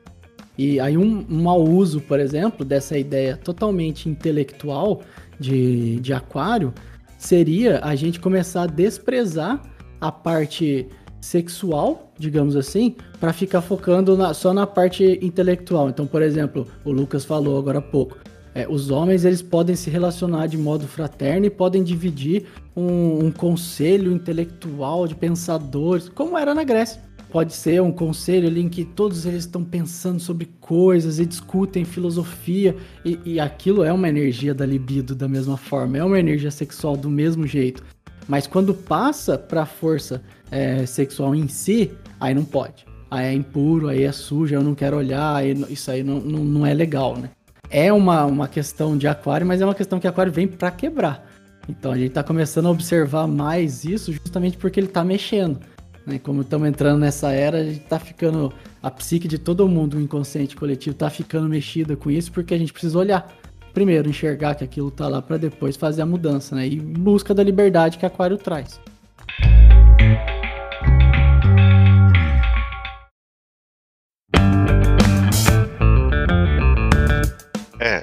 E 0.57 0.79
aí 0.79 0.97
um, 0.97 1.25
mau 1.29 1.63
uso, 1.63 2.01
por 2.01 2.21
exemplo, 2.21 2.65
dessa 2.65 2.97
ideia 2.97 3.37
totalmente 3.37 4.09
intelectual 4.09 5.03
de, 5.39 5.99
de 6.01 6.13
aquário 6.13 6.73
seria 7.19 7.81
a 7.83 7.95
gente 7.95 8.21
começar 8.21 8.63
a 8.63 8.67
desprezar 8.67 9.61
a 10.01 10.13
parte 10.13 10.87
sexual, 11.21 12.13
digamos 12.19 12.55
assim, 12.55 12.95
para 13.19 13.33
ficar 13.33 13.63
focando 13.63 14.17
na, 14.17 14.35
só 14.35 14.53
na 14.53 14.67
parte 14.67 15.19
intelectual. 15.23 15.89
Então, 15.89 16.07
por 16.07 16.23
exemplo, 16.23 16.67
o 16.85 16.93
Lucas 16.93 17.25
falou 17.25 17.59
agora 17.59 17.79
há 17.79 17.83
pouco. 17.83 18.19
É, 18.55 18.69
os 18.69 18.91
homens 18.91 19.25
eles 19.25 19.43
podem 19.43 19.75
se 19.75 19.91
relacionar 19.91 20.47
de 20.47 20.57
modo 20.57 20.87
fraterno 20.87 21.47
e 21.47 21.51
podem 21.51 21.83
dividir 21.83 22.45
um, 22.77 23.27
um 23.27 23.33
conselho 23.33 24.13
intelectual 24.13 25.09
de 25.09 25.15
pensadores, 25.17 26.09
como 26.09 26.39
era 26.39 26.55
na 26.55 26.63
Grécia 26.63 27.01
pode 27.35 27.53
ser 27.53 27.83
um 27.83 27.91
conselho 27.91 28.47
ali 28.47 28.61
em 28.61 28.69
que 28.69 28.85
todos 28.85 29.27
eles 29.27 29.41
estão 29.41 29.65
pensando 29.65 30.21
sobre 30.21 30.49
coisas 30.61 31.19
e 31.19 31.27
discutem 31.27 31.85
filosofia, 31.85 32.77
e, 33.05 33.19
e 33.25 33.41
aquilo 33.41 33.83
é 33.83 33.93
uma 33.93 34.09
energia 34.09 34.55
da 34.55 34.65
libido 34.65 35.17
da 35.17 35.27
mesma 35.27 35.57
forma, 35.57 35.99
é 35.99 36.05
uma 36.05 36.21
energia 36.21 36.53
sexual 36.53 36.97
do 36.97 37.11
mesmo 37.11 37.45
jeito. 37.45 37.83
Mas 38.29 38.47
quando 38.47 38.73
passa 38.73 39.37
para 39.37 39.63
a 39.63 39.67
força 39.67 40.23
é, 40.49 40.87
sexual 40.87 41.35
em 41.35 41.49
si, 41.49 41.91
aí 42.21 42.33
não 42.33 42.45
pode. 42.45 42.87
Aí 43.11 43.27
é 43.27 43.33
impuro, 43.33 43.89
aí 43.89 44.05
é 44.05 44.13
sujo, 44.13 44.55
eu 44.55 44.63
não 44.63 44.73
quero 44.73 44.97
olhar, 44.97 45.35
aí, 45.35 45.55
isso 45.69 45.91
aí 45.91 46.05
não, 46.05 46.21
não, 46.21 46.45
não, 46.45 46.65
é 46.65 46.73
legal, 46.73 47.19
né? 47.19 47.31
É 47.69 47.93
uma, 47.93 48.25
uma 48.27 48.47
questão 48.47 48.97
de 48.97 49.09
aquário, 49.09 49.45
mas 49.45 49.61
é 49.61 49.65
uma 49.65 49.75
questão 49.75 49.99
que 49.99 50.07
aquário 50.07 50.31
vem 50.31 50.47
para 50.47 50.71
quebrar. 50.71 51.29
Então 51.69 51.91
a 51.91 51.97
gente 51.97 52.11
está 52.11 52.23
começando 52.23 52.67
a 52.67 52.71
observar 52.71 53.27
mais 53.27 53.85
isso 53.85 54.13
justamente 54.13 54.57
porque 54.57 54.79
ele 54.79 54.87
está 54.87 55.03
mexendo. 55.03 55.74
Né? 56.07 56.19
Como 56.19 56.43
estamos 56.43 56.69
entrando 56.69 57.01
nessa 57.01 57.33
era, 57.33 57.59
a 57.59 57.65
gente 57.65 57.81
tá 57.81 57.99
ficando. 57.99 58.53
A 58.83 58.91
psique 58.91 59.27
de 59.27 59.39
todo 59.39 59.67
mundo, 59.67 59.97
o 59.97 60.01
inconsciente 60.01 60.55
coletivo, 60.55 60.95
tá 60.95 61.09
ficando 61.09 61.49
mexida 61.49 61.97
com 61.97 62.11
isso 62.11 62.31
porque 62.31 62.53
a 62.53 62.59
gente 62.59 62.73
precisa 62.73 62.99
olhar. 62.99 63.35
Primeiro, 63.73 64.09
enxergar 64.09 64.55
que 64.55 64.63
aquilo 64.63 64.91
tá 64.91 65.09
lá 65.09 65.23
para 65.23 65.37
depois 65.37 65.77
fazer 65.77 66.03
a 66.03 66.07
mudança, 66.07 66.55
né? 66.55 66.67
E 66.67 66.79
busca 66.79 67.35
da 67.35 67.43
liberdade 67.43 67.99
que 67.99 68.05
Aquário 68.07 68.37
traz. 68.37 68.79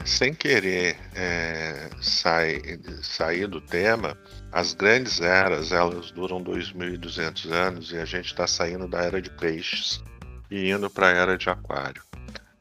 Sem 0.05 0.33
querer 0.33 0.97
é, 1.15 1.89
sair, 2.01 2.79
sair 3.03 3.47
do 3.47 3.61
tema, 3.61 4.17
as 4.51 4.73
grandes 4.73 5.21
eras 5.21 5.71
elas 5.71 6.11
duram 6.11 6.43
2.200 6.43 7.51
anos 7.51 7.91
e 7.91 7.97
a 7.97 8.05
gente 8.05 8.25
está 8.25 8.47
saindo 8.47 8.87
da 8.87 9.01
era 9.01 9.21
de 9.21 9.29
peixes 9.29 10.01
e 10.49 10.69
indo 10.69 10.89
para 10.89 11.07
a 11.07 11.11
era 11.11 11.37
de 11.37 11.49
aquário. 11.49 12.03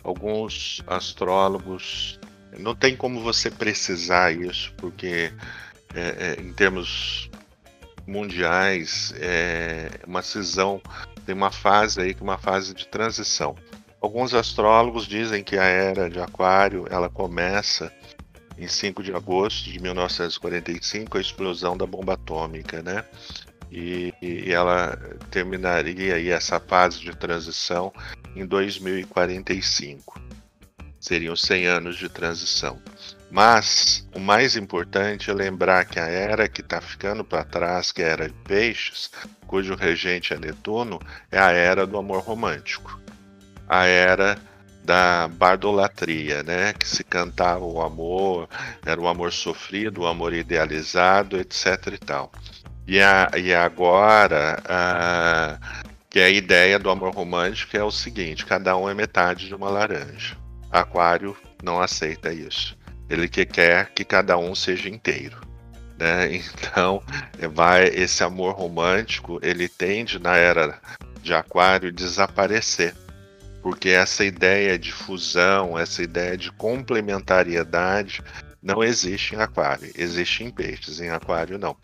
Alguns 0.02 0.82
astrólogos 0.86 2.18
não 2.58 2.74
tem 2.74 2.96
como 2.96 3.20
você 3.20 3.50
precisar 3.50 4.32
isso, 4.32 4.72
porque 4.76 5.32
é, 5.94 6.36
é, 6.38 6.40
em 6.40 6.52
termos 6.52 7.30
mundiais 8.06 9.14
é 9.16 9.90
uma 10.06 10.22
cisão, 10.22 10.80
tem 11.26 11.34
uma 11.34 11.50
fase 11.50 12.00
aí 12.00 12.14
que 12.14 12.20
é 12.20 12.24
uma 12.24 12.38
fase 12.38 12.74
de 12.74 12.86
transição. 12.86 13.54
Alguns 14.00 14.32
astrólogos 14.32 15.06
dizem 15.06 15.44
que 15.44 15.58
a 15.58 15.64
era 15.64 16.08
de 16.08 16.18
Aquário 16.18 16.86
ela 16.90 17.10
começa 17.10 17.92
em 18.56 18.66
5 18.66 19.02
de 19.02 19.12
agosto 19.12 19.70
de 19.70 19.78
1945, 19.78 21.18
a 21.18 21.20
explosão 21.20 21.76
da 21.76 21.84
bomba 21.84 22.14
atômica, 22.14 22.82
né? 22.82 23.04
E, 23.70 24.12
e 24.22 24.52
ela 24.52 24.98
terminaria 25.30 26.14
aí 26.14 26.30
essa 26.30 26.58
fase 26.58 27.00
de 27.00 27.14
transição 27.14 27.92
em 28.34 28.46
2045. 28.46 30.20
Seriam 30.98 31.36
100 31.36 31.66
anos 31.66 31.96
de 31.96 32.08
transição. 32.08 32.78
Mas 33.30 34.06
o 34.14 34.18
mais 34.18 34.56
importante 34.56 35.30
é 35.30 35.34
lembrar 35.34 35.84
que 35.84 36.00
a 36.00 36.06
era 36.06 36.48
que 36.48 36.62
está 36.62 36.80
ficando 36.80 37.22
para 37.22 37.44
trás, 37.44 37.92
que 37.92 38.02
é 38.02 38.06
a 38.06 38.08
era 38.08 38.28
de 38.28 38.34
peixes, 38.44 39.10
cujo 39.46 39.74
regente 39.74 40.34
é 40.34 40.38
Netuno, 40.38 40.98
é 41.30 41.38
a 41.38 41.50
era 41.50 41.86
do 41.86 41.96
amor 41.96 42.22
romântico 42.22 42.99
a 43.70 43.86
era 43.86 44.36
da 44.84 45.28
bardolatria, 45.28 46.42
né? 46.42 46.72
Que 46.72 46.88
se 46.88 47.04
cantava 47.04 47.64
o 47.64 47.80
amor, 47.80 48.48
era 48.84 49.00
o 49.00 49.06
amor 49.06 49.32
sofrido, 49.32 50.00
o 50.00 50.06
amor 50.08 50.34
idealizado, 50.34 51.38
etc 51.38 51.94
e 51.94 51.98
tal. 51.98 52.32
E, 52.88 53.00
a, 53.00 53.30
e 53.36 53.54
agora, 53.54 54.60
a, 54.68 55.58
que 56.10 56.18
é 56.18 56.24
a 56.24 56.30
ideia 56.30 56.80
do 56.80 56.90
amor 56.90 57.14
romântico 57.14 57.76
é 57.76 57.84
o 57.84 57.92
seguinte: 57.92 58.44
cada 58.44 58.76
um 58.76 58.88
é 58.90 58.94
metade 58.94 59.46
de 59.46 59.54
uma 59.54 59.70
laranja. 59.70 60.36
Aquário 60.72 61.36
não 61.62 61.80
aceita 61.80 62.32
isso. 62.32 62.76
Ele 63.08 63.28
que 63.28 63.46
quer 63.46 63.90
que 63.92 64.04
cada 64.04 64.36
um 64.36 64.52
seja 64.52 64.88
inteiro. 64.88 65.40
Né? 65.96 66.42
Então, 66.58 67.02
vai 67.52 67.84
esse 67.84 68.24
amor 68.24 68.54
romântico, 68.54 69.38
ele 69.42 69.68
tende 69.68 70.18
na 70.18 70.36
era 70.36 70.80
de 71.22 71.34
Aquário 71.34 71.92
desaparecer 71.92 72.94
porque 73.62 73.90
essa 73.90 74.24
ideia 74.24 74.78
de 74.78 74.92
fusão, 74.92 75.78
essa 75.78 76.02
ideia 76.02 76.36
de 76.36 76.50
complementariedade 76.52 78.22
não 78.62 78.84
existe 78.84 79.34
em 79.34 79.38
aquário, 79.38 79.90
existe 79.96 80.44
em 80.44 80.50
peixes, 80.50 81.00
em 81.00 81.08
aquário 81.08 81.58
não. 81.58 81.76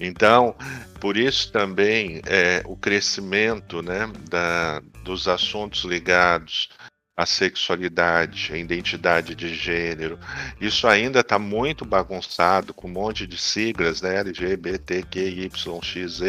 Então, 0.00 0.56
por 1.00 1.16
isso 1.16 1.52
também 1.52 2.20
é, 2.26 2.62
o 2.66 2.76
crescimento 2.76 3.80
né, 3.80 4.10
da, 4.28 4.80
dos 5.04 5.28
assuntos 5.28 5.84
ligados 5.84 6.68
à 7.16 7.24
sexualidade, 7.24 8.52
à 8.52 8.58
identidade 8.58 9.34
de 9.34 9.54
gênero, 9.54 10.18
isso 10.60 10.86
ainda 10.86 11.20
está 11.20 11.38
muito 11.38 11.84
bagunçado 11.84 12.74
com 12.74 12.88
um 12.88 12.92
monte 12.92 13.26
de 13.26 13.38
siglas, 13.38 14.02
né, 14.02 14.16
LGBTQYXZ, 14.16 16.20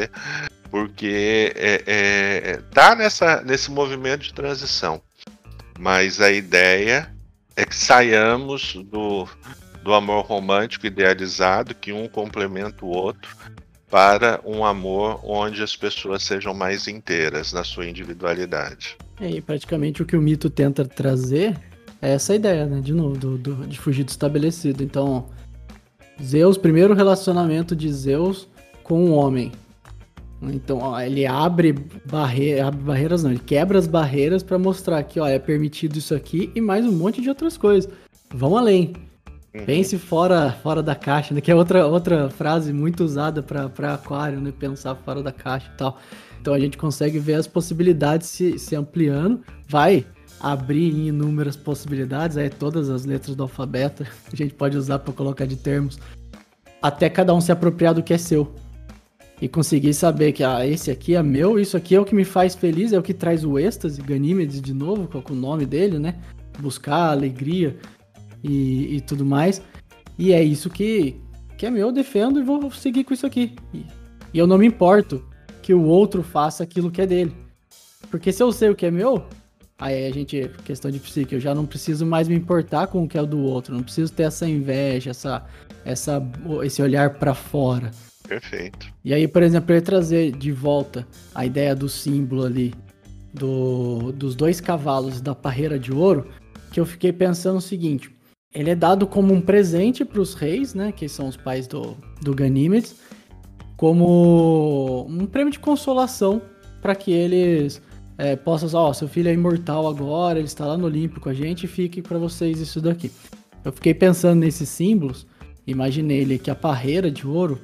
porque 0.69 1.53
é, 1.55 1.83
é, 1.85 2.57
tá 2.73 2.95
nessa, 2.95 3.41
nesse 3.41 3.71
movimento 3.71 4.23
de 4.23 4.33
transição. 4.33 5.01
Mas 5.79 6.19
a 6.19 6.31
ideia 6.31 7.11
é 7.55 7.65
que 7.65 7.75
saiamos 7.75 8.75
do, 8.85 9.27
do 9.83 9.93
amor 9.93 10.25
romântico 10.25 10.87
idealizado, 10.87 11.75
que 11.75 11.91
um 11.91 12.07
complementa 12.07 12.85
o 12.85 12.89
outro, 12.89 13.35
para 13.89 14.41
um 14.45 14.65
amor 14.65 15.19
onde 15.23 15.63
as 15.63 15.75
pessoas 15.75 16.23
sejam 16.23 16.53
mais 16.53 16.87
inteiras 16.87 17.53
na 17.53 17.63
sua 17.63 17.87
individualidade. 17.87 18.97
É, 19.19 19.29
e 19.29 19.41
praticamente 19.41 20.01
o 20.01 20.05
que 20.05 20.15
o 20.15 20.21
mito 20.21 20.49
tenta 20.49 20.83
trazer 20.83 21.57
é 22.01 22.13
essa 22.13 22.35
ideia, 22.35 22.65
né? 22.65 22.81
De 22.81 22.93
novo, 22.93 23.17
do, 23.17 23.37
do, 23.37 23.67
de 23.67 23.79
fugir 23.79 24.03
do 24.03 24.09
estabelecido. 24.09 24.83
Então, 24.83 25.29
Zeus, 26.21 26.57
primeiro 26.57 26.93
relacionamento 26.93 27.75
de 27.75 27.91
Zeus 27.91 28.47
com 28.83 29.05
o 29.05 29.13
homem. 29.13 29.51
Então, 30.41 30.79
ó, 30.79 30.99
ele 30.99 31.25
abre, 31.25 31.73
barre... 32.05 32.59
abre 32.59 32.81
barreiras, 32.81 33.23
não, 33.23 33.31
ele 33.31 33.39
quebra 33.39 33.79
as 33.79 33.87
barreiras 33.87 34.43
para 34.43 34.57
mostrar 34.57 35.01
que, 35.03 35.19
ó, 35.19 35.27
é 35.27 35.39
permitido 35.39 35.97
isso 35.97 36.13
aqui 36.13 36.51
e 36.55 36.61
mais 36.61 36.85
um 36.85 36.91
monte 36.91 37.21
de 37.21 37.29
outras 37.29 37.57
coisas. 37.57 37.89
Vão 38.33 38.55
além. 38.55 38.93
Uhum. 39.53 39.65
Pense 39.65 39.97
fora, 39.97 40.51
fora 40.61 40.83
da 40.83 40.93
caixa, 40.93 41.33
né? 41.33 41.41
Que 41.41 41.51
é 41.51 41.55
outra, 41.55 41.87
outra 41.87 42.29
frase 42.29 42.71
muito 42.71 43.03
usada 43.03 43.41
para 43.41 43.93
aquário, 43.93 44.39
né? 44.39 44.53
Pensar 44.57 44.95
fora 44.95 45.23
da 45.23 45.31
caixa 45.31 45.71
e 45.73 45.77
tal. 45.77 45.97
Então 46.39 46.53
a 46.53 46.59
gente 46.59 46.77
consegue 46.77 47.17
ver 47.19 47.33
as 47.33 47.47
possibilidades 47.47 48.27
se, 48.27 48.59
se 48.59 48.75
ampliando. 48.75 49.41
Vai 49.67 50.05
abrir 50.39 50.93
em 50.93 51.07
inúmeras 51.07 51.55
possibilidades, 51.55 52.37
aí 52.37 52.49
todas 52.49 52.89
as 52.89 53.05
letras 53.05 53.35
do 53.35 53.43
alfabeto 53.43 54.03
a 54.31 54.35
gente 54.35 54.53
pode 54.53 54.77
usar 54.77 54.99
para 54.99 55.11
colocar 55.13 55.45
de 55.45 55.55
termos, 55.55 55.97
até 56.79 57.09
cada 57.09 57.33
um 57.33 57.41
se 57.41 57.51
apropriar 57.51 57.95
do 57.95 58.03
que 58.03 58.13
é 58.13 58.17
seu 58.19 58.53
e 59.41 59.47
conseguir 59.47 59.93
saber 59.93 60.31
que 60.31 60.43
ah, 60.43 60.65
esse 60.65 60.89
aqui 60.89 61.15
é 61.15 61.21
meu, 61.21 61.59
isso 61.59 61.77
aqui 61.77 61.95
é 61.95 61.99
o 61.99 62.05
que 62.05 62.15
me 62.15 62.25
faz 62.25 62.55
feliz, 62.55 62.91
é 62.91 62.97
o 62.97 63.03
que 63.03 63.13
traz 63.13 63.43
o 63.43 63.59
êxtase, 63.59 64.01
Ganímedes 64.01 64.61
de 64.61 64.73
novo, 64.73 65.07
com 65.07 65.33
o 65.33 65.35
nome 65.35 65.65
dele, 65.65 65.99
né? 65.99 66.15
Buscar 66.59 67.11
alegria 67.11 67.77
e, 68.43 68.95
e, 68.95 69.01
tudo 69.01 69.25
mais. 69.25 69.61
E 70.17 70.33
é 70.33 70.43
isso 70.43 70.69
que, 70.69 71.15
que 71.55 71.65
é 71.65 71.69
meu, 71.69 71.87
eu 71.87 71.91
defendo 71.91 72.39
e 72.39 72.43
vou 72.43 72.71
seguir 72.71 73.03
com 73.03 73.13
isso 73.13 73.27
aqui. 73.27 73.55
E, 73.73 73.85
e 74.33 74.39
eu 74.39 74.47
não 74.47 74.57
me 74.57 74.65
importo 74.65 75.23
que 75.61 75.73
o 75.73 75.83
outro 75.83 76.23
faça 76.23 76.63
aquilo 76.63 76.89
que 76.89 77.01
é 77.01 77.05
dele. 77.05 77.35
Porque 78.09 78.31
se 78.31 78.41
eu 78.41 78.51
sei 78.51 78.69
o 78.69 78.75
que 78.75 78.87
é 78.87 78.91
meu, 78.91 79.23
aí 79.77 80.07
a 80.07 80.11
gente, 80.11 80.49
questão 80.65 80.89
de 80.89 80.99
psique, 80.99 81.35
eu 81.35 81.39
já 81.39 81.53
não 81.53 81.65
preciso 81.65 82.07
mais 82.07 82.27
me 82.27 82.35
importar 82.35 82.87
com 82.87 83.03
o 83.03 83.07
que 83.07 83.17
é 83.17 83.25
do 83.25 83.39
outro, 83.39 83.75
não 83.75 83.83
preciso 83.83 84.11
ter 84.11 84.23
essa 84.23 84.47
inveja, 84.47 85.11
essa, 85.11 85.45
essa, 85.85 86.23
esse 86.63 86.81
olhar 86.81 87.19
para 87.19 87.35
fora. 87.35 87.91
Perfeito. 88.27 88.87
E 89.03 89.13
aí, 89.13 89.27
por 89.27 89.41
exemplo, 89.41 89.73
ele 89.73 89.81
trazer 89.81 90.31
de 90.31 90.51
volta 90.51 91.07
a 91.33 91.45
ideia 91.45 91.75
do 91.75 91.87
símbolo 91.87 92.45
ali 92.45 92.73
do, 93.33 94.11
dos 94.11 94.35
dois 94.35 94.59
cavalos 94.59 95.21
da 95.21 95.33
parreira 95.33 95.79
de 95.79 95.93
ouro, 95.93 96.27
que 96.71 96.79
eu 96.79 96.85
fiquei 96.85 97.13
pensando 97.13 97.57
o 97.57 97.61
seguinte: 97.61 98.11
ele 98.53 98.69
é 98.69 98.75
dado 98.75 99.07
como 99.07 99.33
um 99.33 99.41
presente 99.41 100.03
para 100.03 100.21
os 100.21 100.33
reis, 100.33 100.73
né, 100.73 100.91
que 100.91 101.07
são 101.07 101.27
os 101.27 101.37
pais 101.37 101.67
do, 101.67 101.95
do 102.21 102.33
Ganímedes, 102.33 102.95
como 103.75 105.05
um 105.07 105.25
prêmio 105.25 105.51
de 105.51 105.59
consolação 105.59 106.41
para 106.81 106.95
que 106.95 107.11
eles 107.11 107.81
é, 108.17 108.35
possam, 108.35 108.69
ó, 108.79 108.89
oh, 108.89 108.93
seu 108.93 109.07
filho 109.07 109.29
é 109.29 109.33
imortal 109.33 109.87
agora, 109.87 110.39
ele 110.39 110.47
está 110.47 110.65
lá 110.65 110.77
no 110.77 110.85
Olimpo 110.85 111.19
com 111.19 111.29
a 111.29 111.33
gente, 111.33 111.67
fique 111.67 112.01
para 112.01 112.17
vocês 112.17 112.59
isso 112.59 112.81
daqui. 112.81 113.11
Eu 113.63 113.71
fiquei 113.71 113.93
pensando 113.93 114.39
nesses 114.39 114.69
símbolos, 114.69 115.27
imaginei 115.65 116.21
ele 116.21 116.39
que 116.39 116.49
a 116.49 116.55
parreira 116.55 117.11
de 117.11 117.27
ouro 117.27 117.59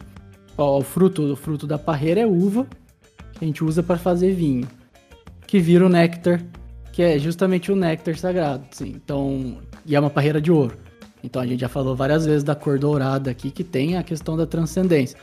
Ó, 0.58 0.80
o 0.80 0.82
fruto, 0.82 1.34
o 1.34 1.36
fruto 1.36 1.66
da 1.66 1.78
parreira 1.78 2.22
é 2.22 2.26
uva, 2.26 2.68
que 3.34 3.44
a 3.44 3.48
gente 3.48 3.64
usa 3.64 3.82
para 3.82 3.98
fazer 3.98 4.34
vinho, 4.34 4.68
que 5.48 5.60
vira 5.60 5.86
o 5.86 5.90
néctar, 5.90 6.42
que 6.92 7.02
é 7.02 7.18
justamente 7.18 7.72
o 7.72 7.76
néctar 7.76 8.16
sagrado. 8.18 8.64
Sim. 8.72 8.94
Então, 8.96 9.58
e 9.86 9.96
é 9.96 10.00
uma 10.00 10.10
parreira 10.10 10.40
de 10.40 10.52
ouro. 10.52 10.78
Então 11.24 11.42
a 11.42 11.48
gente 11.48 11.62
já 11.62 11.70
falou 11.70 11.96
várias 11.96 12.26
vezes 12.26 12.44
da 12.44 12.54
cor 12.54 12.78
dourada 12.78 13.32
aqui, 13.32 13.50
que 13.50 13.64
tem 13.64 13.98
a 13.98 14.04
questão 14.04 14.36
da 14.36 14.46
transcendência. 14.46 15.18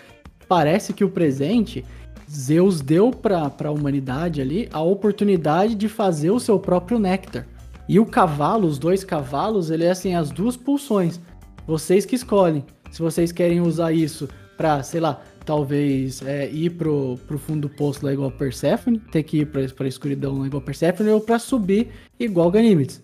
Parece 0.48 0.92
que 0.92 1.04
o 1.04 1.10
presente, 1.10 1.84
Zeus 2.28 2.80
deu 2.80 3.10
para 3.10 3.52
a 3.64 3.70
humanidade 3.70 4.40
ali 4.40 4.68
a 4.72 4.80
oportunidade 4.80 5.74
de 5.74 5.88
fazer 5.88 6.30
o 6.30 6.40
seu 6.40 6.58
próprio 6.58 6.98
néctar. 6.98 7.46
E 7.88 8.00
o 8.00 8.06
cavalo, 8.06 8.66
os 8.66 8.78
dois 8.78 9.04
cavalos, 9.04 9.70
ele 9.70 9.84
é 9.84 9.90
assim, 9.90 10.14
as 10.14 10.30
duas 10.30 10.56
pulsões. 10.56 11.20
Vocês 11.66 12.06
que 12.06 12.16
escolhem. 12.16 12.64
Se 12.90 13.00
vocês 13.02 13.30
querem 13.30 13.60
usar 13.60 13.92
isso 13.92 14.28
pra, 14.60 14.82
sei 14.82 15.00
lá, 15.00 15.22
talvez 15.46 16.20
é, 16.20 16.46
ir 16.50 16.68
pro, 16.68 17.18
pro 17.26 17.38
fundo 17.38 17.66
do 17.66 17.68
poço 17.70 18.04
lá 18.04 18.12
igual 18.12 18.30
Persephone, 18.30 18.98
ter 18.98 19.22
que 19.22 19.38
ir 19.38 19.46
pra, 19.46 19.66
pra 19.68 19.88
escuridão 19.88 20.38
lá 20.38 20.46
igual 20.46 20.60
Persephone, 20.60 21.08
ou 21.08 21.18
pra 21.18 21.38
subir 21.38 21.88
igual 22.18 22.50
Ganymedes. 22.50 23.02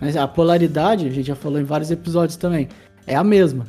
Mas 0.00 0.16
a 0.16 0.26
polaridade, 0.26 1.06
a 1.06 1.10
gente 1.10 1.26
já 1.26 1.34
falou 1.34 1.60
em 1.60 1.64
vários 1.64 1.90
episódios 1.90 2.38
também, 2.38 2.68
é 3.06 3.14
a 3.14 3.22
mesma. 3.22 3.66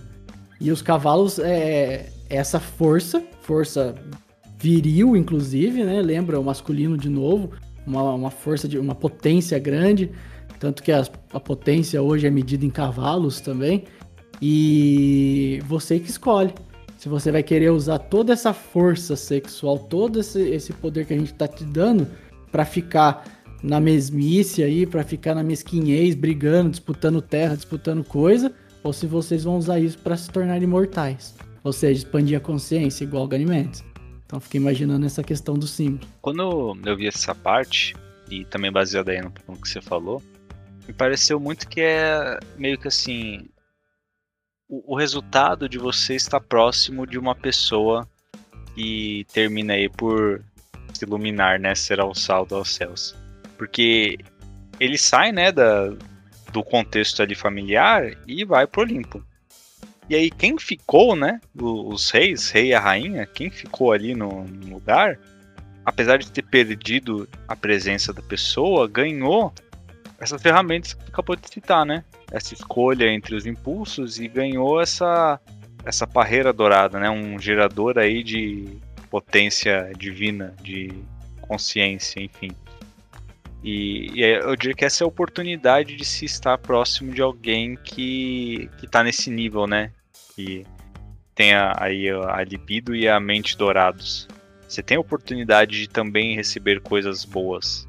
E 0.62 0.72
os 0.72 0.82
cavalos 0.82 1.40
é, 1.40 1.50
é 1.50 2.10
essa 2.30 2.58
força, 2.58 3.22
força 3.42 3.96
viril, 4.58 5.18
inclusive, 5.18 5.84
né? 5.84 6.02
Lembra 6.02 6.40
o 6.40 6.44
masculino 6.44 6.98
de 6.98 7.10
novo, 7.10 7.52
uma, 7.86 8.14
uma 8.14 8.32
força 8.32 8.66
de 8.66 8.80
uma 8.80 8.96
potência 8.96 9.60
grande, 9.60 10.10
tanto 10.58 10.82
que 10.82 10.94
a, 10.94 11.06
a 11.34 11.40
potência 11.40 12.02
hoje 12.02 12.28
é 12.28 12.30
medida 12.30 12.66
em 12.66 12.70
cavalos 12.70 13.42
também. 13.42 13.84
E 14.42 15.62
você 15.68 16.00
que 16.00 16.10
escolhe 16.10 16.54
se 17.00 17.08
você 17.08 17.32
vai 17.32 17.42
querer 17.42 17.70
usar 17.70 17.98
toda 17.98 18.34
essa 18.34 18.54
força 18.54 19.16
sexual, 19.16 19.80
todo 19.80 20.20
esse, 20.20 20.42
esse 20.42 20.74
poder 20.74 21.06
que 21.06 21.14
a 21.14 21.18
gente 21.18 21.34
tá 21.34 21.48
te 21.48 21.64
dando 21.64 22.06
para 22.52 22.66
ficar 22.66 23.24
na 23.64 23.80
mesmice 23.80 24.62
aí, 24.62 24.86
para 24.86 25.02
ficar 25.02 25.34
na 25.34 25.42
mesquinhez, 25.42 26.14
brigando, 26.14 26.72
disputando 26.72 27.22
terra, 27.22 27.56
disputando 27.56 28.04
coisa, 28.04 28.52
ou 28.84 28.92
se 28.92 29.08
vocês 29.08 29.46
vão 29.46 29.58
usar 29.58 29.80
isso 29.80 29.98
para 30.00 30.18
se 30.18 30.30
tornar 30.30 30.62
imortais. 30.62 31.34
Ou 31.64 31.72
seja, 31.72 32.00
expandir 32.00 32.38
a 32.38 32.42
consciência, 32.42 33.06
igual 33.06 33.26
Ganymedes. 33.30 33.82
Então 34.26 34.42
fiquei 34.42 34.60
imaginando 34.60 35.06
essa 35.06 35.24
questão 35.24 35.56
do 35.56 35.68
símbolo. 35.68 36.06
Quando 36.22 36.78
eu 36.86 36.98
vi 36.98 37.08
essa 37.08 37.34
parte, 37.34 37.96
e 38.30 38.44
também 38.44 38.74
baseado 38.74 39.08
aí 39.08 39.22
no 39.22 39.32
que 39.32 39.70
você 39.70 39.80
falou, 39.80 40.22
me 40.86 40.94
pareceu 40.94 41.40
muito 41.40 41.66
que 41.66 41.80
é 41.80 42.38
meio 42.58 42.78
que 42.78 42.90
assim, 42.90 43.48
o, 44.70 44.94
o 44.94 44.96
resultado 44.96 45.68
de 45.68 45.80
você 45.80 46.16
estar 46.16 46.40
próximo 46.40 47.08
de 47.08 47.18
uma 47.18 47.34
pessoa 47.34 48.08
que 48.76 49.26
termina 49.34 49.74
aí 49.74 49.90
por 49.90 50.42
se 50.94 51.04
iluminar, 51.04 51.60
né? 51.60 51.74
Ser 51.74 52.00
alçado 52.00 52.56
aos 52.56 52.76
céus. 52.76 53.16
Porque 53.58 54.20
ele 54.80 54.98
sai, 54.98 55.32
né, 55.32 55.52
da, 55.52 55.90
do 56.54 56.64
contexto 56.64 57.22
ali 57.22 57.36
familiar 57.36 58.16
e 58.28 58.46
vai 58.46 58.68
pro 58.68 58.82
Olimpo. 58.82 59.26
E 60.10 60.16
aí 60.16 60.32
quem 60.32 60.58
ficou, 60.58 61.16
né, 61.16 61.40
os 61.56 62.10
reis, 62.10 62.50
rei 62.50 62.68
e 62.68 62.74
a 62.74 62.80
rainha, 62.80 63.26
quem 63.28 63.50
ficou 63.50 63.92
ali 63.92 64.16
no, 64.16 64.44
no 64.46 64.74
lugar, 64.74 65.20
apesar 65.86 66.18
de 66.18 66.32
ter 66.32 66.42
perdido 66.42 67.28
a 67.48 67.56
presença 67.56 68.12
da 68.12 68.22
pessoa, 68.22 68.88
ganhou 68.88 69.54
essas 70.20 70.42
ferramentas 70.42 70.94
que 70.94 71.10
acabou 71.10 71.36
de 71.36 71.48
citar, 71.48 71.86
né? 71.86 72.04
Essa 72.32 72.54
escolha 72.54 73.12
entre 73.12 73.36
os 73.36 73.46
impulsos 73.46 74.20
e 74.20 74.28
ganhou 74.28 74.82
essa 74.82 75.40
essa 75.86 76.06
parreira 76.06 76.52
dourada, 76.52 77.00
né? 77.00 77.10
Um 77.10 77.40
gerador 77.40 77.98
aí 77.98 78.22
de 78.22 78.78
potência 79.10 79.92
divina, 79.98 80.54
de 80.62 80.94
consciência, 81.42 82.22
enfim. 82.22 82.52
E, 83.64 84.12
e, 84.14 84.22
eu 84.22 84.56
diria 84.56 84.76
que 84.76 84.86
essa 84.86 85.04
é 85.04 85.06
a 85.06 85.08
oportunidade 85.08 85.96
de 85.96 86.06
se 86.06 86.26
estar 86.26 86.58
próximo 86.58 87.14
de 87.14 87.22
alguém 87.22 87.76
que, 87.76 88.70
que 88.78 88.88
tá 88.88 89.04
nesse 89.04 89.30
nível, 89.30 89.68
né? 89.68 89.92
Que 90.36 90.66
tem 91.34 91.54
a, 91.54 91.74
aí 91.78 92.10
a 92.10 92.44
libido 92.44 92.96
e 92.96 93.08
a 93.08 93.20
mente 93.20 93.58
dourados. 93.58 94.28
Você 94.68 94.84
tem 94.84 94.98
a 94.98 95.02
oportunidade 95.02 95.80
de 95.80 95.90
também 95.90 96.36
receber 96.36 96.80
coisas 96.82 97.26
boas. 97.26 97.88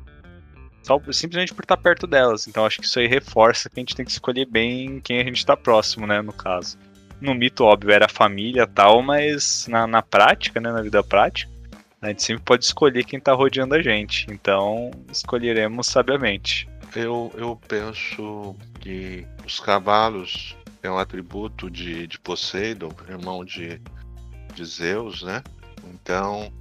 Só, 0.83 1.01
simplesmente 1.13 1.55
por 1.55 1.63
estar 1.65 1.77
perto 1.77 2.07
delas. 2.07 2.49
Então 2.49 2.65
acho 2.65 2.81
que 2.81 2.87
isso 2.87 2.99
aí 2.99 3.07
reforça 3.07 3.69
que 3.69 3.79
a 3.79 3.83
gente 3.83 3.95
tem 3.95 4.05
que 4.05 4.11
escolher 4.11 4.47
bem 4.47 5.01
quem 5.01 5.21
a 5.21 5.25
gente 5.25 5.39
está 5.39 5.57
próximo, 5.57 6.07
né? 6.07 6.23
No 6.23 6.33
caso. 6.33 6.79
No 7.21 7.35
mito, 7.35 7.65
óbvio, 7.65 7.93
era 7.93 8.07
a 8.07 8.09
família 8.09 8.67
tal, 8.67 9.03
mas 9.03 9.67
na, 9.69 9.87
na 9.87 10.03
prática, 10.03 10.61
né? 10.61 10.73
Na 10.73 10.83
vida 10.83 11.03
prática, 11.03 11.51
a 12.01 12.09
gente 12.09 12.23
sempre 12.23 12.43
pode 12.43 12.65
escolher 12.65 13.05
quem 13.05 13.19
está 13.19 13.33
rodeando 13.33 13.75
a 13.75 13.83
gente. 13.83 14.27
Então 14.31 14.91
escolheremos 15.11 15.87
sabiamente. 15.87 16.69
eu, 16.97 17.33
eu 17.37 17.61
penso 17.69 18.57
que 18.81 19.27
os 19.45 19.61
cavalos 19.61 20.57
é 20.83 20.91
um 20.91 20.99
atributo 20.99 21.71
de, 21.71 22.07
de 22.07 22.19
Poseidon, 22.19 22.91
irmão 23.09 23.45
de, 23.45 23.81
de 24.55 24.65
Zeus, 24.65 25.23
né? 25.23 25.43
Então, 25.93 26.53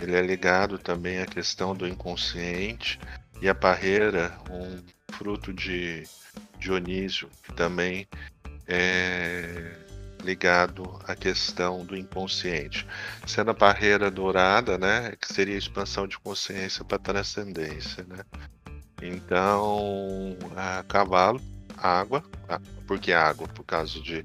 ele 0.00 0.14
é 0.14 0.22
ligado 0.22 0.78
também 0.78 1.18
à 1.18 1.26
questão 1.26 1.74
do 1.74 1.86
inconsciente 1.86 2.98
e 3.40 3.48
a 3.48 3.54
parreira, 3.54 4.36
um 4.50 4.82
fruto 5.14 5.52
de 5.52 6.04
Dionísio, 6.58 7.28
que 7.42 7.52
também 7.52 8.06
é 8.66 9.76
ligado 10.24 10.98
à 11.06 11.14
questão 11.14 11.84
do 11.84 11.96
inconsciente. 11.96 12.86
Sendo 13.26 13.50
a 13.50 13.54
barreira 13.54 14.10
dourada, 14.10 14.78
né, 14.78 15.14
que 15.20 15.32
seria 15.32 15.54
a 15.54 15.58
expansão 15.58 16.06
de 16.06 16.18
consciência 16.18 16.84
para 16.84 16.98
transcendência, 16.98 18.04
né? 18.04 18.24
Então, 19.02 20.36
a 20.56 20.82
cavalo, 20.84 21.40
água, 21.76 22.24
porque 22.86 23.12
água, 23.12 23.46
por 23.48 23.64
causa 23.64 24.00
de, 24.00 24.22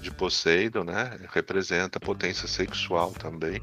de 0.00 0.10
Poseidon, 0.10 0.84
né, 0.84 1.16
representa 1.32 2.00
potência 2.00 2.48
sexual 2.48 3.12
também, 3.12 3.62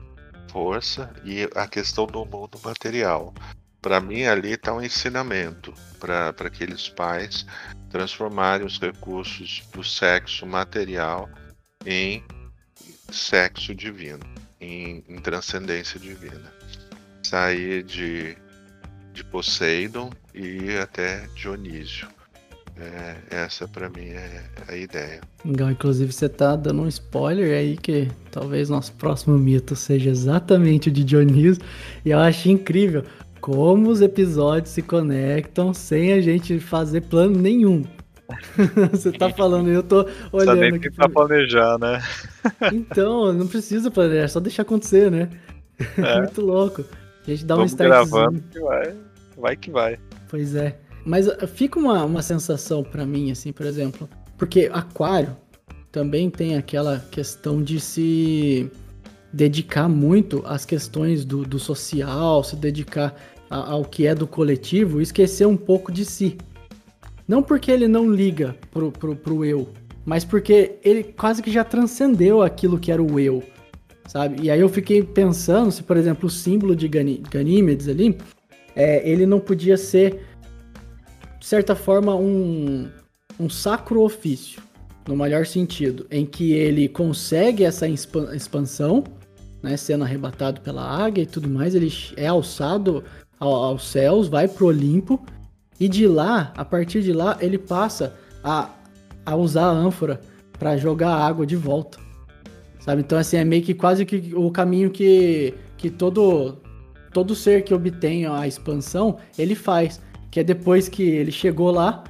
força 0.50 1.14
e 1.26 1.50
a 1.54 1.68
questão 1.68 2.08
do 2.08 2.26
mundo 2.26 2.58
material. 2.64 3.34
Para 3.82 4.02
mim, 4.02 4.24
ali 4.24 4.54
está 4.54 4.74
um 4.74 4.82
ensinamento 4.82 5.74
para 6.00 6.30
aqueles 6.30 6.90
pais 6.90 7.46
transformarem 7.90 8.66
os 8.66 8.80
recursos 8.80 9.64
do 9.74 9.84
sexo 9.84 10.46
material 10.46 11.30
em 11.86 12.24
sexo 13.12 13.74
divino, 13.74 14.24
em, 14.60 15.04
em 15.08 15.20
transcendência 15.20 16.00
divina. 16.00 16.52
Sair 17.24 17.84
de, 17.84 18.38
de 19.14 19.24
Poseidon 19.24 20.12
e 20.34 20.78
até 20.78 21.28
Dionísio. 21.36 22.08
É, 22.80 23.16
essa 23.32 23.68
para 23.68 23.90
mim 23.90 24.10
é 24.10 24.44
a 24.68 24.76
ideia. 24.76 25.20
Legal, 25.44 25.72
inclusive 25.72 26.12
você 26.12 26.30
tá 26.30 26.56
dando 26.56 26.84
um 26.84 26.88
spoiler 26.88 27.58
aí 27.58 27.76
que 27.76 28.08
talvez 28.32 28.70
nosso 28.70 28.94
próximo 28.94 29.36
mito 29.36 29.76
seja 29.76 30.12
exatamente 30.12 30.90
o 30.90 30.92
de 30.92 31.04
Dionísio. 31.04 31.64
E 32.06 32.12
eu 32.12 32.20
acho 32.20 32.50
incrível 32.50 33.04
como 33.42 33.90
os 33.90 34.02
episódios 34.02 34.74
se 34.74 34.82
conectam 34.82 35.74
sem 35.74 36.14
a 36.14 36.22
gente 36.22 36.60
fazer 36.60 37.02
plano 37.02 37.40
nenhum. 37.40 37.84
Você 38.92 39.12
tá 39.12 39.30
falando, 39.30 39.70
eu 39.70 39.82
tô 39.82 40.06
olhando. 40.32 40.46
Só 40.46 40.56
nem 40.56 40.76
aqui 40.76 40.92
pra 40.92 41.08
planejar, 41.08 41.78
né? 41.80 42.02
então, 42.74 43.32
não 43.34 43.48
precisa 43.48 43.90
planejar, 43.90 44.24
é 44.24 44.28
só 44.28 44.40
deixar 44.40 44.64
acontecer, 44.64 45.10
né? 45.10 45.30
É. 45.98 46.18
Muito 46.20 46.42
louco. 46.42 46.84
A 47.26 47.30
gente 47.30 47.46
dá 47.46 47.56
Vamos 47.56 47.72
um 47.72 47.76
start. 47.76 47.90
gravando 47.90 48.44
que 48.52 48.60
vai. 48.60 48.96
Vai 49.38 49.56
que 49.56 49.72
vai. 49.72 50.00
Pois 50.30 50.56
é. 50.56 50.78
Mas 51.06 51.28
uh, 51.28 51.48
fica 51.48 51.80
uma, 51.80 52.04
uma 52.04 52.22
sensação 52.22 52.84
para 52.84 53.06
mim, 53.06 53.32
assim, 53.32 53.54
por 53.54 53.66
exemplo. 53.66 54.10
Porque 54.38 54.70
aquário 54.74 55.36
também 55.92 56.30
tem 56.30 56.58
aquela 56.58 57.00
questão 57.12 57.62
de 57.62 57.80
se 57.80 58.70
dedicar 59.38 59.88
muito 59.88 60.42
às 60.48 60.66
questões 60.66 61.24
do, 61.24 61.44
do 61.44 61.60
social, 61.60 62.44
se 62.44 62.56
dedicar 62.56 63.16
a, 63.48 63.72
ao 63.72 63.86
que 63.86 64.08
é 64.08 64.16
do 64.16 64.26
coletivo 64.26 65.00
esquecer 65.00 65.46
um 65.46 65.56
pouco 65.56 65.92
de 65.92 66.04
si. 66.04 66.38
Não 67.28 67.44
porque 67.44 67.70
ele 67.70 67.88
não 67.88 68.12
liga 68.12 68.56
pro, 68.72 68.92
pro, 68.92 69.16
pro 69.16 69.46
eu, 69.46 69.70
mas 70.04 70.26
porque 70.26 70.80
ele 70.84 71.04
quase 71.04 71.44
que 71.44 71.52
já 71.52 71.64
transcendeu 71.64 72.42
aquilo 72.42 72.80
que 72.80 72.92
era 72.92 73.02
o 73.02 73.20
eu, 73.20 73.44
sabe? 74.08 74.42
E 74.42 74.50
aí 74.50 74.60
eu 74.60 74.70
fiquei 74.70 75.04
pensando 75.04 75.72
se, 75.72 75.84
por 75.84 75.98
exemplo, 75.98 76.26
o 76.26 76.32
símbolo 76.32 76.76
de 76.76 76.88
Ganímedes 76.88 77.88
ali, 77.88 78.18
é, 78.76 79.08
ele 79.08 79.28
não 79.28 79.40
podia 79.40 79.78
ser, 79.78 80.20
de 81.40 81.46
certa 81.46 81.76
forma, 81.76 82.16
um, 82.16 82.90
um 83.40 83.48
sacro 83.48 84.02
ofício, 84.02 84.64
no 85.08 85.16
melhor 85.16 85.46
sentido, 85.46 86.08
em 86.10 86.26
que 86.26 86.54
ele 86.54 86.90
consegue 86.90 87.64
essa 87.64 87.88
expansão, 87.88 89.04
né, 89.68 89.78
sendo 89.78 90.04
arrebatado 90.04 90.62
pela 90.62 90.82
águia 90.82 91.24
e 91.24 91.26
tudo 91.26 91.50
mais, 91.50 91.76
ele 91.76 91.92
é 92.16 92.28
alçado 92.28 93.04
aos 93.40 93.88
céus, 93.88 94.28
vai 94.28 94.48
pro 94.48 94.68
Olimpo, 94.68 95.24
e 95.80 95.88
de 95.88 96.08
lá, 96.08 96.54
a 96.56 96.66
partir 96.66 97.04
de 97.04 97.14
lá, 97.14 97.38
ele 97.40 97.58
passa 97.58 98.16
a, 98.44 98.70
a 99.26 99.36
usar 99.36 99.66
a 99.66 99.72
ânfora 99.72 100.20
para 100.58 100.78
jogar 100.78 101.10
a 101.10 101.28
água 101.28 101.46
de 101.46 101.56
volta. 101.56 102.00
Sabe? 102.80 103.02
Então, 103.02 103.18
assim, 103.18 103.38
é 103.38 103.44
meio 103.44 103.62
que 103.62 103.74
quase 103.74 104.06
que 104.06 104.34
o 104.34 104.50
caminho 104.50 104.90
que, 104.90 105.54
que 105.78 105.90
todo, 105.90 106.58
todo 107.14 107.36
ser 107.36 107.64
que 107.64 107.74
obtém 107.74 108.26
a 108.26 108.48
expansão, 108.48 109.18
ele 109.38 109.54
faz. 109.54 110.02
Que 110.32 110.40
é 110.40 110.44
depois 110.44 110.90
que 110.90 111.04
ele 111.04 111.32
chegou 111.32 111.70
lá, 111.70 112.04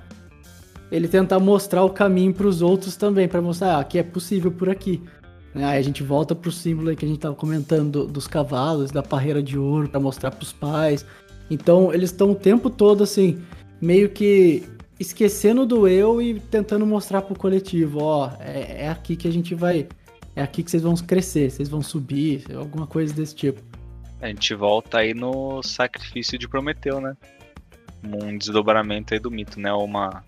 ele 0.91 1.07
tentar 1.07 1.39
mostrar 1.39 1.83
o 1.83 1.89
caminho 1.89 2.33
para 2.33 2.47
os 2.47 2.61
outros 2.61 2.95
também, 2.95 3.27
para 3.27 3.41
mostrar 3.41 3.79
ah, 3.79 3.83
que 3.83 3.97
é 3.97 4.03
possível 4.03 4.51
por 4.51 4.69
aqui. 4.69 5.01
Aí 5.63 5.77
a 5.77 5.81
gente 5.81 6.03
volta 6.03 6.35
pro 6.35 6.51
símbolo 6.51 6.95
que 6.95 7.05
a 7.05 7.07
gente 7.07 7.19
tava 7.19 7.35
comentando 7.35 7.91
do, 7.91 8.07
dos 8.07 8.27
cavalos, 8.27 8.91
da 8.91 9.01
parreira 9.01 9.41
de 9.41 9.57
ouro, 9.57 9.89
para 9.89 9.99
mostrar 9.99 10.31
para 10.31 10.43
os 10.43 10.53
pais. 10.53 11.05
Então 11.49 11.93
eles 11.93 12.11
estão 12.11 12.31
o 12.31 12.35
tempo 12.35 12.69
todo 12.69 13.03
assim, 13.03 13.41
meio 13.81 14.09
que 14.09 14.63
esquecendo 14.99 15.65
do 15.65 15.87
eu 15.87 16.21
e 16.21 16.39
tentando 16.39 16.85
mostrar 16.85 17.21
pro 17.21 17.37
coletivo, 17.37 17.99
ó, 18.01 18.31
é, 18.39 18.85
é, 18.85 18.89
aqui 18.89 19.15
que 19.15 19.27
a 19.27 19.31
gente 19.31 19.53
vai, 19.53 19.87
é 20.35 20.41
aqui 20.41 20.63
que 20.63 20.71
vocês 20.71 20.83
vão 20.83 20.95
crescer, 20.95 21.51
vocês 21.51 21.69
vão 21.69 21.81
subir, 21.81 22.43
alguma 22.55 22.87
coisa 22.87 23.13
desse 23.13 23.35
tipo. 23.35 23.61
A 24.19 24.27
gente 24.27 24.53
volta 24.55 24.99
aí 24.99 25.13
no 25.13 25.61
sacrifício 25.61 26.37
de 26.39 26.47
Prometeu, 26.47 26.99
né? 26.99 27.15
Um 28.03 28.37
desdobramento 28.37 29.13
aí 29.13 29.19
do 29.19 29.29
mito, 29.29 29.59
né? 29.59 29.71
Uma 29.71 30.23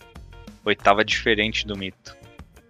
oitava 0.63 1.03
diferente 1.03 1.65
do 1.65 1.75
mito. 1.75 2.15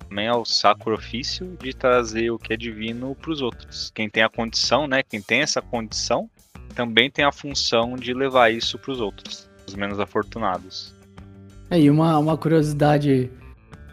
Também 0.09 0.29
o 0.31 0.43
sacro 0.43 0.95
ofício 0.95 1.55
de 1.61 1.73
trazer 1.73 2.31
o 2.31 2.39
que 2.39 2.53
é 2.53 2.57
divino 2.57 3.15
para 3.15 3.31
os 3.31 3.41
outros. 3.41 3.91
Quem 3.93 4.09
tem 4.09 4.23
a 4.23 4.29
condição, 4.29 4.87
né? 4.87 5.03
Quem 5.03 5.21
tem 5.21 5.41
essa 5.41 5.61
condição, 5.61 6.29
também 6.73 7.11
tem 7.11 7.23
a 7.23 7.31
função 7.31 7.95
de 7.95 8.13
levar 8.13 8.51
isso 8.51 8.77
para 8.79 8.91
os 8.91 8.99
outros 8.99 9.49
os 9.69 9.75
menos 9.75 9.99
afortunados. 9.99 10.93
É, 11.69 11.79
e 11.79 11.89
uma, 11.89 12.17
uma 12.17 12.37
curiosidade, 12.37 13.31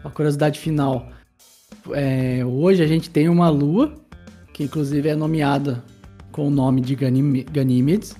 uma 0.03 0.11
curiosidade 0.11 0.59
final. 0.59 1.09
É, 1.91 2.43
hoje 2.43 2.83
a 2.83 2.87
gente 2.87 3.09
tem 3.09 3.29
uma 3.29 3.49
lua, 3.49 3.93
que 4.53 4.63
inclusive 4.63 5.07
é 5.07 5.15
nomeada 5.15 5.83
com 6.31 6.47
o 6.47 6.49
nome 6.49 6.81
de 6.81 6.95
Ganímedes, 6.95 8.15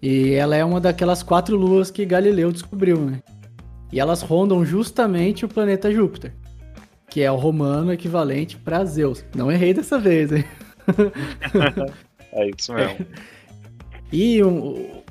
e 0.00 0.32
ela 0.32 0.56
é 0.56 0.64
uma 0.64 0.80
daquelas 0.80 1.22
quatro 1.22 1.56
luas 1.56 1.90
que 1.90 2.06
Galileu 2.06 2.52
descobriu, 2.52 3.00
né? 3.00 3.20
E 3.92 3.98
elas 3.98 4.22
rondam 4.22 4.64
justamente 4.64 5.44
o 5.44 5.48
planeta 5.48 5.92
Júpiter, 5.92 6.32
que 7.10 7.22
é 7.22 7.30
o 7.30 7.36
romano 7.36 7.92
equivalente 7.92 8.56
para 8.56 8.84
Zeus. 8.84 9.24
Não 9.34 9.50
errei 9.50 9.72
dessa 9.72 9.98
vez, 9.98 10.32
hein? 10.32 10.44
é 12.32 12.50
isso 12.50 12.72
mesmo. 12.72 13.06
E 14.12 14.42
um, 14.42 15.02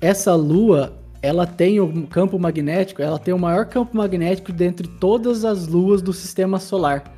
essa 0.00 0.34
lua 0.34 0.96
ela 1.22 1.46
tem 1.46 1.80
o 1.80 2.06
campo 2.06 2.38
magnético, 2.38 3.02
ela 3.02 3.18
tem 3.18 3.34
o 3.34 3.38
maior 3.38 3.66
campo 3.66 3.96
magnético 3.96 4.52
dentre 4.52 4.86
todas 4.86 5.44
as 5.44 5.66
luas 5.66 6.00
do 6.00 6.12
sistema 6.12 6.60
solar. 6.60 7.12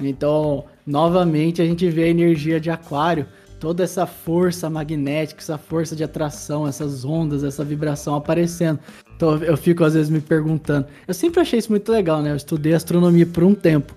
Então, 0.00 0.64
novamente, 0.86 1.60
a 1.60 1.64
gente 1.64 1.88
vê 1.88 2.04
a 2.04 2.08
energia 2.08 2.60
de 2.60 2.70
Aquário, 2.70 3.26
toda 3.58 3.84
essa 3.84 4.06
força 4.06 4.68
magnética, 4.68 5.40
essa 5.40 5.58
força 5.58 5.96
de 5.96 6.04
atração, 6.04 6.66
essas 6.66 7.04
ondas, 7.04 7.42
essa 7.42 7.64
vibração 7.64 8.14
aparecendo. 8.14 8.78
Então, 9.14 9.36
eu 9.42 9.56
fico 9.56 9.82
às 9.84 9.94
vezes 9.94 10.10
me 10.10 10.20
perguntando. 10.20 10.86
Eu 11.08 11.14
sempre 11.14 11.40
achei 11.40 11.58
isso 11.58 11.70
muito 11.70 11.90
legal, 11.90 12.22
né? 12.22 12.32
Eu 12.32 12.36
estudei 12.36 12.74
astronomia 12.74 13.26
por 13.26 13.42
um 13.42 13.54
tempo, 13.54 13.94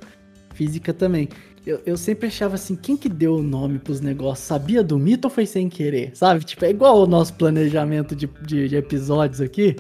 física 0.54 0.94
também 0.94 1.30
eu, 1.70 1.82
eu 1.86 1.98
sempre 1.98 2.28
achava 2.28 2.56
assim, 2.56 2.76
quem 2.76 2.98
que 2.98 3.08
deu 3.08 3.36
o 3.36 3.44
nome 3.44 3.78
pros 3.78 4.02
negócios? 4.02 4.48
Sabia 4.48 4.84
do 4.84 4.98
mito 4.98 5.28
ou 5.28 5.34
foi 5.34 5.46
sem 5.46 5.70
querer? 5.70 6.16
Sabe? 6.16 6.44
Tipo, 6.44 6.66
é 6.66 6.72
igual 6.72 7.04
o 7.04 7.08
nosso 7.08 7.34
planejamento 7.36 8.16
de, 8.16 8.28
de, 8.42 8.68
de 8.70 8.76
episódios 8.76 9.40
aqui. 9.40 9.76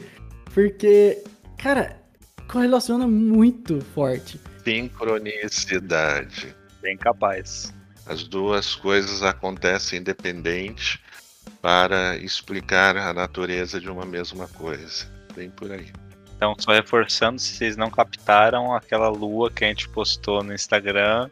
Porque, 0.53 1.23
cara, 1.57 1.97
correlaciona 2.47 3.07
muito 3.07 3.81
forte. 3.81 4.39
Sincronicidade. 4.63 6.55
Bem 6.81 6.95
capaz. 6.95 7.73
As 8.09 8.23
duas 8.23 8.73
coisas 8.73 9.21
acontecem 9.21 9.99
independente 9.99 10.99
para 11.61 12.17
explicar 12.17 12.97
a 12.97 13.13
natureza 13.13 13.79
de 13.79 13.87
uma 13.87 14.03
mesma 14.03 14.47
coisa. 14.47 15.07
Bem 15.35 15.51
por 15.51 15.71
aí. 15.71 15.91
Então, 16.35 16.55
só 16.57 16.71
reforçando, 16.71 17.39
se 17.39 17.53
vocês 17.53 17.77
não 17.77 17.91
captaram 17.91 18.73
aquela 18.73 19.09
lua 19.09 19.51
que 19.51 19.63
a 19.63 19.67
gente 19.67 19.87
postou 19.89 20.41
no 20.41 20.55
Instagram, 20.55 21.29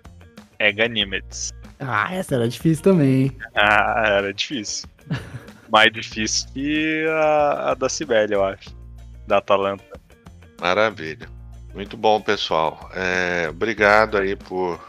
é 0.60 0.72
Ganymedes. 0.72 1.52
Ah, 1.80 2.14
essa 2.14 2.36
era 2.36 2.48
difícil 2.48 2.84
também. 2.84 3.36
Ah, 3.56 4.04
era 4.06 4.34
difícil. 4.34 4.88
Mais 5.72 5.92
difícil 5.92 6.48
que 6.54 7.06
a, 7.10 7.72
a 7.72 7.74
da 7.74 7.90
Sibeli, 7.90 8.34
eu 8.34 8.44
acho. 8.44 8.70
Da 9.26 9.40
Atalanta. 9.40 10.00
Maravilha. 10.62 11.28
Muito 11.74 11.98
bom, 11.98 12.22
pessoal. 12.22 12.90
É, 12.94 13.48
obrigado 13.50 14.18
aí 14.18 14.36
por, 14.36 14.80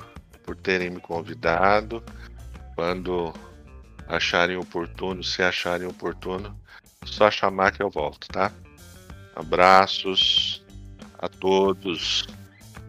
por 0.48 0.56
terem 0.56 0.88
me 0.88 0.98
convidado. 0.98 2.02
Quando 2.74 3.34
acharem 4.06 4.56
oportuno, 4.56 5.22
se 5.22 5.42
acharem 5.42 5.86
oportuno, 5.86 6.58
só 7.04 7.30
chamar 7.30 7.72
que 7.72 7.82
eu 7.82 7.90
volto, 7.90 8.26
tá? 8.28 8.50
Abraços 9.36 10.64
a 11.18 11.28
todos. 11.28 12.26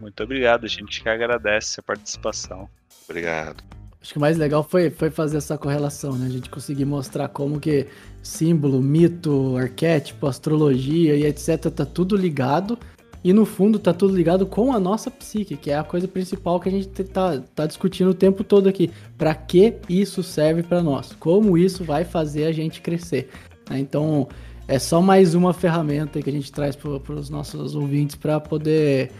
Muito 0.00 0.22
obrigado, 0.22 0.64
a 0.64 0.68
gente 0.68 1.02
que 1.02 1.08
agradece 1.10 1.80
a 1.80 1.82
participação. 1.82 2.66
Obrigado. 3.04 3.62
Acho 4.00 4.12
que 4.12 4.18
o 4.18 4.20
mais 4.22 4.38
legal 4.38 4.64
foi, 4.64 4.88
foi 4.88 5.10
fazer 5.10 5.36
essa 5.36 5.58
correlação, 5.58 6.16
né? 6.16 6.28
A 6.28 6.30
gente 6.30 6.48
conseguir 6.48 6.86
mostrar 6.86 7.28
como 7.28 7.60
que 7.60 7.86
símbolo, 8.22 8.80
mito, 8.80 9.54
arquétipo, 9.58 10.26
astrologia 10.26 11.14
e 11.14 11.26
etc. 11.26 11.70
tá 11.70 11.84
tudo 11.84 12.16
ligado. 12.16 12.78
E 13.22 13.32
no 13.32 13.44
fundo 13.44 13.78
tá 13.78 13.92
tudo 13.92 14.16
ligado 14.16 14.46
com 14.46 14.72
a 14.72 14.80
nossa 14.80 15.10
psique, 15.10 15.56
que 15.56 15.70
é 15.70 15.78
a 15.78 15.84
coisa 15.84 16.08
principal 16.08 16.58
que 16.58 16.68
a 16.68 16.72
gente 16.72 16.88
tá, 17.04 17.42
tá 17.54 17.66
discutindo 17.66 18.10
o 18.10 18.14
tempo 18.14 18.42
todo 18.42 18.68
aqui. 18.68 18.90
Para 19.18 19.34
que 19.34 19.74
isso 19.88 20.22
serve 20.22 20.62
para 20.62 20.82
nós? 20.82 21.14
Como 21.18 21.58
isso 21.58 21.84
vai 21.84 22.04
fazer 22.04 22.44
a 22.44 22.52
gente 22.52 22.80
crescer? 22.80 23.28
Né? 23.68 23.78
Então 23.78 24.26
é 24.66 24.78
só 24.78 25.02
mais 25.02 25.34
uma 25.34 25.52
ferramenta 25.52 26.22
que 26.22 26.30
a 26.30 26.32
gente 26.32 26.50
traz 26.50 26.74
para 26.76 27.12
os 27.14 27.28
nossos 27.28 27.74
ouvintes 27.74 28.16
para 28.16 28.40
poder 28.40 29.10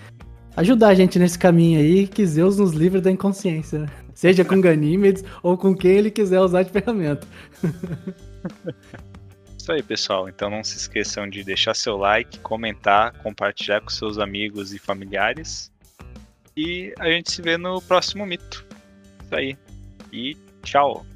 ajudar 0.57 0.89
a 0.89 0.95
gente 0.95 1.19
nesse 1.19 1.39
caminho 1.39 1.79
aí, 1.79 2.07
que 2.07 2.25
Zeus 2.27 2.57
nos 2.57 2.73
livre 2.73 3.01
da 3.01 3.11
inconsciência. 3.11 3.81
Né? 3.81 3.89
Seja 4.15 4.45
com 4.45 4.61
Ganímedes 4.61 5.25
ou 5.43 5.59
com 5.59 5.75
quem 5.75 5.93
ele 5.93 6.11
quiser 6.11 6.41
usar 6.41 6.63
de 6.63 6.71
ferramenta. 6.71 7.27
Isso 9.71 9.77
aí, 9.77 9.83
pessoal. 9.85 10.29
Então 10.29 10.51
não 10.51 10.65
se 10.65 10.77
esqueçam 10.77 11.31
de 11.31 11.45
deixar 11.45 11.75
seu 11.75 11.97
like, 11.97 12.41
comentar, 12.41 13.13
compartilhar 13.23 13.81
com 13.81 13.89
seus 13.89 14.19
amigos 14.19 14.75
e 14.75 14.81
familiares. 14.81 15.71
E 16.57 16.93
a 16.99 17.09
gente 17.09 17.31
se 17.31 17.41
vê 17.41 17.57
no 17.57 17.81
próximo 17.81 18.27
mito. 18.27 18.67
Isso 19.25 19.35
aí. 19.37 19.57
E 20.13 20.37
tchau. 20.65 21.07